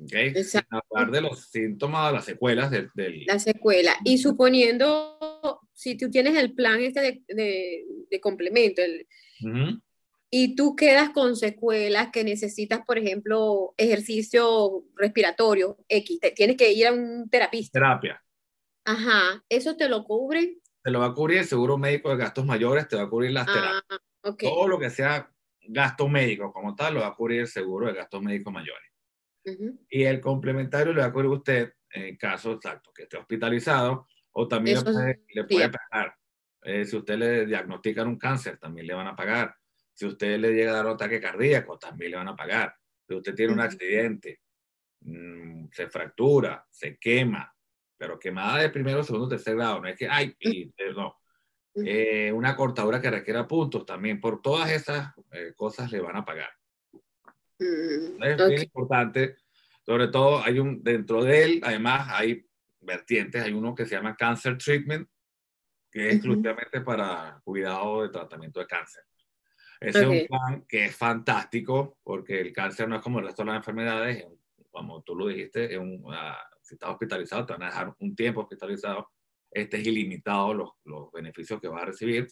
Okay. 0.00 0.32
Hablar 0.70 1.10
de 1.10 1.20
los 1.20 1.50
síntomas, 1.50 2.12
las 2.12 2.24
secuelas 2.24 2.70
del, 2.70 2.88
La 3.26 3.38
secuela. 3.38 3.96
Y 4.04 4.18
suponiendo, 4.18 5.60
si 5.72 5.96
tú 5.96 6.08
tienes 6.08 6.36
el 6.36 6.54
plan 6.54 6.80
este 6.80 7.22
de, 7.26 7.84
de, 8.08 8.20
complemento, 8.20 8.80
y 10.30 10.54
tú 10.54 10.76
quedas 10.76 11.10
con 11.10 11.36
secuelas 11.36 12.10
que 12.12 12.22
necesitas, 12.22 12.80
por 12.86 12.98
ejemplo, 12.98 13.74
ejercicio 13.76 14.84
respiratorio 14.94 15.78
X, 15.88 16.20
tienes 16.36 16.56
que 16.56 16.72
ir 16.72 16.86
a 16.86 16.92
un 16.92 17.28
terapista. 17.28 17.78
Terapia. 17.78 18.22
Ajá, 18.84 19.44
¿eso 19.48 19.76
te 19.76 19.88
lo 19.88 20.04
cubre? 20.04 20.58
Te 20.82 20.90
lo 20.90 21.00
va 21.00 21.06
a 21.06 21.14
cubrir 21.14 21.38
el 21.38 21.44
seguro 21.44 21.76
médico 21.76 22.10
de 22.10 22.16
gastos 22.16 22.46
mayores, 22.46 22.86
te 22.86 22.96
va 22.96 23.02
a 23.02 23.08
cubrir 23.08 23.32
las 23.32 23.46
terapias. 23.46 23.82
Ah, 24.22 24.34
Todo 24.38 24.68
lo 24.68 24.78
que 24.78 24.90
sea 24.90 25.30
gasto 25.60 26.08
médico 26.08 26.52
como 26.52 26.74
tal, 26.74 26.94
lo 26.94 27.00
va 27.00 27.08
a 27.08 27.14
cubrir 27.14 27.40
el 27.40 27.48
seguro 27.48 27.88
de 27.88 27.94
gastos 27.94 28.22
médicos 28.22 28.52
mayores. 28.52 28.87
Y 29.88 30.04
el 30.04 30.20
complementario 30.20 30.92
le 30.92 31.00
va 31.00 31.06
a 31.06 31.12
cubrir 31.12 31.30
usted 31.30 31.72
en 31.90 32.16
caso 32.16 32.52
exacto 32.52 32.92
que 32.92 33.04
esté 33.04 33.16
hospitalizado 33.16 34.06
o 34.32 34.46
también 34.46 34.78
le 35.34 35.44
puede, 35.44 35.70
pagar. 35.70 36.14
Eh, 36.62 36.84
si 36.84 36.96
usted 36.96 37.16
le 37.16 37.46
diagnostican 37.46 38.06
un 38.06 38.18
cáncer, 38.18 38.58
también 38.58 38.86
le 38.86 38.94
van 38.94 39.06
a 39.06 39.16
pagar. 39.16 39.54
Si 39.92 40.06
usted 40.06 40.38
le 40.38 40.52
llega 40.52 40.72
a 40.72 40.76
dar 40.76 40.86
un 40.86 40.92
ataque 40.92 41.20
cardíaco, 41.20 41.78
también 41.78 42.12
le 42.12 42.16
van 42.18 42.28
a 42.28 42.36
pagar. 42.36 42.74
Si 43.06 43.14
usted 43.14 43.34
tiene 43.34 43.52
un 43.52 43.60
accidente, 43.60 44.42
mm, 45.00 45.68
se 45.72 45.88
fractura, 45.88 46.64
se 46.70 46.98
quema, 46.98 47.52
pero 47.96 48.18
quemada 48.18 48.60
de 48.60 48.70
primero, 48.70 49.02
segundo, 49.02 49.28
tercer 49.28 49.56
grado, 49.56 49.80
no 49.80 49.88
es 49.88 49.96
que, 49.96 50.08
ay, 50.08 50.36
y, 50.38 50.72
no. 50.94 51.16
Eh, 51.84 52.32
una 52.32 52.56
cortadura 52.56 53.00
que 53.00 53.10
requiera 53.10 53.46
puntos, 53.46 53.86
también 53.86 54.20
por 54.20 54.42
todas 54.42 54.70
esas 54.70 55.12
eh, 55.32 55.52
cosas 55.56 55.90
le 55.90 56.00
van 56.00 56.16
a 56.16 56.24
pagar. 56.24 56.50
Mm, 57.58 58.22
es 58.22 58.48
bien 58.48 58.62
importante. 58.62 59.36
Sobre 59.84 60.08
todo, 60.08 60.42
hay 60.42 60.58
un, 60.58 60.82
dentro 60.82 61.24
de 61.24 61.44
él, 61.44 61.60
además, 61.64 62.08
hay 62.10 62.46
vertientes. 62.80 63.42
Hay 63.42 63.52
uno 63.52 63.74
que 63.74 63.86
se 63.86 63.94
llama 63.94 64.16
Cancer 64.16 64.56
Treatment, 64.58 65.08
que 65.90 66.08
es 66.08 66.14
exclusivamente 66.16 66.80
para 66.82 67.40
cuidado 67.44 68.02
de 68.02 68.10
tratamiento 68.10 68.60
de 68.60 68.66
cáncer. 68.66 69.04
Ese 69.80 70.02
es 70.02 70.06
un 70.06 70.26
plan 70.26 70.64
que 70.68 70.86
es 70.86 70.96
fantástico 70.96 71.98
porque 72.02 72.40
el 72.40 72.52
cáncer 72.52 72.88
no 72.88 72.96
es 72.96 73.02
como 73.02 73.20
el 73.20 73.26
resto 73.26 73.42
de 73.42 73.46
las 73.46 73.56
enfermedades. 73.56 74.26
Como 74.70 75.02
tú 75.02 75.14
lo 75.14 75.28
dijiste, 75.28 75.72
es 75.72 75.78
un, 75.78 76.04
si 76.62 76.74
estás 76.74 76.90
hospitalizado, 76.90 77.46
te 77.46 77.52
van 77.52 77.62
a 77.62 77.66
dejar 77.66 77.94
un 78.00 78.14
tiempo 78.14 78.40
hospitalizado. 78.40 79.10
Este 79.50 79.78
es 79.78 79.86
ilimitado 79.86 80.52
los, 80.52 80.70
los 80.84 81.10
beneficios 81.12 81.60
que 81.60 81.68
vas 81.68 81.82
a 81.82 81.86
recibir 81.86 82.26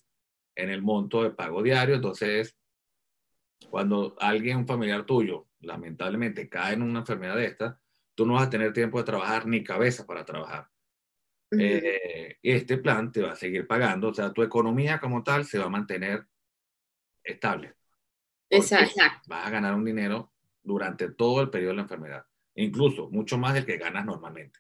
en 0.55 0.71
el 0.71 0.83
monto 0.83 1.23
de 1.23 1.31
pago 1.31 1.63
diario. 1.63 1.95
Entonces, 1.95 2.57
cuando 3.71 4.17
alguien, 4.19 4.59
un 4.59 4.67
familiar 4.67 5.05
tuyo, 5.05 5.47
lamentablemente 5.61 6.49
cae 6.49 6.75
en 6.75 6.83
una 6.83 7.01
enfermedad 7.01 7.37
de 7.37 7.47
esta, 7.47 7.81
tú 8.15 8.27
no 8.27 8.35
vas 8.35 8.47
a 8.47 8.51
tener 8.51 8.73
tiempo 8.73 8.99
de 8.99 9.05
trabajar 9.05 9.47
ni 9.47 9.63
cabeza 9.63 10.07
para 10.07 10.25
trabajar. 10.25 10.69
Eh, 11.53 12.39
este 12.43 12.79
plan 12.79 13.13
te 13.13 13.23
va 13.23 13.33
a 13.33 13.37
seguir 13.37 13.67
pagando, 13.67 14.09
o 14.09 14.15
sea, 14.15 14.33
tu 14.33 14.43
economía 14.43 14.99
como 14.99 15.23
tal 15.23 15.45
se 15.45 15.59
va 15.59 15.67
a 15.67 15.71
mantener 15.71 16.27
estable. 17.23 17.75
Exacto. 18.51 19.01
Vas 19.29 19.47
a 19.47 19.51
ganar 19.51 19.75
un 19.75 19.85
dinero 19.85 20.33
durante 20.63 21.11
todo 21.11 21.41
el 21.41 21.51
periodo 21.51 21.71
de 21.71 21.77
la 21.77 21.83
enfermedad, 21.83 22.27
incluso 22.55 23.09
mucho 23.11 23.39
más 23.39 23.55
del 23.55 23.65
que 23.65 23.79
ganas 23.79 24.05
normalmente. 24.05 24.59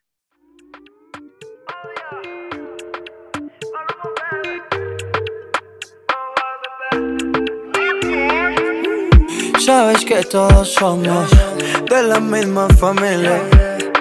Sabes 9.66 10.04
que 10.04 10.22
todos 10.22 10.74
somos 10.74 11.28
de 11.90 12.02
la 12.04 12.20
misma 12.20 12.68
familia. 12.68 13.42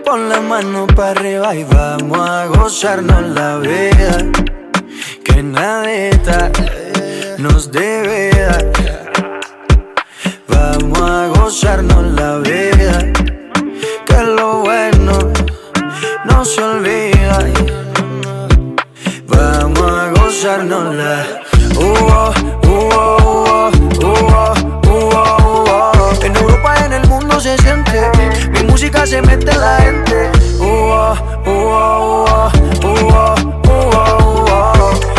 Pon 0.06 0.30
la 0.30 0.40
mano 0.40 0.86
para 0.86 1.20
arriba 1.20 1.56
y 1.56 1.64
vamos 1.64 2.20
a 2.30 2.46
gozarnos 2.46 3.24
la 3.34 3.58
vida. 3.58 4.18
Que 5.24 5.42
nadita 5.42 6.52
nos 7.40 7.72
debe. 7.72 8.30
Vamos 10.48 11.02
a 11.02 11.28
gozarnos 11.30 12.14
la 12.14 12.38
vida. 12.38 13.00
Que 14.06 14.22
lo 14.22 14.60
bueno 14.60 15.18
no 16.26 16.46
se 16.46 16.62
olvida. 16.62 17.40
Vamos 19.26 19.92
a 19.92 20.12
gozarnos 20.12 20.94
la 20.94 21.26
uh, 21.80 21.82
uh, 21.82 22.70
uh, 22.70 23.25
En 23.25 23.25
se 27.40 27.58
siente. 27.58 28.12
Mi 28.52 28.64
música 28.64 29.06
se 29.06 29.22
mete 29.22 29.52
en 29.52 29.60
la 29.60 29.78
gente. 29.78 30.32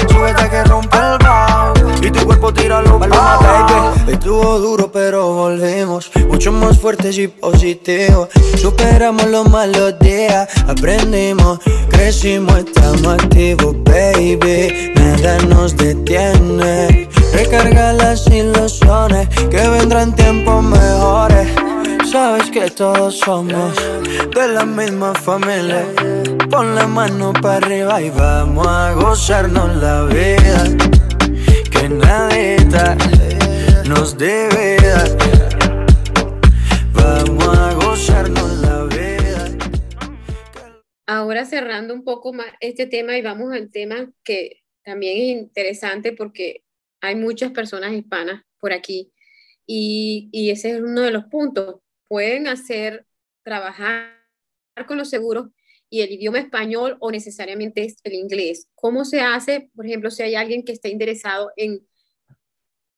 Súbete 0.08 0.50
que 0.50 0.64
rompe 0.64 0.96
el 0.96 1.18
bajo 1.18 1.74
y 2.02 2.10
tu 2.10 2.24
cuerpo 2.24 2.52
tira 2.52 2.80
los 2.82 2.98
baby. 2.98 4.12
Estuvo 4.12 4.58
duro, 4.58 4.90
pero 4.90 5.32
volvemos. 5.34 6.10
Mucho 6.28 6.52
más 6.52 6.78
fuertes 6.78 7.18
y 7.18 7.28
positivos. 7.28 8.28
Superamos 8.56 9.26
los 9.26 9.48
malos 9.50 9.98
días. 9.98 10.48
Aprendimos, 10.66 11.58
crecimos, 11.90 12.58
estamos 12.58 13.08
activos, 13.08 13.76
baby. 13.84 14.92
Nada 14.94 15.38
nos 15.48 15.76
detiene. 15.76 17.08
Recarga 17.32 17.92
las 17.92 18.26
ilusiones 18.28 19.28
que 19.50 19.68
vendrán 19.68 20.14
tiempos 20.14 20.62
mejores. 20.64 21.48
Sabes 22.16 22.50
que 22.50 22.70
todos 22.70 23.18
somos 23.18 23.76
de 24.34 24.48
la 24.48 24.64
misma 24.64 25.12
familia. 25.12 25.84
Pon 26.50 26.74
la 26.74 26.86
mano 26.86 27.34
para 27.42 27.58
arriba 27.58 28.00
y 28.00 28.08
vamos 28.08 28.66
a 28.66 28.94
gozarnos 28.94 29.76
la 29.76 30.06
vida. 30.06 30.64
Que 31.70 31.90
nadita 31.90 32.96
nos 33.86 34.16
debe 34.16 34.78
dar. 34.78 35.10
Vamos 36.94 37.58
a 37.58 37.74
gozarnos 37.74 38.50
la 38.62 38.84
vida. 38.84 39.58
Ahora 41.06 41.44
cerrando 41.44 41.92
un 41.92 42.02
poco 42.02 42.32
más 42.32 42.46
este 42.60 42.86
tema 42.86 43.18
y 43.18 43.20
vamos 43.20 43.52
al 43.52 43.70
tema 43.70 44.10
que 44.24 44.62
también 44.82 45.18
es 45.18 45.42
interesante 45.42 46.12
porque 46.12 46.64
hay 47.02 47.14
muchas 47.14 47.50
personas 47.52 47.92
hispanas 47.92 48.42
por 48.58 48.72
aquí 48.72 49.12
y, 49.66 50.30
y 50.32 50.48
ese 50.48 50.70
es 50.70 50.80
uno 50.80 51.02
de 51.02 51.10
los 51.10 51.26
puntos. 51.26 51.82
Pueden 52.08 52.46
hacer, 52.46 53.06
trabajar 53.42 54.16
con 54.86 54.98
los 54.98 55.10
seguros 55.10 55.48
y 55.88 56.02
el 56.02 56.12
idioma 56.12 56.38
español 56.38 56.96
o 57.00 57.10
necesariamente 57.10 57.84
es 57.84 57.96
el 58.04 58.14
inglés. 58.14 58.68
¿Cómo 58.74 59.04
se 59.04 59.20
hace, 59.20 59.70
por 59.74 59.86
ejemplo, 59.86 60.10
si 60.10 60.22
hay 60.22 60.34
alguien 60.34 60.64
que 60.64 60.72
está 60.72 60.88
interesado 60.88 61.52
en 61.56 61.86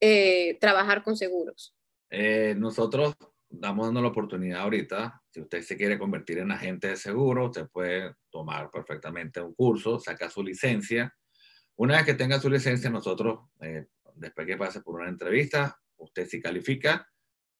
eh, 0.00 0.56
trabajar 0.60 1.02
con 1.02 1.16
seguros? 1.16 1.74
Eh, 2.10 2.54
nosotros 2.56 3.14
damos 3.50 3.86
dando 3.86 4.02
la 4.02 4.08
oportunidad 4.08 4.60
ahorita, 4.60 5.22
si 5.30 5.40
usted 5.40 5.62
se 5.62 5.76
quiere 5.76 5.98
convertir 5.98 6.38
en 6.38 6.50
agente 6.50 6.88
de 6.88 6.96
seguro, 6.96 7.46
usted 7.46 7.66
puede 7.68 8.14
tomar 8.30 8.70
perfectamente 8.70 9.40
un 9.40 9.54
curso, 9.54 9.98
saca 9.98 10.28
su 10.28 10.42
licencia. 10.42 11.14
Una 11.76 11.96
vez 11.96 12.04
que 12.04 12.14
tenga 12.14 12.40
su 12.40 12.50
licencia, 12.50 12.90
nosotros, 12.90 13.48
eh, 13.60 13.86
después 14.14 14.46
que 14.46 14.56
pase 14.56 14.80
por 14.80 15.00
una 15.00 15.08
entrevista, 15.08 15.78
usted 15.96 16.26
si 16.26 16.40
califica, 16.40 17.08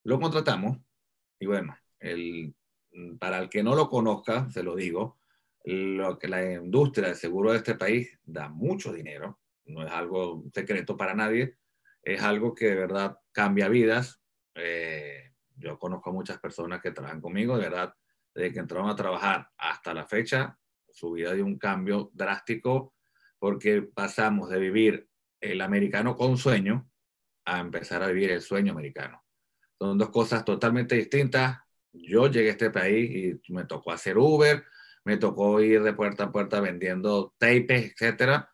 lo 0.05 0.19
contratamos. 0.21 0.79
Y 1.39 1.47
bueno, 1.47 1.77
el, 2.01 2.55
para 3.19 3.39
el 3.39 3.49
que 3.49 3.63
no 3.63 3.75
lo 3.75 3.89
conozca, 3.89 4.51
se 4.51 4.63
lo 4.63 4.75
digo, 4.75 5.19
lo 5.65 6.19
que 6.19 6.29
la 6.29 6.53
industria 6.53 7.09
de 7.09 7.15
seguro 7.15 7.53
de 7.53 7.59
este 7.59 7.75
país 7.75 8.19
da 8.25 8.49
mucho 8.49 8.93
dinero, 8.93 9.41
no 9.67 9.85
es 9.85 9.93
algo 9.93 10.45
secreto 10.53 10.97
para 10.97 11.15
nadie, 11.15 11.59
es 12.03 12.23
algo 12.23 12.55
que 12.55 12.67
de 12.67 12.75
verdad 12.75 13.19
cambia 13.33 13.69
vidas. 13.69 14.21
Eh, 14.55 15.33
yo 15.57 15.79
conozco 15.79 16.11
a 16.11 16.13
muchas 16.13 16.39
personas 16.39 16.81
que 16.81 16.93
trabajan 16.93 17.21
conmigo, 17.21 17.57
de 17.57 17.65
verdad, 17.65 17.95
desde 18.35 18.53
que 18.53 18.61
entraron 18.61 18.89
a 18.89 18.97
trabajar 18.97 19.51
hasta 19.57 19.93
la 19.93 20.07
fecha, 20.07 20.59
su 20.91 21.13
vida 21.13 21.35
dio 21.35 21.45
un 21.45 21.59
cambio 21.59 22.11
drástico 22.15 22.95
porque 23.39 23.83
pasamos 23.83 24.49
de 24.49 24.59
vivir 24.59 25.09
el 25.41 25.61
americano 25.61 26.17
con 26.17 26.37
sueño 26.37 26.91
a 27.45 27.61
empezar 27.61 28.03
a 28.03 28.09
vivir 28.09 28.31
el 28.31 28.41
sueño 28.41 28.73
americano. 28.73 29.23
Son 29.79 29.97
dos 29.97 30.11
cosas 30.11 30.45
totalmente 30.45 30.97
distintas. 30.97 31.59
Yo 31.93 32.29
llegué 32.29 32.49
a 32.49 32.53
este 32.53 32.71
país 32.71 33.41
y 33.47 33.53
me 33.53 33.65
tocó 33.65 33.93
hacer 33.93 34.19
Uber, 34.19 34.65
me 35.05 35.17
tocó 35.17 35.61
ir 35.61 35.83
de 35.83 35.93
puerta 35.95 36.25
a 36.25 36.33
puerta 36.33 36.61
vendiendo 36.61 37.35
tapes, 37.39 37.93
etcétera, 37.93 38.51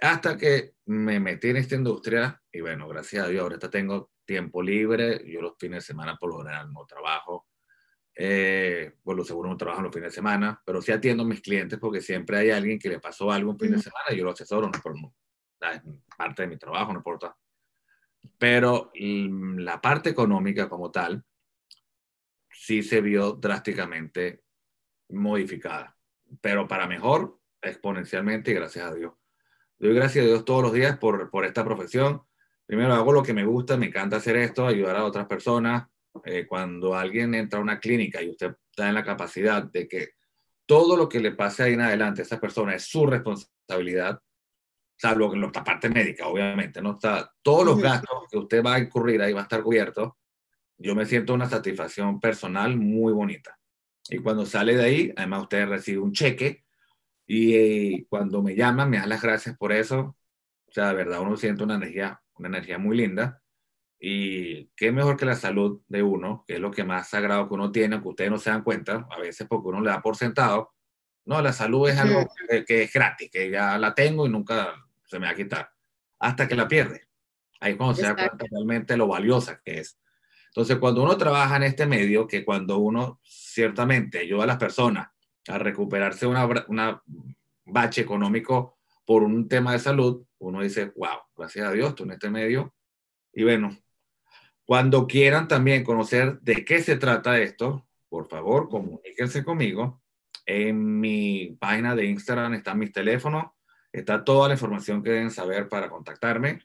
hasta 0.00 0.36
que 0.36 0.74
me 0.86 1.20
metí 1.20 1.50
en 1.50 1.58
esta 1.58 1.76
industria 1.76 2.42
y 2.50 2.60
bueno, 2.60 2.88
gracias 2.88 3.24
a 3.24 3.28
Dios, 3.28 3.42
ahorita 3.42 3.70
tengo 3.70 4.10
tiempo 4.24 4.62
libre, 4.62 5.22
yo 5.30 5.40
los 5.40 5.54
fines 5.58 5.84
de 5.84 5.86
semana 5.86 6.16
por 6.16 6.30
lo 6.30 6.38
general 6.38 6.72
no 6.72 6.84
trabajo, 6.86 7.46
eh, 8.14 8.94
por 9.02 9.16
lo 9.16 9.24
seguro 9.24 9.48
no 9.48 9.56
trabajo 9.56 9.82
los 9.82 9.92
fines 9.92 10.10
de 10.10 10.14
semana, 10.16 10.60
pero 10.66 10.82
sí 10.82 10.92
atiendo 10.92 11.22
a 11.22 11.26
mis 11.26 11.40
clientes 11.40 11.78
porque 11.78 12.00
siempre 12.00 12.38
hay 12.38 12.50
alguien 12.50 12.78
que 12.78 12.88
le 12.88 12.98
pasó 12.98 13.30
algo 13.30 13.52
un 13.52 13.58
fin 13.58 13.72
de 13.72 13.78
semana 13.78 14.06
y 14.10 14.16
yo 14.16 14.24
lo 14.24 14.32
asesoro, 14.32 14.66
no 14.66 14.80
por 14.82 14.94
es 14.96 15.80
parte 16.18 16.42
de 16.42 16.48
mi 16.48 16.56
trabajo, 16.56 16.92
no 16.92 16.98
importa. 16.98 17.36
Pero 18.38 18.90
mm, 18.98 19.58
la 19.58 19.80
parte 19.80 20.10
económica 20.10 20.68
como 20.68 20.90
tal 20.90 21.24
sí 22.50 22.82
se 22.82 23.00
vio 23.00 23.32
drásticamente 23.32 24.42
modificada, 25.10 25.96
pero 26.40 26.66
para 26.66 26.86
mejor 26.86 27.38
exponencialmente 27.60 28.50
y 28.50 28.54
gracias 28.54 28.86
a 28.86 28.94
Dios. 28.94 29.12
Doy 29.78 29.94
gracias 29.94 30.24
a 30.24 30.28
Dios 30.28 30.44
todos 30.44 30.62
los 30.62 30.72
días 30.72 30.98
por, 30.98 31.30
por 31.30 31.44
esta 31.44 31.64
profesión. 31.64 32.22
Primero 32.66 32.94
hago 32.94 33.12
lo 33.12 33.22
que 33.22 33.34
me 33.34 33.44
gusta, 33.44 33.76
me 33.76 33.86
encanta 33.86 34.16
hacer 34.16 34.36
esto, 34.36 34.66
ayudar 34.66 34.96
a 34.96 35.04
otras 35.04 35.26
personas. 35.26 35.88
Eh, 36.24 36.46
cuando 36.46 36.94
alguien 36.94 37.34
entra 37.34 37.58
a 37.58 37.62
una 37.62 37.80
clínica 37.80 38.22
y 38.22 38.30
usted 38.30 38.54
está 38.70 38.88
en 38.88 38.94
la 38.94 39.04
capacidad 39.04 39.62
de 39.64 39.88
que 39.88 40.10
todo 40.66 40.96
lo 40.96 41.08
que 41.08 41.20
le 41.20 41.32
pase 41.32 41.64
ahí 41.64 41.72
en 41.74 41.80
adelante 41.80 42.22
a 42.22 42.24
esa 42.24 42.40
persona 42.40 42.74
es 42.74 42.84
su 42.84 43.06
responsabilidad, 43.06 44.20
salvo 45.02 45.28
que 45.28 45.34
en 45.34 45.42
la 45.42 45.50
parte 45.50 45.88
médica, 45.88 46.28
obviamente, 46.28 46.80
¿no? 46.80 46.92
Está, 46.92 47.34
todos 47.42 47.66
los 47.66 47.82
gastos 47.82 48.22
que 48.30 48.38
usted 48.38 48.62
va 48.62 48.74
a 48.74 48.78
incurrir 48.78 49.20
ahí 49.20 49.32
va 49.32 49.40
a 49.40 49.42
estar 49.42 49.60
cubierto. 49.60 50.16
Yo 50.78 50.94
me 50.94 51.06
siento 51.06 51.34
una 51.34 51.48
satisfacción 51.48 52.20
personal 52.20 52.76
muy 52.76 53.12
bonita. 53.12 53.58
Y 54.08 54.18
cuando 54.18 54.46
sale 54.46 54.76
de 54.76 54.84
ahí, 54.84 55.12
además 55.16 55.42
usted 55.42 55.66
recibe 55.66 55.98
un 55.98 56.12
cheque 56.12 56.64
y 57.26 57.54
eh, 57.54 58.06
cuando 58.08 58.42
me 58.42 58.54
llaman 58.54 58.90
me 58.90 58.98
dan 58.98 59.08
las 59.08 59.20
gracias 59.20 59.56
por 59.56 59.72
eso. 59.72 60.16
O 60.68 60.72
sea, 60.72 60.88
de 60.88 60.94
verdad 60.94 61.20
uno 61.20 61.36
siente 61.36 61.64
una 61.64 61.74
energía, 61.74 62.22
una 62.34 62.46
energía 62.46 62.78
muy 62.78 62.96
linda. 62.96 63.42
Y 63.98 64.68
qué 64.76 64.92
mejor 64.92 65.16
que 65.16 65.26
la 65.26 65.34
salud 65.34 65.80
de 65.88 66.04
uno, 66.04 66.44
que 66.46 66.54
es 66.54 66.60
lo 66.60 66.70
que 66.70 66.84
más 66.84 67.08
sagrado 67.08 67.48
que 67.48 67.54
uno 67.54 67.72
tiene, 67.72 68.00
que 68.00 68.08
ustedes 68.08 68.30
no 68.30 68.38
se 68.38 68.50
dan 68.50 68.62
cuenta, 68.62 69.08
a 69.10 69.18
veces 69.18 69.48
porque 69.48 69.68
uno 69.68 69.80
le 69.80 69.90
da 69.90 70.00
por 70.00 70.14
sentado. 70.14 70.74
No, 71.24 71.42
la 71.42 71.52
salud 71.52 71.88
es 71.88 71.98
algo 71.98 72.28
que, 72.48 72.64
que 72.64 72.82
es 72.84 72.92
gratis, 72.92 73.30
que 73.32 73.50
ya 73.50 73.76
la 73.78 73.94
tengo 73.94 74.26
y 74.26 74.30
nunca 74.30 74.76
se 75.12 75.18
me 75.18 75.26
va 75.26 75.32
a 75.32 75.36
quitar, 75.36 75.70
hasta 76.18 76.48
que 76.48 76.56
la 76.56 76.66
pierde. 76.66 77.06
Ahí 77.60 77.72
es 77.72 77.76
cuando 77.76 77.94
se 77.94 78.02
da 78.02 78.16
cuenta 78.16 78.46
realmente 78.50 78.96
lo 78.96 79.06
valiosa 79.06 79.60
que 79.62 79.80
es. 79.80 80.00
Entonces, 80.46 80.78
cuando 80.78 81.02
uno 81.02 81.18
trabaja 81.18 81.56
en 81.56 81.64
este 81.64 81.84
medio, 81.84 82.26
que 82.26 82.46
cuando 82.46 82.78
uno 82.78 83.20
ciertamente 83.22 84.20
ayuda 84.20 84.44
a 84.44 84.46
las 84.46 84.56
personas 84.56 85.08
a 85.48 85.58
recuperarse 85.58 86.26
una, 86.26 86.46
una 86.68 87.02
bache 87.66 88.00
económico 88.00 88.78
por 89.04 89.22
un 89.22 89.48
tema 89.48 89.72
de 89.72 89.80
salud, 89.80 90.24
uno 90.38 90.62
dice, 90.62 90.92
wow, 90.96 91.18
gracias 91.36 91.68
a 91.68 91.72
Dios, 91.72 91.90
estoy 91.90 92.06
en 92.06 92.12
este 92.12 92.30
medio. 92.30 92.74
Y 93.34 93.44
bueno, 93.44 93.76
cuando 94.64 95.06
quieran 95.06 95.46
también 95.46 95.84
conocer 95.84 96.40
de 96.40 96.64
qué 96.64 96.80
se 96.80 96.96
trata 96.96 97.38
esto, 97.38 97.86
por 98.08 98.28
favor, 98.28 98.70
comuníquense 98.70 99.44
conmigo. 99.44 100.02
En 100.46 101.00
mi 101.00 101.54
página 101.60 101.94
de 101.94 102.06
Instagram 102.06 102.54
están 102.54 102.78
mis 102.78 102.92
teléfonos, 102.92 103.52
está 103.92 104.24
toda 104.24 104.48
la 104.48 104.54
información 104.54 105.02
que 105.02 105.10
deben 105.10 105.30
saber 105.30 105.68
para 105.68 105.88
contactarme. 105.90 106.62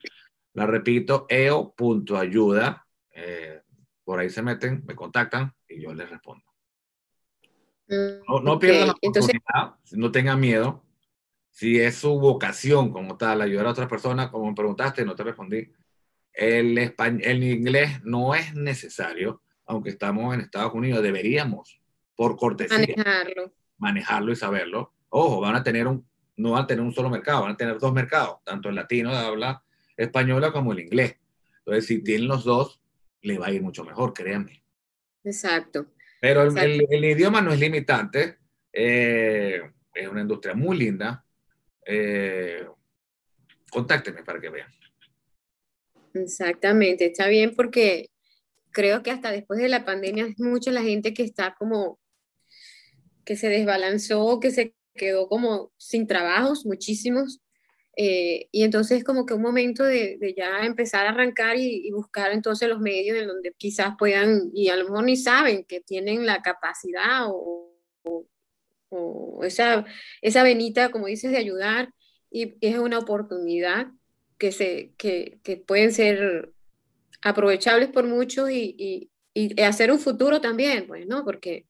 La 0.53 0.65
repito, 0.65 1.25
eo.ayuda. 1.29 2.87
Eh, 3.11 3.61
por 4.03 4.19
ahí 4.19 4.29
se 4.29 4.41
meten, 4.41 4.83
me 4.87 4.95
contactan 4.95 5.53
y 5.67 5.81
yo 5.81 5.93
les 5.93 6.09
respondo. 6.09 6.45
No, 7.87 8.39
no 8.41 8.59
pierdan 8.59 8.87
la 8.87 8.93
oportunidad, 8.93 9.75
no 9.93 10.11
tengan 10.11 10.39
miedo. 10.39 10.83
Si 11.51 11.79
es 11.79 11.95
su 11.95 12.19
vocación 12.19 12.91
como 12.91 13.17
tal, 13.17 13.41
ayudar 13.41 13.67
a 13.67 13.71
otras 13.71 13.87
personas, 13.87 14.29
como 14.29 14.47
me 14.47 14.55
preguntaste, 14.55 15.05
no 15.05 15.15
te 15.15 15.23
respondí. 15.23 15.71
El, 16.33 16.77
el 16.77 17.43
inglés 17.43 18.03
no 18.03 18.35
es 18.35 18.53
necesario, 18.53 19.41
aunque 19.65 19.89
estamos 19.89 20.35
en 20.35 20.41
Estados 20.41 20.73
Unidos, 20.73 21.01
deberíamos, 21.01 21.81
por 22.15 22.37
cortesía, 22.37 22.77
Manejarlo. 22.77 23.53
manejarlo 23.77 24.31
y 24.31 24.35
saberlo. 24.35 24.93
Ojo, 25.09 25.39
van 25.39 25.55
a 25.55 25.63
tener 25.63 25.87
un, 25.87 26.07
no 26.37 26.51
van 26.51 26.63
a 26.63 26.67
tener 26.67 26.83
un 26.83 26.93
solo 26.93 27.09
mercado, 27.09 27.41
van 27.41 27.51
a 27.53 27.57
tener 27.57 27.77
dos 27.79 27.93
mercados, 27.93 28.37
tanto 28.43 28.69
el 28.69 28.75
latino 28.75 29.11
de 29.11 29.17
habla 29.17 29.63
española 29.95 30.51
como 30.51 30.71
el 30.73 30.79
inglés. 30.79 31.15
Entonces, 31.59 31.85
si 31.85 32.03
tienen 32.03 32.27
los 32.27 32.43
dos, 32.45 32.79
le 33.21 33.37
va 33.37 33.47
a 33.47 33.51
ir 33.51 33.61
mucho 33.61 33.83
mejor, 33.83 34.13
créanme. 34.13 34.63
Exacto. 35.23 35.87
Pero 36.21 36.41
el, 36.43 36.47
Exacto. 36.49 36.69
el- 36.69 36.87
el 36.89 37.05
idioma 37.05 37.41
no 37.41 37.51
es 37.51 37.59
limitante. 37.59 38.37
eh, 38.79 39.61
es 39.93 40.07
una 40.07 40.21
industria 40.21 40.53
muy 40.53 40.77
linda. 40.77 41.25
Eh, 41.83 42.67
contáctenme 43.71 44.23
para 44.23 44.39
que 44.39 44.49
vean. 44.49 44.69
Exactamente, 46.13 47.05
está 47.07 47.27
bien 47.27 47.55
porque 47.55 48.09
creo 48.71 49.01
que 49.03 49.11
hasta 49.11 49.31
después 49.31 49.59
de 49.59 49.69
la 49.69 49.85
pandemia 49.85 50.27
es 50.27 50.39
mucha 50.39 50.71
la 50.71 50.81
gente 50.83 51.13
que 51.13 51.23
está 51.23 51.55
como, 51.57 51.99
que 53.25 53.35
se 53.35 53.49
desbalanzó, 53.49 54.39
que 54.39 54.51
se 54.51 54.75
quedó 54.97 55.29
como 55.29 55.73
sin 55.77 56.07
trabajos, 56.07 56.65
muchísimos. 56.67 57.41
eh, 57.97 58.47
y 58.51 58.63
entonces 58.63 59.03
como 59.03 59.25
que 59.25 59.33
un 59.33 59.41
momento 59.41 59.83
de, 59.83 60.17
de 60.19 60.33
ya 60.35 60.65
empezar 60.65 61.07
a 61.07 61.09
arrancar 61.11 61.57
y, 61.57 61.87
y 61.87 61.91
buscar 61.91 62.31
entonces 62.31 62.69
los 62.69 62.79
medios 62.79 63.17
en 63.17 63.27
donde 63.27 63.53
quizás 63.57 63.95
puedan, 63.99 64.51
y 64.53 64.69
a 64.69 64.75
lo 64.77 64.85
mejor 64.85 65.03
ni 65.05 65.17
saben 65.17 65.65
que 65.65 65.81
tienen 65.81 66.25
la 66.25 66.41
capacidad 66.43 67.27
o, 67.27 67.73
o- 68.03 68.27
o 68.89 69.43
esa, 69.43 69.85
esa 70.21 70.43
venita, 70.43 70.91
como 70.91 71.07
dices, 71.07 71.31
de 71.31 71.37
ayudar, 71.37 71.93
y 72.31 72.55
es 72.61 72.77
una 72.79 72.99
oportunidad 72.99 73.87
que, 74.37 74.51
se, 74.51 74.93
que, 74.97 75.39
que 75.43 75.57
pueden 75.57 75.91
ser 75.93 76.53
aprovechables 77.21 77.89
por 77.89 78.05
muchos 78.05 78.49
y, 78.51 78.75
y- 78.77 79.11
y 79.33 79.61
hacer 79.61 79.91
un 79.91 79.99
futuro 79.99 80.41
también, 80.41 80.87
pues, 80.87 81.07
¿no? 81.07 81.23
Porque 81.25 81.67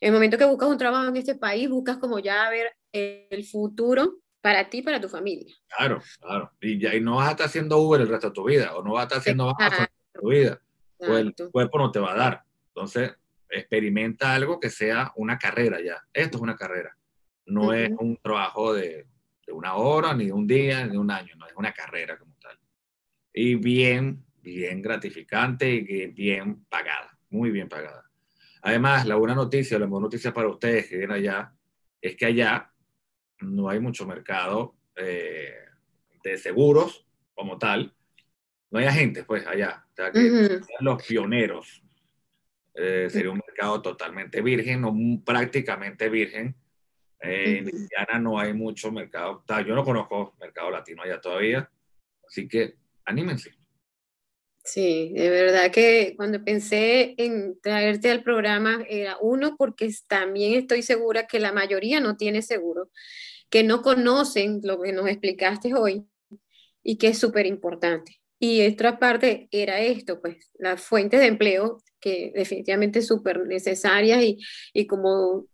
en 0.00 0.08
el 0.08 0.12
momento 0.12 0.38
que 0.38 0.44
buscas 0.44 0.68
un 0.68 0.78
trabajo 0.78 1.08
en 1.08 1.16
este 1.16 1.34
país, 1.34 1.68
buscas 1.68 1.98
como 1.98 2.18
ya 2.18 2.48
ver 2.50 2.74
el 2.92 3.44
futuro 3.44 4.18
para 4.40 4.68
ti 4.68 4.78
y 4.78 4.82
para 4.82 5.00
tu 5.00 5.08
familia. 5.08 5.54
Claro, 5.76 6.00
claro. 6.20 6.52
Y, 6.60 6.78
ya, 6.78 6.94
y 6.94 7.00
no 7.00 7.16
vas 7.16 7.28
a 7.28 7.30
estar 7.32 7.46
haciendo 7.46 7.78
Uber 7.78 8.00
el 8.00 8.08
resto 8.08 8.28
de 8.28 8.34
tu 8.34 8.44
vida, 8.44 8.76
o 8.76 8.82
no 8.82 8.92
vas 8.92 9.02
a 9.02 9.04
estar 9.04 9.18
haciendo 9.18 9.54
resto 9.58 9.82
de 9.82 10.20
tu 10.20 10.28
vida, 10.28 10.60
o 10.98 11.16
el 11.16 11.34
cuerpo 11.50 11.78
no 11.78 11.90
te 11.90 11.98
va 11.98 12.12
a 12.12 12.16
dar. 12.16 12.44
Entonces, 12.68 13.14
experimenta 13.48 14.34
algo 14.34 14.60
que 14.60 14.70
sea 14.70 15.12
una 15.16 15.38
carrera 15.38 15.80
ya. 15.80 16.02
Esto 16.12 16.38
es 16.38 16.42
una 16.42 16.56
carrera. 16.56 16.96
No 17.46 17.72
es 17.72 17.90
un 17.98 18.16
trabajo 18.16 18.74
de, 18.74 19.06
de 19.46 19.52
una 19.52 19.74
hora, 19.74 20.14
ni 20.14 20.26
de 20.26 20.32
un 20.32 20.46
día, 20.46 20.84
ni 20.84 20.92
de 20.92 20.98
un 20.98 21.10
año, 21.10 21.34
no, 21.36 21.46
es 21.46 21.54
una 21.56 21.72
carrera 21.72 22.18
como 22.18 22.34
tal. 22.40 22.58
Y 23.32 23.54
bien, 23.54 24.24
bien 24.42 24.82
gratificante 24.82 25.72
y 25.72 26.06
bien 26.08 26.64
pagada, 26.66 27.16
muy 27.30 27.50
bien 27.50 27.68
pagada. 27.68 28.05
Además, 28.66 29.06
la 29.06 29.14
buena 29.14 29.34
noticia, 29.36 29.78
la 29.78 29.86
buena 29.86 30.04
noticia 30.06 30.32
para 30.34 30.48
ustedes 30.48 30.88
que 30.88 30.96
vienen 30.96 31.16
allá, 31.16 31.52
es 32.00 32.16
que 32.16 32.26
allá 32.26 32.72
no 33.40 33.68
hay 33.68 33.78
mucho 33.78 34.06
mercado 34.06 34.74
eh, 34.96 35.54
de 36.24 36.36
seguros 36.36 37.06
como 37.34 37.58
tal. 37.58 37.94
No 38.72 38.80
hay 38.80 38.86
agentes, 38.86 39.24
pues, 39.24 39.46
allá. 39.46 39.86
O 39.92 39.94
sea, 39.94 40.10
que 40.10 40.18
Ujú. 40.18 40.46
sean 40.64 40.80
los 40.80 41.00
pioneros. 41.06 41.80
Eh, 42.74 43.06
sería 43.08 43.30
un 43.30 43.40
mercado 43.46 43.80
totalmente 43.80 44.42
virgen, 44.42 44.82
o 44.84 44.90
un- 44.90 45.24
prácticamente 45.24 46.08
virgen. 46.08 46.56
Eh, 47.20 47.58
en. 47.60 47.68
Indiana 47.68 48.18
no 48.18 48.36
hay 48.38 48.52
mucho 48.52 48.90
mercado. 48.90 49.44
yo 49.64 49.74
no 49.76 49.84
conozco 49.84 50.34
mercado 50.40 50.70
latino 50.72 51.02
allá 51.02 51.20
todavía. 51.20 51.70
Así 52.26 52.48
que 52.48 52.74
anímense. 53.04 53.54
Sí, 54.66 55.12
de 55.14 55.30
verdad 55.30 55.70
que 55.70 56.14
cuando 56.16 56.42
pensé 56.42 57.14
en 57.18 57.60
traerte 57.60 58.10
al 58.10 58.24
programa 58.24 58.84
era 58.88 59.16
uno 59.20 59.54
porque 59.56 59.88
también 60.08 60.54
estoy 60.54 60.82
segura 60.82 61.28
que 61.28 61.38
la 61.38 61.52
mayoría 61.52 62.00
no 62.00 62.16
tiene 62.16 62.42
seguro, 62.42 62.90
que 63.48 63.62
no 63.62 63.80
conocen 63.80 64.60
lo 64.64 64.82
que 64.82 64.92
nos 64.92 65.06
explicaste 65.06 65.72
hoy 65.74 66.04
y 66.82 66.98
que 66.98 67.08
es 67.08 67.18
súper 67.18 67.46
importante. 67.46 68.20
Y 68.40 68.66
otra 68.66 68.98
parte 68.98 69.48
era 69.52 69.80
esto, 69.80 70.20
pues 70.20 70.50
las 70.58 70.82
fuentes 70.82 71.20
de 71.20 71.26
empleo 71.26 71.80
que 72.00 72.32
definitivamente 72.34 73.02
súper 73.02 73.46
necesarias 73.46 74.20
y, 74.24 74.38
y 74.72 74.88
como 74.88 75.46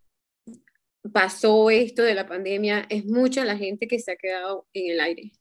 pasó 1.13 1.69
esto 1.69 2.03
de 2.03 2.15
la 2.15 2.27
pandemia, 2.27 2.87
es 2.89 3.05
mucha 3.05 3.45
la 3.45 3.59
gente 3.59 3.87
que 3.89 3.99
se 3.99 4.13
ha 4.13 4.17
quedado 4.17 4.67
en 4.73 4.93
el 4.93 5.01
aire 5.01 5.33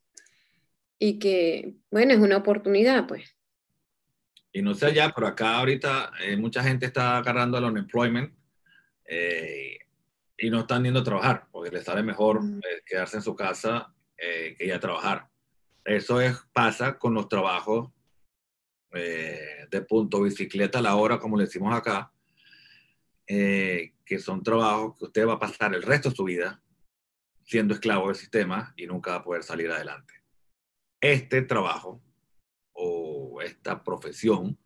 y 0.99 1.19
que, 1.19 1.75
bueno, 1.89 2.13
es 2.13 2.19
una 2.19 2.37
oportunidad, 2.37 3.07
pues. 3.07 3.23
Y 4.53 4.61
no 4.61 4.73
sé 4.73 4.87
allá, 4.87 5.11
pero 5.15 5.27
acá 5.27 5.57
ahorita 5.57 6.11
eh, 6.21 6.35
mucha 6.35 6.61
gente 6.63 6.85
está 6.87 7.17
agarrando 7.17 7.57
el 7.57 7.63
unemployment 7.65 8.33
eh, 9.05 9.77
y 10.37 10.49
no 10.49 10.61
están 10.61 10.83
yendo 10.83 10.99
a 10.99 11.03
trabajar 11.03 11.47
porque 11.51 11.71
les 11.71 11.83
sale 11.85 12.03
mejor 12.03 12.41
Mm. 12.41 12.57
eh, 12.59 12.81
quedarse 12.85 13.17
en 13.17 13.23
su 13.23 13.35
casa 13.35 13.93
eh, 14.17 14.55
que 14.57 14.65
ir 14.65 14.73
a 14.73 14.79
trabajar. 14.79 15.27
Eso 15.85 16.19
es, 16.21 16.37
pasa 16.53 16.97
con 16.99 17.13
los 17.13 17.27
trabajos 17.27 17.91
eh, 18.93 19.67
de 19.69 19.81
punto 19.81 20.21
bicicleta 20.21 20.79
a 20.79 20.81
la 20.81 20.95
hora, 20.95 21.17
como 21.17 21.37
le 21.37 21.45
decimos 21.45 21.73
acá, 21.73 22.11
eh, 23.25 23.93
que 24.05 24.19
son 24.19 24.43
trabajos 24.43 24.97
que 24.97 25.05
usted 25.05 25.25
va 25.27 25.33
a 25.33 25.39
pasar 25.39 25.73
el 25.73 25.81
resto 25.81 26.09
de 26.09 26.15
su 26.15 26.23
vida 26.25 26.61
siendo 27.45 27.73
esclavo 27.73 28.07
del 28.07 28.15
sistema 28.15 28.73
y 28.75 28.85
nunca 28.85 29.11
va 29.11 29.17
a 29.17 29.23
poder 29.23 29.43
salir 29.43 29.71
adelante. 29.71 30.13
Este 30.99 31.41
trabajo 31.41 32.01
o 32.83 33.41
esta 33.41 33.83
profesión, 33.83 34.57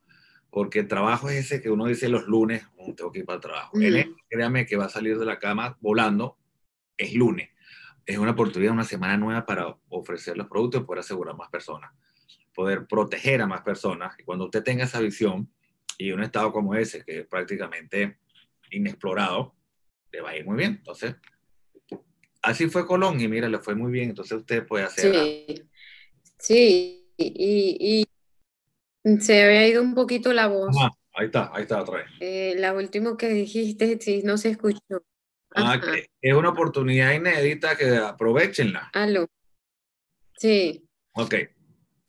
porque 0.49 0.79
el 0.79 0.87
trabajo 0.87 1.29
es 1.29 1.45
ese 1.45 1.61
que 1.61 1.69
uno 1.69 1.85
dice 1.85 2.07
los 2.07 2.27
lunes, 2.27 2.65
"Oh, 2.77 2.93
tengo 2.95 3.11
que 3.11 3.19
ir 3.19 3.25
para 3.25 3.35
el 3.35 3.41
trabajo. 3.41 3.77
Mm. 3.77 3.83
Este, 3.83 4.15
créame 4.29 4.65
que 4.65 4.77
va 4.77 4.85
a 4.85 4.89
salir 4.89 5.19
de 5.19 5.25
la 5.25 5.37
cama 5.37 5.77
volando, 5.81 6.37
es 6.97 7.13
lunes. 7.13 7.49
Es 8.05 8.17
una 8.17 8.31
oportunidad, 8.31 8.71
una 8.71 8.85
semana 8.85 9.17
nueva 9.17 9.45
para 9.45 9.75
ofrecer 9.89 10.37
los 10.37 10.47
productos 10.47 10.81
y 10.81 10.83
poder 10.85 10.99
asegurar 10.99 11.35
más 11.35 11.49
personas, 11.49 11.91
poder 12.53 12.85
proteger 12.87 13.41
a 13.41 13.47
más 13.47 13.61
personas. 13.61 14.15
Y 14.17 14.23
cuando 14.23 14.45
usted 14.45 14.63
tenga 14.63 14.85
esa 14.85 15.01
visión 15.01 15.51
y 15.97 16.11
un 16.11 16.23
estado 16.23 16.53
como 16.53 16.73
ese, 16.75 17.03
que 17.03 17.19
es 17.21 17.27
prácticamente 17.27 18.19
inexplorado, 18.71 19.55
le 20.11 20.21
va 20.21 20.29
a 20.29 20.37
ir 20.37 20.45
muy 20.45 20.55
bien. 20.55 20.75
Entonces, 20.77 21.15
así 22.41 22.69
fue 22.69 22.85
Colón 22.85 23.19
y 23.19 23.27
mira, 23.27 23.49
le 23.49 23.59
fue 23.59 23.75
muy 23.75 23.91
bien. 23.91 24.09
Entonces 24.09 24.37
usted 24.37 24.65
puede 24.65 24.85
hacer... 24.85 25.13
Sí, 25.13 25.63
sí, 26.37 27.04
y, 27.17 28.05
y 29.05 29.19
se 29.19 29.43
había 29.43 29.67
ido 29.67 29.81
un 29.81 29.93
poquito 29.93 30.33
la 30.33 30.47
voz. 30.47 30.75
Ah, 30.79 30.89
ahí 31.13 31.27
está, 31.27 31.51
ahí 31.53 31.63
está 31.63 31.81
otra 31.81 31.97
vez. 31.97 32.07
Eh, 32.19 32.55
la 32.57 32.73
última 32.73 33.15
que 33.17 33.29
dijiste, 33.29 33.99
sí, 33.99 34.21
no 34.23 34.37
se 34.37 34.49
escuchó. 34.49 35.03
Ah, 35.55 35.79
que 35.79 36.07
es 36.21 36.33
una 36.33 36.49
oportunidad 36.49 37.13
inédita 37.13 37.77
que 37.77 37.95
aprovechenla. 37.95 38.89
Aló. 38.93 39.27
Sí, 40.37 40.85
Ok. 41.13 41.33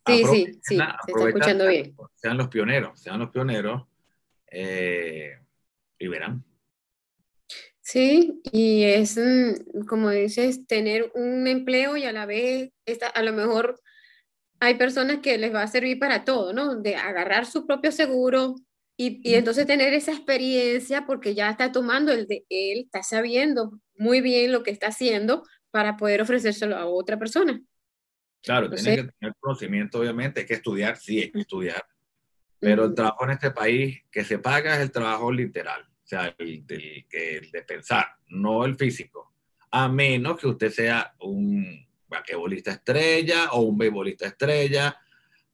sí, 0.06 0.24
sí, 0.24 0.60
sí, 0.62 0.76
se 0.76 1.12
está 1.12 1.28
escuchando 1.28 1.68
bien. 1.68 1.94
Sean 2.16 2.36
los 2.36 2.48
pioneros, 2.48 3.00
sean 3.00 3.20
los 3.20 3.30
pioneros 3.30 3.84
eh, 4.50 5.38
y 5.98 6.08
verán. 6.08 6.44
Sí, 7.80 8.40
y 8.50 8.82
es, 8.82 9.16
mm, 9.16 9.86
como 9.86 10.10
dices, 10.10 10.66
tener 10.66 11.12
un 11.14 11.46
empleo 11.46 11.96
y 11.96 12.02
a 12.02 12.12
la 12.12 12.26
vez, 12.26 12.72
esta, 12.84 13.06
a 13.06 13.22
lo 13.22 13.32
mejor 13.32 13.80
hay 14.60 14.74
personas 14.76 15.18
que 15.18 15.38
les 15.38 15.54
va 15.54 15.62
a 15.62 15.66
servir 15.68 15.98
para 15.98 16.24
todo, 16.24 16.52
¿no? 16.52 16.76
De 16.76 16.96
agarrar 16.96 17.46
su 17.46 17.66
propio 17.66 17.92
seguro 17.92 18.54
y, 18.96 19.20
y 19.28 19.34
entonces 19.34 19.66
tener 19.66 19.92
esa 19.92 20.12
experiencia 20.12 21.04
porque 21.06 21.34
ya 21.34 21.50
está 21.50 21.70
tomando 21.72 22.12
el 22.12 22.26
de 22.26 22.44
él, 22.48 22.80
está 22.84 23.02
sabiendo 23.02 23.78
muy 23.96 24.20
bien 24.20 24.52
lo 24.52 24.62
que 24.62 24.70
está 24.70 24.88
haciendo 24.88 25.44
para 25.70 25.96
poder 25.96 26.22
ofrecérselo 26.22 26.76
a 26.76 26.86
otra 26.86 27.18
persona. 27.18 27.60
Claro, 28.42 28.74
sé. 28.76 28.96
que 28.96 29.12
tener 29.18 29.34
conocimiento, 29.40 29.98
obviamente, 30.00 30.40
hay 30.40 30.46
que 30.46 30.54
estudiar, 30.54 30.96
sí, 30.96 31.20
hay 31.20 31.32
que 31.32 31.40
estudiar, 31.40 31.84
pero 32.58 32.84
el 32.84 32.94
trabajo 32.94 33.24
en 33.24 33.30
este 33.32 33.50
país 33.50 34.02
que 34.10 34.24
se 34.24 34.38
paga 34.38 34.76
es 34.76 34.80
el 34.82 34.92
trabajo 34.92 35.30
literal, 35.32 35.82
o 35.82 36.06
sea, 36.06 36.34
el, 36.38 36.64
que- 36.66 37.36
el 37.38 37.50
de 37.50 37.62
pensar, 37.62 38.06
no 38.28 38.64
el 38.64 38.76
físico, 38.76 39.34
a 39.70 39.88
menos 39.88 40.38
que 40.38 40.46
usted 40.46 40.70
sea 40.70 41.14
un 41.20 41.85
basquetbolista 42.08 42.72
estrella 42.72 43.50
o 43.52 43.62
un 43.62 43.78
beisbolista 43.78 44.26
estrella 44.26 44.96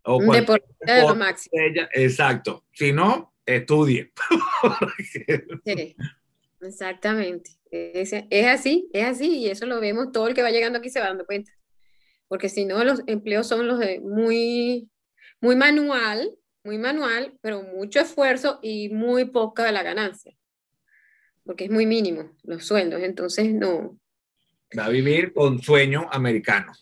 o 0.05 0.17
Un 0.17 0.31
deportista 0.31 0.95
de 0.95 1.03
lo 1.03 1.15
máximo. 1.15 1.53
estrella, 1.53 1.89
exacto, 1.93 2.65
si 2.73 2.93
no, 2.93 3.35
estudie. 3.47 4.13
Sí, 5.65 5.97
exactamente. 6.61 7.51
Es, 7.71 8.13
es 8.13 8.47
así, 8.47 8.89
es 8.93 9.05
así, 9.05 9.39
y 9.39 9.49
eso 9.49 9.67
lo 9.67 9.81
vemos, 9.81 10.13
todo 10.13 10.29
el 10.29 10.35
que 10.35 10.43
va 10.43 10.51
llegando 10.51 10.79
aquí 10.79 10.91
se 10.91 11.01
va 11.01 11.07
dando 11.07 11.25
cuenta. 11.25 11.53
Porque 12.29 12.49
si 12.49 12.65
no, 12.65 12.83
los 12.85 13.03
empleos 13.07 13.47
son 13.47 13.69
los 13.69 13.79
de 13.79 14.01
muy, 14.01 14.91
muy 15.41 15.57
manual, 15.57 16.35
muy 16.65 16.79
manual, 16.79 17.37
pero 17.41 17.63
mucho 17.63 18.01
esfuerzo 18.01 18.59
y 18.63 18.89
muy 18.89 19.27
poca 19.27 19.71
la 19.73 19.83
ganancia. 19.83 20.35
Porque 21.45 21.65
es 21.65 21.71
muy 21.71 21.87
mínimo 21.87 22.37
los 22.43 22.65
sueldos, 22.65 23.03
entonces 23.03 23.53
no. 23.53 23.99
Va 24.79 24.87
a 24.87 24.89
vivir 24.89 25.33
con 25.33 25.61
sueño 25.63 26.09
americano. 26.11 26.73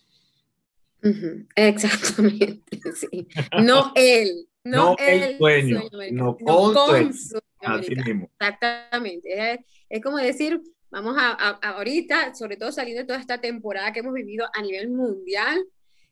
Exactamente, 1.57 2.79
sí. 2.95 3.27
No 3.63 3.93
él, 3.95 4.47
no, 4.65 4.77
No 4.93 4.97
el 4.99 5.23
el 5.23 5.39
sueño, 5.39 5.79
americano, 5.93 6.11
no 6.11 6.37
con 6.37 6.75
sueño. 6.75 7.13
sueño 7.13 7.41
Así 7.61 7.95
mismo. 7.95 8.31
Exactamente. 8.39 9.53
Es, 9.53 9.59
es 9.89 10.03
como 10.03 10.17
decir, 10.19 10.61
vamos 10.91 11.17
a, 11.19 11.31
a- 11.31 11.59
a 11.63 11.71
ahorita, 11.77 12.35
sobre 12.35 12.57
todo 12.57 12.73
saliendo 12.73 13.01
de 13.03 13.07
toda 13.07 13.19
esta 13.21 13.41
temporada 13.41 13.93
que 13.93 14.01
hemos 14.01 14.15
vivido 14.15 14.47
a 14.55 14.63
nivel 14.63 14.91
mundial, 14.91 15.59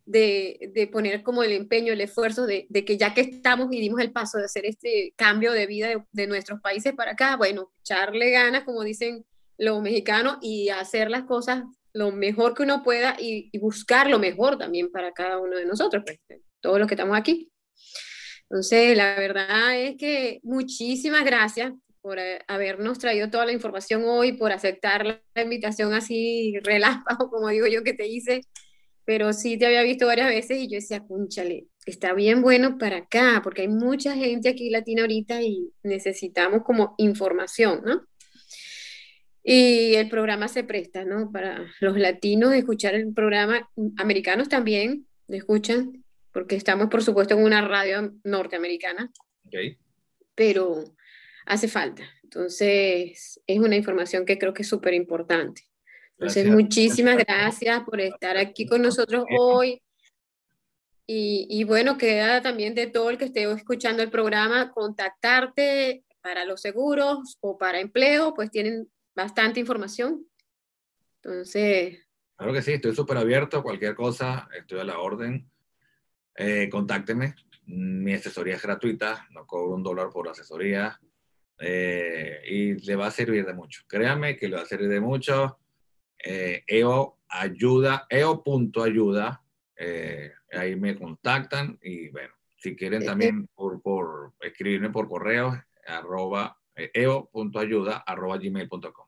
de, 0.04 0.70
de 0.74 0.86
poner 0.86 1.22
como 1.22 1.42
el 1.42 1.52
empeño, 1.52 1.92
el 1.92 2.00
esfuerzo 2.00 2.46
de, 2.46 2.66
de 2.70 2.84
que 2.86 2.96
ya 2.96 3.12
que 3.12 3.20
estamos 3.20 3.68
y 3.70 3.78
dimos 3.80 4.00
el 4.00 4.10
paso 4.10 4.38
de 4.38 4.46
hacer 4.46 4.64
este 4.64 5.12
cambio 5.16 5.52
de 5.52 5.66
vida 5.66 5.88
de, 5.88 6.02
de 6.12 6.26
nuestros 6.26 6.60
países 6.62 6.94
para 6.94 7.12
acá, 7.12 7.36
bueno, 7.36 7.70
echarle 7.80 8.30
ganas, 8.30 8.64
como 8.64 8.82
dicen 8.84 9.26
los 9.59 9.82
mexicanos, 9.82 10.38
y 10.40 10.70
hacer 10.70 11.11
las 11.11 11.24
cosas 11.24 11.64
lo 11.92 12.12
mejor 12.12 12.54
que 12.54 12.62
uno 12.62 12.82
pueda 12.82 13.16
y, 13.18 13.50
y 13.52 13.59
buscar 13.59 14.09
lo 14.09 14.18
mejor 14.18 14.56
también 14.56 14.90
para 14.90 15.12
cada 15.12 15.38
uno 15.38 15.56
de 15.56 15.66
nosotros, 15.66 16.04
pues, 16.06 16.18
todos 16.61 16.78
los 16.78 16.88
que 16.88 16.94
estamos 16.94 17.18
aquí. 17.18 17.50
Entonces, 18.50 18.96
la 18.96 19.16
verdad 19.16 19.78
es 19.78 19.96
que 19.96 20.40
muchísimas 20.42 21.24
gracias 21.24 21.72
por 22.00 22.18
eh, 22.18 22.40
habernos 22.48 22.98
traído 22.98 23.28
toda 23.30 23.44
la 23.44 23.52
información 23.52 24.02
hoy, 24.06 24.32
por 24.32 24.52
aceptar 24.52 25.04
la, 25.04 25.42
invitación 25.42 25.92
así 25.92 26.59
relámpago, 26.62 27.28
como 27.30 27.48
digo 27.48 27.66
yo 27.66 27.82
que 27.82 27.92
te 27.92 28.06
hice, 28.06 28.40
pero 29.04 29.32
sí 29.32 29.59
te 29.59 29.66
había 29.66 29.82
visto 29.82 30.06
varias 30.06 30.28
veces 30.28 30.59
y 30.59 30.68
yo 30.68 30.76
decía, 30.76 31.00
cúnchale, 31.00 31.66
está 31.84 32.14
bien 32.14 32.42
bueno 32.42 32.78
para 32.78 32.98
acá, 32.98 33.40
porque 33.44 33.62
hay 33.62 33.68
mucha 33.68 34.14
gente 34.14 34.48
aquí 34.48 34.70
latina 34.70 35.02
ahorita 35.02 35.42
y 35.42 35.70
necesitamos 35.82 36.62
como 36.62 36.94
información, 36.98 37.82
¿no? 37.84 38.02
Y 39.51 39.94
el 39.94 40.11
programa 40.11 40.46
se 40.46 40.62
presta, 40.62 41.07
¿no? 41.07 41.32
Para 41.32 41.66
los 41.80 41.96
latinos 41.96 42.53
escuchar 42.53 42.94
el 42.94 43.14
programa, 43.14 43.66
americanos 43.96 44.51
también 44.51 45.07
escuchan, 45.26 46.05
porque 46.34 46.55
estamos, 46.55 46.88
por 46.88 47.03
supuesto, 47.03 47.32
en 47.34 47.42
una 47.42 47.66
radio 47.66 48.12
norteamericana, 48.24 49.11
Ok. 49.46 49.78
pero 50.34 50.84
hace 51.46 51.66
falta. 51.66 52.03
Entonces, 52.22 53.40
es 53.46 53.59
una 53.59 53.74
información 53.76 54.26
que 54.26 54.36
creo 54.36 54.53
que 54.53 54.61
es 54.62 54.68
súper 54.68 54.92
importante. 54.92 55.62
Entonces, 56.18 56.44
Gracias. 56.44 56.62
muchísimas 56.62 57.16
gracias 57.16 57.82
por 57.84 58.03
estar 58.03 58.36
aquí 58.36 58.66
con 58.66 58.82
nosotros 58.82 59.24
hoy. 59.38 59.80
Y, 61.07 61.46
y 61.49 61.64
bueno, 61.64 61.96
queda 61.96 62.42
también 62.42 62.74
de 62.74 62.86
todo 62.86 63.09
el 63.09 63.16
que 63.16 63.24
esté 63.24 63.51
escuchando 63.51 64.03
el 64.03 64.11
programa, 64.11 64.72
contactarte 64.72 66.05
para 66.20 66.44
los 66.44 66.61
seguros 66.61 67.38
o 67.40 67.57
para 67.57 67.80
empleo, 67.80 68.34
pues 68.34 68.51
tienen 68.51 68.90
bastante 69.18 69.58
información. 69.60 70.24
Entonces, 71.22 72.04
Claro 72.36 72.52
que 72.52 72.62
sí, 72.62 72.74
estoy 72.74 72.94
súper 72.94 73.16
abierto. 73.16 73.64
Cualquier 73.64 73.96
cosa, 73.96 74.48
estoy 74.56 74.78
a 74.78 74.84
la 74.84 75.00
orden. 75.00 75.50
Eh, 76.36 76.68
contácteme. 76.70 77.34
Mi 77.66 78.14
asesoría 78.14 78.54
es 78.54 78.62
gratuita, 78.62 79.26
no 79.32 79.44
cobro 79.44 79.74
un 79.74 79.82
dólar 79.82 80.10
por 80.10 80.28
asesoría. 80.28 81.00
eh, 81.60 82.38
y 82.48 82.74
le 82.86 82.94
va 82.94 83.08
a 83.08 83.10
servir 83.10 83.44
de 83.44 83.52
mucho. 83.54 83.82
Créanme 83.88 84.36
que 84.36 84.46
le 84.48 84.54
va 84.54 84.62
a 84.62 84.66
servir 84.66 84.88
de 84.88 85.00
mucho. 85.00 85.58
Eh, 86.24 86.62
EO 86.68 87.18
ayuda, 87.28 88.06
EO.ayuda. 88.08 89.42
eh, 89.76 90.32
ahí 90.52 90.76
me 90.76 90.96
contactan 90.96 91.76
y 91.82 92.08
bueno, 92.10 92.32
si 92.56 92.76
quieren 92.76 93.04
también 93.04 93.48
por, 93.54 93.82
por 93.82 94.34
escribirme 94.40 94.90
por 94.90 95.08
correo, 95.08 95.60
arroba, 95.86 96.56
eh, 96.76 96.90
eo.ayuda, 96.94 97.98
arroba 98.06 98.38
gmail.com. 98.38 99.07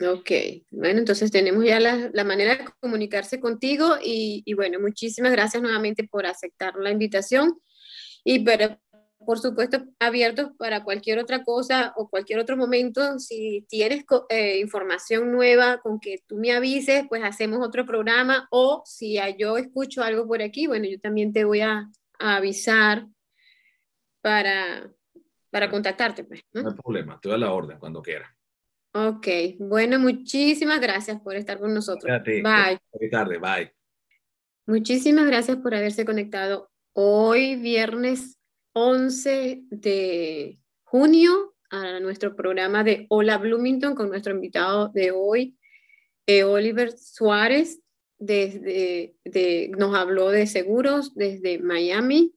Ok, 0.00 0.30
bueno, 0.70 1.00
entonces 1.00 1.30
tenemos 1.30 1.64
ya 1.64 1.80
la, 1.80 2.10
la 2.12 2.24
manera 2.24 2.56
de 2.56 2.64
comunicarse 2.80 3.40
contigo 3.40 3.96
y, 4.02 4.42
y 4.44 4.54
bueno, 4.54 4.78
muchísimas 4.80 5.32
gracias 5.32 5.62
nuevamente 5.62 6.04
por 6.04 6.26
aceptar 6.26 6.74
la 6.76 6.90
invitación 6.90 7.60
y 8.24 8.40
pero, 8.44 8.78
por 9.26 9.38
supuesto 9.40 9.84
abiertos 9.98 10.50
para 10.56 10.84
cualquier 10.84 11.18
otra 11.18 11.42
cosa 11.42 11.92
o 11.96 12.08
cualquier 12.08 12.38
otro 12.38 12.56
momento. 12.56 13.18
Si 13.18 13.66
tienes 13.68 14.04
eh, 14.28 14.58
información 14.60 15.32
nueva 15.32 15.78
con 15.78 15.98
que 15.98 16.22
tú 16.26 16.36
me 16.36 16.52
avises, 16.52 17.04
pues 17.08 17.24
hacemos 17.24 17.66
otro 17.66 17.84
programa 17.84 18.46
o 18.50 18.82
si 18.86 19.18
yo 19.36 19.58
escucho 19.58 20.02
algo 20.02 20.26
por 20.26 20.42
aquí, 20.42 20.66
bueno, 20.66 20.86
yo 20.86 21.00
también 21.00 21.32
te 21.32 21.44
voy 21.44 21.60
a, 21.60 21.90
a 22.20 22.36
avisar 22.36 23.06
para, 24.20 24.90
para 25.50 25.70
contactarte, 25.70 26.24
pues, 26.24 26.42
¿no? 26.52 26.62
No 26.62 26.70
hay 26.70 26.76
problema, 26.76 27.14
estoy 27.14 27.32
a 27.32 27.38
la 27.38 27.52
orden 27.52 27.78
cuando 27.78 28.00
quiera. 28.00 28.37
Ok, 29.06 29.28
bueno, 29.58 29.98
muchísimas 29.98 30.80
gracias 30.80 31.20
por 31.20 31.36
estar 31.36 31.58
con 31.60 31.72
nosotros. 31.74 32.10
Bye. 32.24 32.78
Feliz 32.92 33.10
tarde, 33.10 33.38
bye. 33.38 33.72
Muchísimas 34.66 35.26
gracias 35.26 35.56
por 35.58 35.74
haberse 35.74 36.04
conectado 36.04 36.70
hoy, 36.92 37.56
viernes 37.56 38.38
11 38.72 39.62
de 39.70 40.58
junio, 40.84 41.54
a 41.70 42.00
nuestro 42.00 42.34
programa 42.34 42.82
de 42.82 43.06
Hola 43.08 43.38
Bloomington 43.38 43.94
con 43.94 44.08
nuestro 44.08 44.34
invitado 44.34 44.88
de 44.88 45.10
hoy, 45.10 45.56
eh, 46.26 46.44
Oliver 46.44 46.92
Suárez, 46.98 47.80
desde, 48.18 49.14
de- 49.24 49.70
nos 49.78 49.94
habló 49.94 50.30
de 50.30 50.46
seguros 50.46 51.14
desde 51.14 51.58
Miami. 51.58 52.34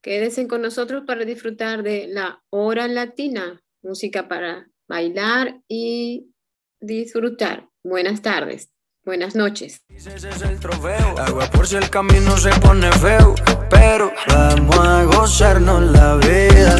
Quédense 0.00 0.48
con 0.48 0.62
nosotros 0.62 1.04
para 1.06 1.24
disfrutar 1.24 1.82
de 1.82 2.08
la 2.08 2.42
hora 2.50 2.88
latina, 2.88 3.62
música 3.82 4.26
para 4.26 4.68
bailar 4.92 5.62
y 5.68 6.34
disfrutar. 6.78 7.66
Buenas 7.82 8.20
tardes, 8.20 8.68
buenas 9.06 9.34
noches. 9.34 9.80
Ese 9.88 10.14
es 10.16 10.42
el 10.42 10.60
trofeo. 10.60 11.18
Agua 11.18 11.50
por 11.50 11.66
si 11.66 11.76
el 11.76 11.88
camino 11.88 12.36
se 12.36 12.50
pone 12.60 12.92
feo. 12.92 13.34
Pero 13.70 14.12
vamos 14.28 14.78
a 14.86 15.04
gozarnos 15.04 15.82
la 15.92 16.16
vida. 16.16 16.76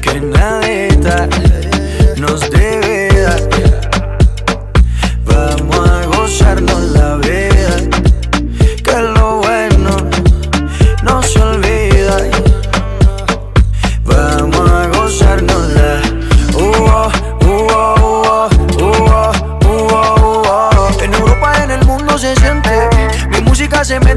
Que 0.00 0.20
nadita 0.22 1.28
nos 2.16 2.40
debe 2.50 3.08
dar. 3.20 3.42
Vamos 5.26 5.90
a 5.90 6.06
gozarnos 6.06 6.82
la 6.92 7.16
vida. 7.18 7.41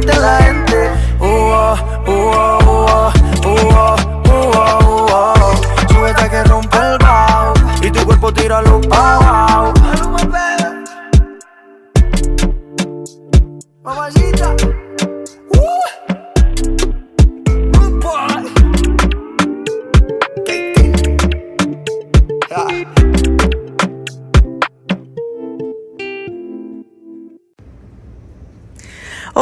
Música 0.05 0.35
se 0.35 0.44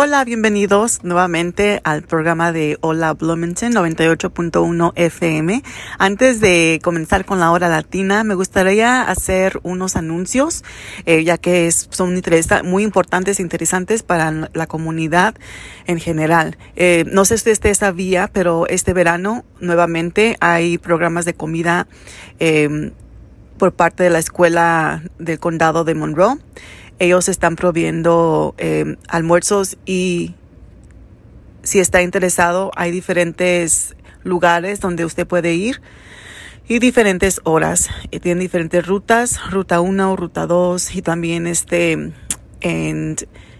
Hola, 0.06 0.26
bienvenidos 0.26 0.99
nuevamente 1.04 1.80
al 1.86 2.01
programa 2.01 2.51
de 2.51 2.78
Hola 2.82 3.14
Bloomington 3.14 3.72
98.1 3.72 4.91
FM. 4.97 5.64
Antes 5.97 6.41
de 6.41 6.82
comenzar 6.84 7.24
con 7.24 7.39
la 7.39 7.51
hora 7.51 7.70
latina, 7.70 8.26
me 8.26 8.36
gustaría 8.36 9.04
hacer 9.04 9.62
unos 9.64 9.95
anuncios, 9.95 10.66
eh, 11.06 11.24
ya 11.24 11.38
que 11.38 11.68
es- 11.68 11.88
son 11.91 12.22
muy 12.66 12.84
importantes 12.84 13.39
e 13.39 13.43
interesantes 13.43 14.04
para 14.04 14.49
la 14.54 14.68
comunidad 14.68 15.36
en 15.88 16.01
general. 16.01 16.58
Eh, 16.76 17.06
no 17.10 17.24
sé 17.24 17.38
si 17.38 17.51
usted 17.51 17.74
sabía, 17.74 18.28
pero 18.28 18.68
este 18.68 18.91
verano 18.91 19.45
nuevamente 19.62 20.36
hay 20.41 20.80
programas 20.80 21.24
de 21.24 21.34
comida 21.34 21.88
eh, 22.41 22.91
por 23.58 23.72
parte 23.72 24.04
de 24.04 24.10
la 24.10 24.20
escuela 24.20 25.04
del 25.18 25.39
condado 25.39 25.86
de 25.86 25.95
Monroe. 25.95 26.39
Ellos 27.00 27.30
están 27.30 27.56
proviendo 27.56 28.56
eh, 28.58 28.98
almuerzos 29.08 29.78
y 29.86 30.36
si 31.64 31.80
está 31.80 32.02
interesado 32.02 32.72
hay 32.76 32.91
diferentes 32.91 33.96
lugares 34.24 34.80
donde 34.80 35.06
usted 35.06 35.26
puede 35.28 35.54
ir 35.54 35.82
y 36.68 36.80
diferentes 36.80 37.41
horas. 37.44 37.89
Y 38.12 38.20
tienen 38.20 38.41
diferentes 38.41 38.86
rutas, 38.86 39.39
ruta 39.52 39.82
1, 39.82 40.16
ruta 40.16 40.46
2 40.46 40.96
y 40.96 41.02
también 41.02 41.48
este 41.48 42.14
en, 42.62 43.16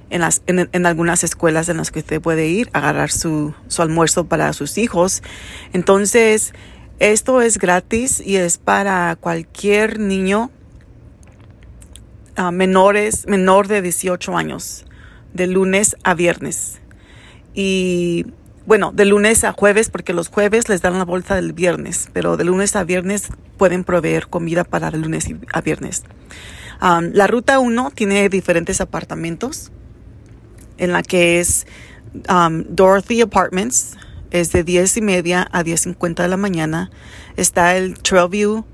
en, 0.10 0.22
las, 0.22 0.42
en, 0.48 0.70
en 0.72 0.86
algunas 0.86 1.24
escuelas 1.24 1.70
en 1.70 1.78
las 1.78 1.92
que 1.92 2.00
usted 2.00 2.22
puede 2.22 2.48
ir 2.48 2.70
a 2.74 2.80
agarrar 2.80 3.12
su, 3.12 3.54
su 3.68 3.82
almuerzo 3.82 4.26
para 4.26 4.54
sus 4.54 4.78
hijos. 4.78 5.22
Entonces, 5.74 6.54
esto 7.00 7.42
es 7.42 7.58
gratis 7.58 8.22
y 8.26 8.38
es 8.38 8.58
para 8.58 9.16
cualquier 9.20 10.00
niño 10.00 10.52
ah, 12.36 12.52
menores, 12.52 13.26
menor 13.28 13.68
de 13.68 13.82
18 13.82 14.38
años. 14.38 14.86
de 15.34 15.48
lunes 15.48 15.98
a 16.04 16.14
viernes. 16.14 16.80
Y 17.54 18.28
bueno, 18.66 18.92
de 18.94 19.06
lunes 19.06 19.44
a 19.44 19.52
jueves, 19.52 19.90
porque 19.90 20.14
los 20.14 20.30
jueves 20.30 20.70
les 20.70 20.82
dan 20.82 20.98
la 20.98 21.06
bolsa 21.06 21.36
del 21.36 21.54
viernes, 21.54 22.10
pero 22.14 22.38
de 22.38 22.46
lunes 22.46 22.76
a 22.76 22.84
viernes 22.84 23.30
pueden 23.58 23.84
proveer 23.84 24.28
comida 24.28 24.64
para 24.64 24.92
de 24.92 25.00
lunes 25.00 25.28
a 25.52 25.62
viernes. 25.62 26.04
La 26.82 27.28
ruta 27.28 27.60
1 27.60 27.92
tiene 27.96 28.28
diferentes 28.30 28.82
apartamentos, 28.82 29.72
en 30.78 30.92
la 30.92 31.02
que 31.02 31.40
es 31.40 31.66
um, 32.30 32.64
Dorothy 32.68 33.22
Apartments, 33.22 33.96
es 34.32 34.52
de 34.52 34.64
10 34.64 34.98
y 34.98 35.02
media 35.02 35.48
a 35.52 35.64
10.50 35.64 36.24
de 36.24 36.28
la 36.28 36.38
mañana. 36.38 36.92
Está 37.38 37.78
el 37.78 37.98
Trailview 38.00 38.66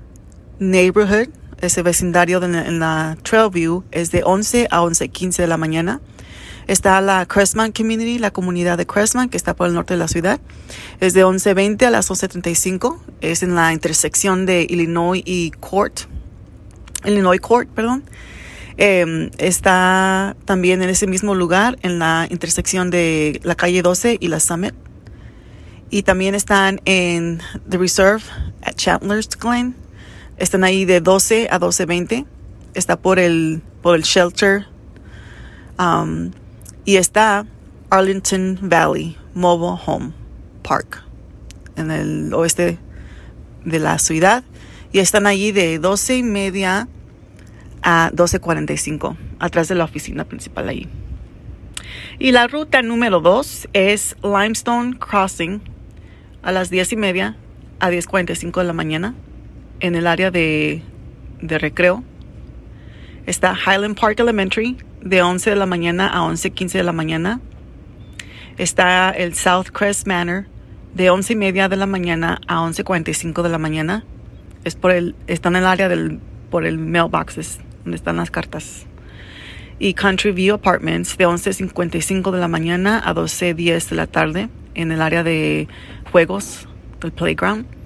Neighborhood, 0.58 1.28
ese 1.60 1.82
vecindario 1.82 2.42
en 2.42 2.78
la 2.78 3.16
Trailview, 3.22 3.84
es 3.90 4.10
de 4.10 4.22
11 4.24 4.68
a 4.70 4.80
11.15 4.80 5.36
de 5.36 5.46
la 5.46 5.56
mañana. 5.56 6.00
Está 6.66 7.00
la 7.00 7.26
Crestman 7.26 7.72
Community, 7.72 8.18
la 8.18 8.30
comunidad 8.30 8.78
de 8.78 8.86
Crestman, 8.86 9.28
que 9.28 9.36
está 9.36 9.56
por 9.56 9.66
el 9.66 9.74
norte 9.74 9.94
de 9.94 9.98
la 9.98 10.06
ciudad. 10.06 10.40
Es 11.00 11.14
de 11.14 11.24
11.20 11.24 11.84
a 11.84 11.90
las 11.90 12.10
11.35. 12.10 12.98
Es 13.20 13.42
en 13.42 13.54
la 13.54 13.72
intersección 13.72 14.46
de 14.46 14.66
Illinois 14.68 15.22
y 15.24 15.50
Court. 15.50 16.02
Illinois 17.04 17.40
Court, 17.40 17.68
perdón. 17.70 18.04
Em, 18.76 19.30
está 19.38 20.36
también 20.44 20.80
en 20.82 20.90
ese 20.90 21.06
mismo 21.06 21.34
lugar, 21.34 21.76
en 21.82 21.98
la 21.98 22.26
intersección 22.30 22.90
de 22.90 23.40
la 23.42 23.54
calle 23.54 23.82
12 23.82 24.18
y 24.20 24.28
la 24.28 24.38
Summit. 24.38 24.74
Y 25.90 26.04
también 26.04 26.34
están 26.36 26.80
en 26.84 27.40
The 27.68 27.78
Reserve 27.78 28.22
at 28.62 28.74
Chandler's 28.76 29.28
Glen. 29.28 29.74
Están 30.40 30.64
ahí 30.64 30.86
de 30.86 31.02
12 31.02 31.48
a 31.50 31.60
12.20. 31.60 32.24
Está 32.72 32.98
por 32.98 33.18
el, 33.18 33.60
por 33.82 33.94
el 33.94 34.02
shelter. 34.02 34.66
Um, 35.78 36.30
y 36.86 36.96
está 36.96 37.46
Arlington 37.90 38.58
Valley 38.62 39.18
Mobile 39.34 39.78
Home 39.84 40.12
Park 40.62 41.04
en 41.76 41.90
el 41.90 42.32
oeste 42.32 42.78
de 43.64 43.78
la 43.78 43.98
ciudad 43.98 44.42
y 44.92 45.00
están 45.00 45.26
allí 45.26 45.52
de 45.52 45.78
12 45.78 46.16
y 46.16 46.22
media 46.22 46.88
a 47.82 48.10
12.45 48.12 49.16
atrás 49.38 49.68
de 49.68 49.74
la 49.74 49.84
oficina 49.84 50.24
principal 50.24 50.70
allí. 50.70 50.88
Y 52.18 52.32
la 52.32 52.46
ruta 52.46 52.80
número 52.80 53.20
2 53.20 53.68
es 53.74 54.16
Limestone 54.22 54.98
Crossing 54.98 55.60
a 56.42 56.50
las 56.50 56.70
10 56.70 56.92
y 56.92 56.96
media 56.96 57.36
a 57.78 57.90
10.45 57.90 58.58
de 58.58 58.64
la 58.64 58.72
mañana 58.72 59.14
en 59.80 59.96
el 59.96 60.06
área 60.06 60.30
de, 60.30 60.82
de 61.40 61.58
recreo. 61.58 62.04
Está 63.26 63.54
Highland 63.54 63.98
Park 63.98 64.20
Elementary 64.20 64.76
de 65.02 65.22
11 65.22 65.50
de 65.50 65.56
la 65.56 65.66
mañana 65.66 66.08
a 66.08 66.20
11.15 66.20 66.72
de 66.72 66.82
la 66.82 66.92
mañana. 66.92 67.40
Está 68.58 69.10
el 69.10 69.34
South 69.34 69.68
Crest 69.72 70.06
Manor 70.06 70.46
de 70.94 71.10
11 71.10 71.32
y 71.32 71.36
media 71.36 71.68
de 71.68 71.76
la 71.76 71.86
mañana 71.86 72.40
a 72.46 72.60
11.45 72.60 73.42
de 73.42 73.48
la 73.48 73.58
mañana. 73.58 74.04
Es 74.64 74.74
por 74.74 74.90
el, 74.90 75.14
está 75.26 75.48
en 75.48 75.56
el 75.56 75.66
área 75.66 75.88
del, 75.88 76.20
por 76.50 76.66
el 76.66 76.78
mailboxes, 76.78 77.60
donde 77.84 77.96
están 77.96 78.16
las 78.16 78.30
cartas. 78.30 78.86
Y 79.78 79.94
Country 79.94 80.32
View 80.32 80.56
Apartments 80.56 81.16
de 81.16 81.26
11.55 81.26 82.30
de 82.30 82.38
la 82.38 82.48
mañana 82.48 83.00
a 83.02 83.14
12.10 83.14 83.88
de 83.88 83.96
la 83.96 84.06
tarde 84.06 84.48
en 84.74 84.92
el 84.92 85.00
área 85.00 85.22
de 85.22 85.68
juegos 86.12 86.68
del 87.00 87.12
playground. 87.12 87.79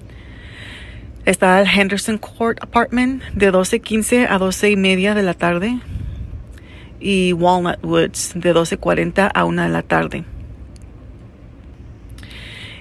Está 1.25 1.59
el 1.59 1.67
Henderson 1.67 2.19
Court 2.19 2.59
Apartment 2.61 3.23
de 3.33 3.51
12.15 3.51 4.27
a 4.29 4.37
12 4.37 4.69
y 4.69 4.75
media 4.75 5.15
de 5.15 5.23
la 5.23 5.33
tarde 5.33 5.79
y 6.99 7.33
Walnut 7.33 7.83
Woods 7.83 8.33
de 8.35 8.53
12.40 8.53 9.31
a 9.33 9.45
1 9.45 9.63
de 9.63 9.69
la 9.69 9.81
tarde. 9.81 10.23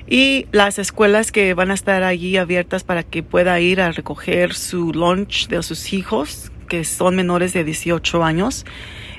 Y 0.06 0.46
las 0.52 0.78
escuelas 0.78 1.32
que 1.32 1.54
van 1.54 1.70
a 1.70 1.74
estar 1.74 2.02
allí 2.02 2.36
abiertas 2.36 2.84
para 2.84 3.02
que 3.02 3.22
pueda 3.22 3.58
ir 3.60 3.80
a 3.80 3.92
recoger 3.92 4.52
su 4.52 4.92
lunch 4.92 5.48
de 5.48 5.62
sus 5.62 5.94
hijos, 5.94 6.52
que 6.68 6.84
son 6.84 7.16
menores 7.16 7.54
de 7.54 7.64
18 7.64 8.22
años, 8.22 8.66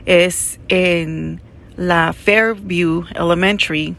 es 0.05 0.59
en 0.67 1.41
la 1.78 2.13
Fairview 2.13 3.05
Elementary, 3.15 3.95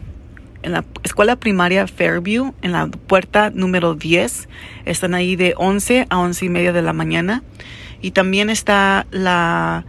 en 0.67 0.73
la 0.73 0.85
escuela 1.03 1.37
primaria 1.37 1.87
Fairview, 1.87 2.53
en 2.61 2.73
la 2.73 2.87
puerta 2.87 3.49
número 3.49 3.95
10. 3.95 4.49
Están 4.85 5.13
ahí 5.13 5.35
de 5.37 5.53
11 5.57 6.07
a 6.09 6.19
11 6.19 6.45
y 6.45 6.49
media 6.49 6.73
de 6.73 6.81
la 6.81 6.91
mañana. 6.93 7.41
Y 8.01 8.11
también 8.11 8.49
está 8.49 9.07
la 9.09 9.85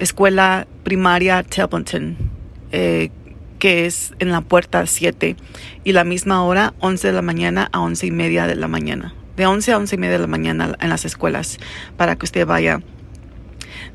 escuela 0.00 0.66
primaria 0.82 1.44
Templeton, 1.44 2.16
eh, 2.72 3.10
que 3.60 3.86
es 3.86 4.14
en 4.18 4.30
la 4.30 4.40
puerta 4.40 4.84
7, 4.84 5.36
y 5.84 5.92
la 5.92 6.04
misma 6.04 6.42
hora, 6.42 6.74
11 6.80 7.06
de 7.06 7.14
la 7.14 7.22
mañana 7.22 7.68
a 7.72 7.80
11 7.80 8.08
y 8.08 8.10
media 8.10 8.46
de 8.46 8.56
la 8.56 8.68
mañana. 8.68 9.14
De 9.36 9.46
11 9.46 9.72
a 9.72 9.78
11 9.78 9.94
y 9.94 9.98
media 9.98 10.14
de 10.14 10.18
la 10.18 10.26
mañana 10.26 10.76
en 10.80 10.88
las 10.90 11.04
escuelas, 11.04 11.58
para 11.96 12.16
que 12.16 12.24
usted 12.24 12.46
vaya. 12.46 12.80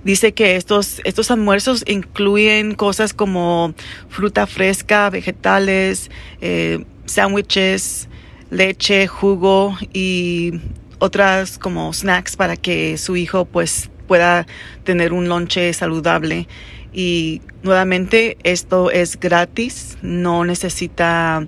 Dice 0.04 0.34
que 0.34 0.56
estos, 0.56 1.00
estos 1.04 1.30
almuerzos 1.30 1.84
incluyen 1.88 2.74
cosas 2.74 3.14
como 3.14 3.74
fruta 4.10 4.48
fresca, 4.48 5.10
vegetales, 5.12 6.10
eh, 6.42 6.84
sándwiches, 7.06 8.10
leche, 8.50 9.08
jugo 9.08 9.78
y 9.94 10.60
otras 10.98 11.60
como 11.60 11.94
snacks 11.94 12.36
para 12.36 12.56
que 12.58 12.98
su 12.98 13.16
hijo 13.16 13.46
pues 13.46 13.92
pueda 14.08 14.48
tener 14.84 15.14
un 15.14 15.30
lonche 15.30 15.72
saludable. 15.74 16.48
Y 16.94 17.42
nuevamente 17.64 18.38
esto 18.44 18.92
es 18.92 19.20
gratis, 19.20 19.98
no 20.02 20.46
necesita 20.46 21.48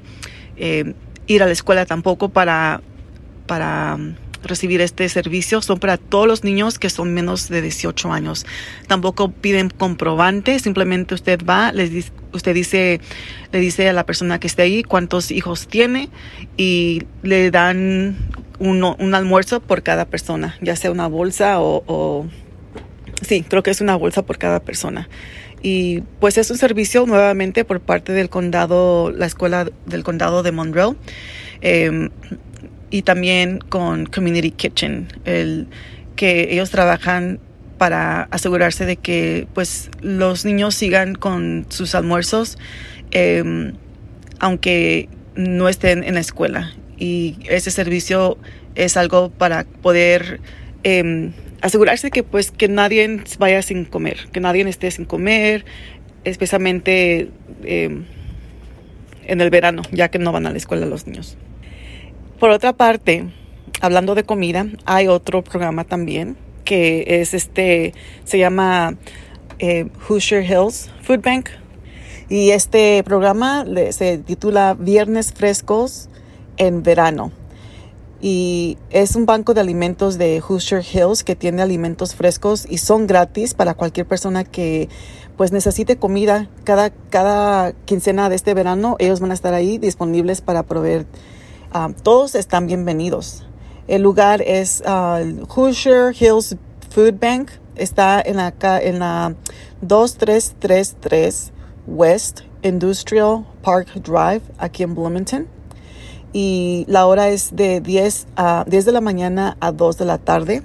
eh, 0.58 0.93
ir 1.28 1.43
a 1.43 1.47
la 1.47 1.51
escuela 1.51 1.86
tampoco 1.86 2.30
para, 2.30 2.82
para 3.47 3.97
recibir 4.44 4.82
este 4.82 5.08
servicio. 5.10 5.62
Son 5.62 5.80
para 5.80 5.98
todos 5.98 6.28
los 6.28 6.44
niños 6.44 6.80
que 6.80 6.89
son 6.89 7.14
menos 7.14 7.50
de 7.50 7.62
18 7.62 8.12
años. 8.12 8.46
Tampoco 8.88 9.32
piden 9.32 9.70
comprobante, 9.70 10.60
simplemente 10.60 11.16
usted 11.16 11.39
va, 11.44 11.72
les 11.72 12.12
usted 12.34 12.54
dice, 12.54 13.00
le 13.52 13.60
dice 13.60 13.89
a 13.89 13.94
la 13.94 14.06
persona 14.06 14.39
que 14.39 14.48
esté 14.48 14.64
ahí 14.64 14.84
cuántos 14.84 15.32
hijos 15.32 15.68
tiene 15.68 16.10
y 16.58 17.04
le 17.22 17.52
dan 17.52 18.18
un, 18.60 18.84
un 18.84 19.16
almuerzo 19.16 19.62
por 19.62 19.84
cada 19.84 20.06
persona, 20.06 20.58
ya 20.62 20.76
sea 20.76 20.91
una 20.91 21.08
bolsa 21.08 21.60
o 21.60 22.28
Sí, 23.24 23.46
creo 23.48 23.64
que 23.64 23.72
es 23.72 23.82
una 23.82 23.96
bolsa 23.96 24.24
por 24.24 24.38
cada 24.38 24.60
persona. 24.60 25.08
Y 25.62 26.02
pues 26.20 26.38
es 26.38 26.52
un 26.52 26.58
servicio 26.58 27.06
nuevamente 27.06 27.64
por 27.64 27.80
parte 27.80 28.12
del 28.12 28.30
condado, 28.30 29.12
la 29.12 29.26
escuela 29.26 29.68
del 29.86 30.04
condado 30.04 30.44
de 30.44 30.52
Monroe. 30.52 30.96
Em, 31.62 32.10
y 32.94 33.02
también 33.02 33.58
con 33.58 34.06
Community 34.06 34.52
Kitchen, 34.52 35.08
el, 35.26 35.68
que 36.16 36.54
ellos 36.54 36.70
trabajan 36.70 37.39
para 37.80 38.26
asegurarse 38.30 38.86
de 38.86 38.98
que 38.98 39.48
pues 39.56 39.89
los 40.02 40.46
niños 40.46 40.76
sigan 40.76 41.16
con 41.16 41.66
sus 41.70 41.96
almuerzos 41.96 42.60
em, 43.10 43.74
aunque 44.38 45.10
no 45.36 45.70
estén 45.70 46.04
en 46.04 46.14
la 46.14 46.20
escuela 46.20 46.72
y 47.00 47.38
ese 47.50 47.72
servicio 47.72 48.38
es 48.76 48.96
algo 48.96 49.32
para 49.32 49.64
poder 49.64 50.39
eh, 50.84 51.32
asegurarse 51.62 52.12
que 52.12 52.22
pues 52.22 52.52
que 52.52 52.68
nadie 52.68 53.24
vaya 53.39 53.64
sin 53.64 53.86
comer, 53.86 54.28
que 54.32 54.39
nadie 54.39 54.70
esté 54.70 54.91
sin 54.91 55.06
comer, 55.06 55.66
especialmente 56.26 57.32
em, 57.64 58.06
en 59.26 59.41
el 59.41 59.50
verano, 59.50 59.82
ya 59.91 60.10
que 60.10 60.20
no 60.20 60.32
van 60.32 60.46
a 60.46 60.52
la 60.52 60.58
escuela 60.58 60.86
los 60.86 61.08
niños. 61.08 61.38
Por 62.44 62.52
otra 62.52 62.74
parte, 62.74 63.32
hablando 63.80 64.16
de 64.16 64.26
comida, 64.26 64.68
hay 64.84 65.08
otro 65.08 65.46
programa 65.46 65.86
también 65.86 66.36
que 66.66 67.22
es 67.22 67.34
este, 67.34 67.94
se 68.26 68.38
llama 68.38 68.98
eh, 69.60 69.88
Hoosier 70.10 70.44
Hills 70.44 70.91
Food 71.04 71.22
Bank. 71.22 71.48
Y 72.28 72.50
este 72.50 73.02
programa 73.06 73.66
se 73.91 74.18
titula 74.18 74.76
Viernes 74.78 75.32
Frescos 75.32 76.10
en 76.58 76.84
Verano 76.84 77.32
y 78.22 78.78
es 78.89 79.16
un 79.16 79.26
banco 79.26 79.54
de 79.54 79.62
alimentos 79.62 80.18
de 80.18 80.44
Hoosier 80.46 80.84
Hills 80.84 81.24
que 81.24 81.38
tiene 81.38 81.62
alimentos 81.62 82.14
frescos 82.14 82.68
y 82.70 82.80
son 82.80 83.08
gratis 83.08 83.54
para 83.54 83.74
cualquier 83.74 84.06
persona 84.06 84.44
que 84.44 84.89
pues 85.38 85.54
necesite 85.54 85.96
comida 85.96 86.50
cada, 86.66 86.89
cada 86.89 87.72
quincena 87.86 88.28
de 88.28 88.36
este 88.36 88.54
verano 88.54 88.98
ellos 89.00 89.22
van 89.22 89.32
a 89.32 89.34
estar 89.34 89.54
ahí 89.54 89.78
disponibles 89.78 90.41
para 90.41 90.64
proveer 90.64 91.06
ah, 91.74 91.89
todos 92.03 92.36
están 92.36 92.67
bienvenidos. 92.67 93.45
El 93.88 94.03
lugar 94.03 94.41
es 94.41 94.82
uh, 94.86 95.45
Hoosier 95.47 96.13
Hills 96.17 96.55
Food 96.91 97.19
Bank. 97.19 97.49
Está 97.76 98.21
en 98.21 98.38
la, 98.38 98.53
en 98.82 98.99
la 98.99 99.36
2333 99.82 101.51
West 101.88 102.41
Industrial 102.61 103.45
Park 103.63 103.88
Drive 103.95 104.41
aquí 104.57 104.84
en 104.84 104.93
Bloomington. 104.93 105.47
Y 106.32 106.86
la 106.88 107.07
hora 107.07 107.30
es 107.30 107.55
de 107.55 107.82
10, 107.82 108.28
a, 108.36 108.65
10 108.67 108.86
de 108.86 108.91
la 108.91 109.01
mañana 109.01 109.57
a 109.59 109.71
2 109.71 109.97
de 109.97 110.05
la 110.05 110.19
tarde. 110.19 110.61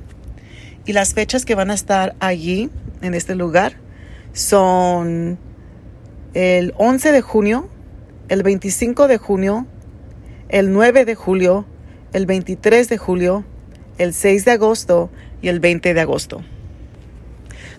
Y 0.84 0.92
las 0.92 1.14
fechas 1.14 1.44
que 1.44 1.54
van 1.54 1.70
a 1.70 1.74
estar 1.74 2.14
allí, 2.20 2.70
en 3.02 3.14
este 3.14 3.34
lugar, 3.34 3.74
son 4.32 5.38
el 6.34 6.74
11 6.76 7.12
de 7.12 7.20
junio, 7.20 7.68
el 8.28 8.42
25 8.42 9.08
de 9.08 9.18
junio, 9.18 9.66
el 10.48 10.72
9 10.72 11.04
de 11.04 11.14
julio, 11.14 11.64
el 12.12 12.26
23 12.26 12.88
de 12.88 12.98
julio, 12.98 13.44
el 13.98 14.14
6 14.14 14.44
de 14.44 14.52
agosto 14.52 15.10
y 15.42 15.48
el 15.48 15.60
20 15.60 15.94
de 15.94 16.00
agosto. 16.00 16.42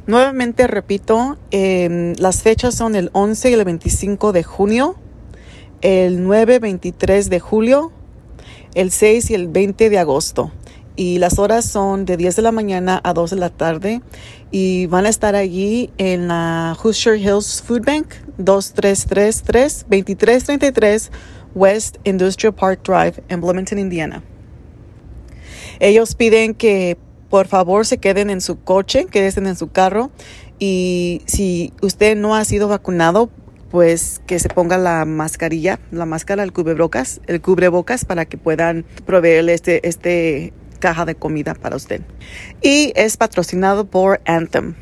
Nuevamente 0.05 0.67
repito, 0.67 1.38
em, 1.51 2.15
las 2.17 2.41
fechas 2.41 2.76
son 2.76 2.95
el 2.95 3.09
11 3.13 3.49
y 3.51 3.53
el 3.53 3.63
25 3.63 4.32
de 4.32 4.43
junio, 4.43 4.95
el 5.82 6.24
9, 6.24 6.59
23 6.59 7.30
de 7.30 7.39
julio, 7.39 7.91
el 8.76 8.91
6 8.91 9.30
y 9.30 9.36
el 9.36 9.47
20 9.47 9.89
de 9.89 9.99
agosto. 9.99 10.51
Y 10.95 11.20
las 11.20 11.39
horas 11.39 11.63
son 11.65 12.05
de 12.05 12.17
10 12.17 12.36
de 12.36 12.41
la 12.41 12.51
mañana 12.51 12.99
a 13.03 13.13
2 13.13 13.30
de 13.30 13.36
la 13.38 13.49
tarde. 13.49 14.01
Y 14.51 14.88
van 14.88 15.05
a 15.05 15.09
estar 15.09 15.34
allí 15.34 15.91
en 15.97 16.28
la 16.28 16.76
Hoosier 16.84 17.15
Hills 17.15 17.63
Food 17.65 17.86
Bank, 17.86 18.07
2333 18.38 19.86
2333 19.88 21.11
West 21.56 21.97
Industrial 22.04 22.54
Park 22.54 22.82
Drive 22.84 23.24
en 23.30 23.41
Bloomington, 23.41 23.80
Indiana. 23.80 24.24
Ellos 25.80 26.16
piden 26.16 26.54
que 26.54 26.97
por 27.30 27.47
favor 27.47 27.86
se 27.86 28.00
queden 28.00 28.30
en 28.30 28.41
su 28.41 28.62
coche, 28.64 29.06
queden 29.06 29.47
en 29.47 29.56
su 29.56 29.72
carro 29.72 30.12
y 30.58 31.22
si 31.26 31.74
usted 31.82 32.18
no 32.18 32.36
ha 32.36 32.43
sido 32.43 32.68
vacunado, 32.68 33.30
pues 33.70 34.22
que 34.26 34.39
se 34.39 34.50
ponga 34.50 34.78
la 34.78 35.06
mascarilla, 35.06 35.80
la 35.91 36.06
máscara, 36.06 36.43
el 36.43 36.52
cubrebocas, 36.52 37.22
el 37.28 37.39
cubrebocas 37.39 38.04
para 38.04 38.26
que 38.26 38.38
puedan 38.38 38.84
proveerle 39.06 39.54
este, 39.54 39.88
este 39.88 40.54
caja 40.80 41.06
de 41.06 41.16
comida 41.16 41.54
para 41.54 41.76
usted. 41.76 42.02
Y 42.62 42.91
es 42.95 43.18
patrocinado 43.18 43.86
por 43.86 44.22
Anthem. 44.26 44.76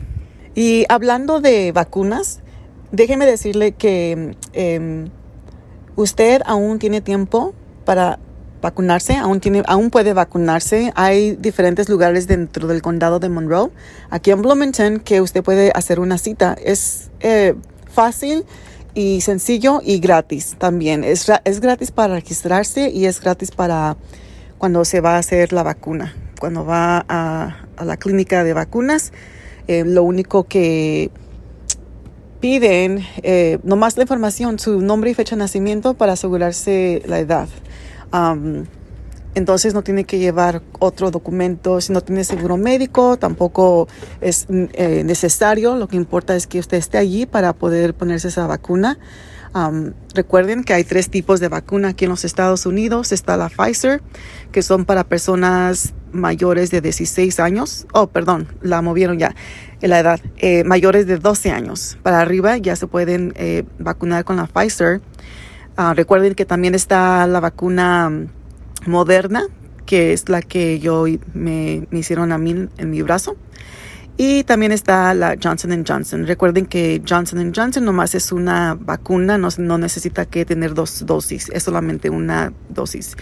Y 0.56 0.86
hablando 0.90 1.42
de 1.42 1.72
vacunas, 1.72 2.42
déjeme 2.92 3.26
decirle 3.26 3.74
que 3.74 4.36
em, 4.54 5.10
usted 5.98 6.42
aún 6.46 6.80
tiene 6.80 7.02
tiempo 7.02 7.54
para 7.84 8.20
vacunarse, 8.62 9.16
aún, 9.16 9.40
tiene, 9.40 9.64
aún 9.68 9.90
puede 9.90 10.14
vacunarse. 10.14 10.94
Hay 10.96 11.36
diferentes 11.36 11.90
lugares 11.90 12.28
dentro 12.28 12.68
del 12.68 12.82
condado 12.82 13.20
de 13.20 13.28
Monroe, 13.28 13.72
aquí 14.10 14.32
en 14.32 14.42
Bloomington, 14.42 15.00
que 15.00 15.20
usted 15.20 15.44
puede 15.44 15.72
hacer 15.76 16.00
una 16.00 16.18
cita. 16.18 16.56
Es 16.64 17.10
eh, 17.20 17.56
fácil 17.92 18.46
y 18.94 19.22
sencillo 19.22 19.82
y 19.84 20.00
gratis 20.00 20.56
también. 20.58 21.04
Es, 21.04 21.30
es 21.44 21.60
gratis 21.60 21.92
para 21.92 22.16
registrarse 22.16 22.90
y 22.90 23.06
es 23.06 23.20
gratis 23.20 23.52
para 23.52 23.98
cuando 24.58 24.86
se 24.86 25.02
va 25.02 25.16
a 25.16 25.18
hacer 25.20 25.52
la 25.52 25.64
vacuna. 25.64 26.16
Cuando 26.40 26.66
va 26.66 27.06
a, 27.08 27.58
la 27.84 27.98
clínica 27.98 28.44
de 28.44 28.54
vacunas, 28.54 29.12
eh, 29.68 29.84
lo 29.86 30.04
único 30.04 30.44
que 30.46 31.12
piden, 32.40 33.04
eh, 33.24 33.60
nomás 33.64 33.98
la 33.98 34.04
información, 34.04 34.60
su 34.60 34.82
nombre 34.82 35.12
y 35.12 35.14
fecha 35.14 35.36
de 35.36 35.40
nacimiento 35.40 35.94
para 35.94 36.14
asegurarse 36.14 37.04
la 37.06 37.20
edad. 37.20 37.48
entonces 39.36 39.74
no 39.76 39.84
tiene 39.84 40.04
que 40.06 40.18
llevar 40.18 40.64
otro 40.80 41.12
documento. 41.12 41.80
Si 41.82 41.94
no 41.94 42.02
tiene 42.02 42.24
seguro 42.24 42.58
médico, 42.58 43.18
tampoco 43.18 43.88
es 44.22 44.48
eh, 44.50 45.04
necesario. 45.06 45.76
Lo 45.76 45.88
que 45.88 45.96
importa 45.96 46.36
es 46.36 46.48
que 46.48 46.60
usted 46.60 46.78
esté 46.78 46.98
allí 46.98 47.26
para 47.26 47.54
poder 47.54 47.94
ponerse 47.94 48.30
esa 48.30 48.48
vacuna 48.48 48.98
recuerden 50.14 50.64
que 50.64 50.74
hay 50.74 50.84
tres 50.84 51.10
tipos 51.10 51.40
de 51.40 51.48
vacuna 51.48 51.90
aquí 51.90 52.06
en 52.06 52.12
los 52.12 52.26
Estados 52.26 52.66
Unidos. 52.66 53.12
Está 53.12 53.38
la 53.38 53.50
Pfizer, 53.50 54.02
que 54.52 54.62
son 54.62 54.86
para 54.86 55.04
personas 55.04 55.94
mayores 56.12 56.72
de 56.72 56.82
16 56.82 57.40
años. 57.40 57.88
Oh, 57.94 58.08
perdón, 58.08 58.48
la 58.62 58.82
movieron 58.82 59.20
ya. 59.20 59.36
En 59.82 59.92
la 59.92 60.00
edad, 60.00 60.20
eh, 60.38 60.64
mayores 60.64 61.08
de 61.08 61.18
12 61.18 61.52
años 61.52 61.98
para 62.02 62.22
arriba 62.22 62.58
ya 62.58 62.76
se 62.76 62.88
pueden 62.88 63.34
eh, 63.36 63.64
vacunar 63.80 64.26
con 64.26 64.38
la 64.38 64.48
Pfizer. 64.48 65.02
Ah, 65.76 65.94
recuerden 65.94 66.34
que 66.34 66.46
también 66.46 66.74
está 66.74 67.28
la 67.28 67.40
vacuna 67.40 68.28
moderna, 68.86 69.44
que 69.86 70.14
es 70.14 70.30
la 70.30 70.42
que 70.42 70.80
yo 70.80 71.06
me, 71.34 71.88
me 71.92 72.00
hicieron 72.00 72.32
a 72.32 72.38
mí 72.38 72.68
en 72.78 72.90
mi 72.90 73.02
brazo. 73.02 73.38
Y 74.20 74.44
también 74.46 74.72
está 74.72 75.14
la 75.14 75.38
Johnson 75.42 75.86
Johnson. 75.88 76.26
Recuerden 76.26 76.66
que 76.66 77.04
Johnson 77.08 77.54
Johnson 77.56 77.86
nomás 77.86 78.16
es 78.16 78.32
una 78.32 78.74
vacuna, 78.74 79.38
no, 79.38 79.50
no 79.60 79.78
necesita 79.78 80.26
que 80.26 80.44
tener 80.44 80.74
dos 80.74 81.06
dosis, 81.06 81.50
es 81.54 81.62
solamente 81.62 82.10
una 82.10 82.52
dosis. 82.70 83.16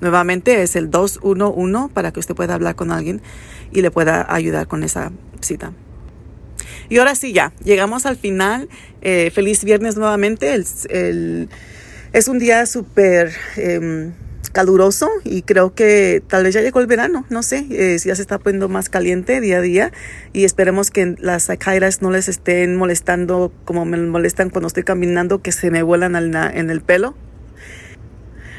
Nuevamente 0.00 0.62
es 0.62 0.74
el 0.74 0.88
211 0.88 1.92
para 1.92 2.10
que 2.10 2.20
usted 2.20 2.34
pueda 2.34 2.54
hablar 2.54 2.76
con 2.76 2.90
alguien 2.92 3.20
y 3.72 3.82
le 3.82 3.90
pueda 3.90 4.24
ayudar 4.32 4.68
con 4.68 4.84
esa 4.84 5.12
Y 6.88 6.98
ahora 6.98 7.14
sí, 7.14 7.32
ya, 7.32 7.52
llegamos 7.62 8.06
al 8.06 8.16
final. 8.16 8.68
Eh, 9.02 9.30
feliz 9.34 9.64
viernes 9.64 9.96
nuevamente. 9.96 10.54
es 10.54 12.28
un 12.28 12.38
día 12.38 12.66
súper 12.66 13.32
em, 13.56 14.12
caluroso 14.52 15.08
y 15.24 15.42
creo 15.42 15.74
que 15.74 16.22
tal 16.26 16.44
vez 16.44 16.54
ya 16.54 16.62
llegó 16.62 16.80
el 16.80 16.86
verano, 16.86 17.24
no 17.28 17.42
sé, 17.42 17.66
eh, 17.70 17.98
ya 17.98 18.14
se 18.14 18.22
está 18.22 18.38
poniendo 18.38 18.68
más 18.68 18.88
caliente 18.88 19.40
día 19.40 19.58
a 19.58 19.60
día 19.60 19.92
y 20.32 20.44
esperemos 20.44 20.90
que 20.90 21.14
las 21.18 21.44
sacairas 21.44 22.02
no 22.02 22.10
les 22.10 22.28
estén 22.28 22.76
molestando 22.76 23.52
como 23.64 23.84
me 23.84 23.98
molestan 23.98 24.50
cuando 24.50 24.68
estoy 24.68 24.84
caminando, 24.84 25.42
que 25.42 25.52
se 25.52 25.70
me 25.70 25.82
vuelan 25.82 26.16
en 26.16 26.70
el 26.70 26.80
pelo. 26.80 27.14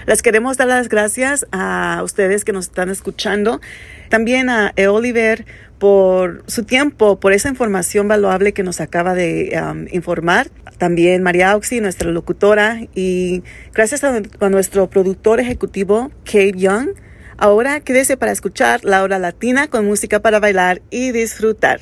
Les 0.09 0.23
queremos 0.23 0.57
dar 0.57 0.67
las 0.67 0.89
gracias 0.89 1.45
a 1.51 2.01
ustedes 2.03 2.43
que 2.43 2.51
nos 2.51 2.65
están 2.65 2.89
escuchando, 2.89 3.61
también 4.09 4.49
a 4.49 4.73
E. 4.75 4.87
Oliver 4.87 5.45
por 5.77 6.43
su 6.47 6.63
tiempo, 6.63 7.19
por 7.19 7.31
esa 7.31 7.47
información 7.47 8.07
valuable 8.07 8.51
que 8.51 8.63
nos 8.63 8.81
acaba 8.81 9.13
de 9.13 9.55
um, 9.61 9.85
informar. 9.91 10.49
También 10.79 11.21
María 11.21 11.51
Auxi, 11.51 11.79
nuestra 11.79 12.09
locutora, 12.09 12.79
y 12.95 13.43
gracias 13.71 14.03
a, 14.03 14.19
nuestro 14.49 14.89
productor 14.89 15.39
ejecutivo, 15.39 16.09
Kate 16.25 16.53
Young. 16.55 16.89
Ahora 17.37 17.79
quédese 17.79 18.17
para 18.17 18.31
escuchar 18.31 18.83
la 18.83 19.03
hora 19.03 19.19
latina 19.19 19.67
con 19.67 19.85
música 19.85 20.21
para 20.21 20.39
bailar 20.39 20.81
y 20.89 21.11
disfrutar. 21.11 21.81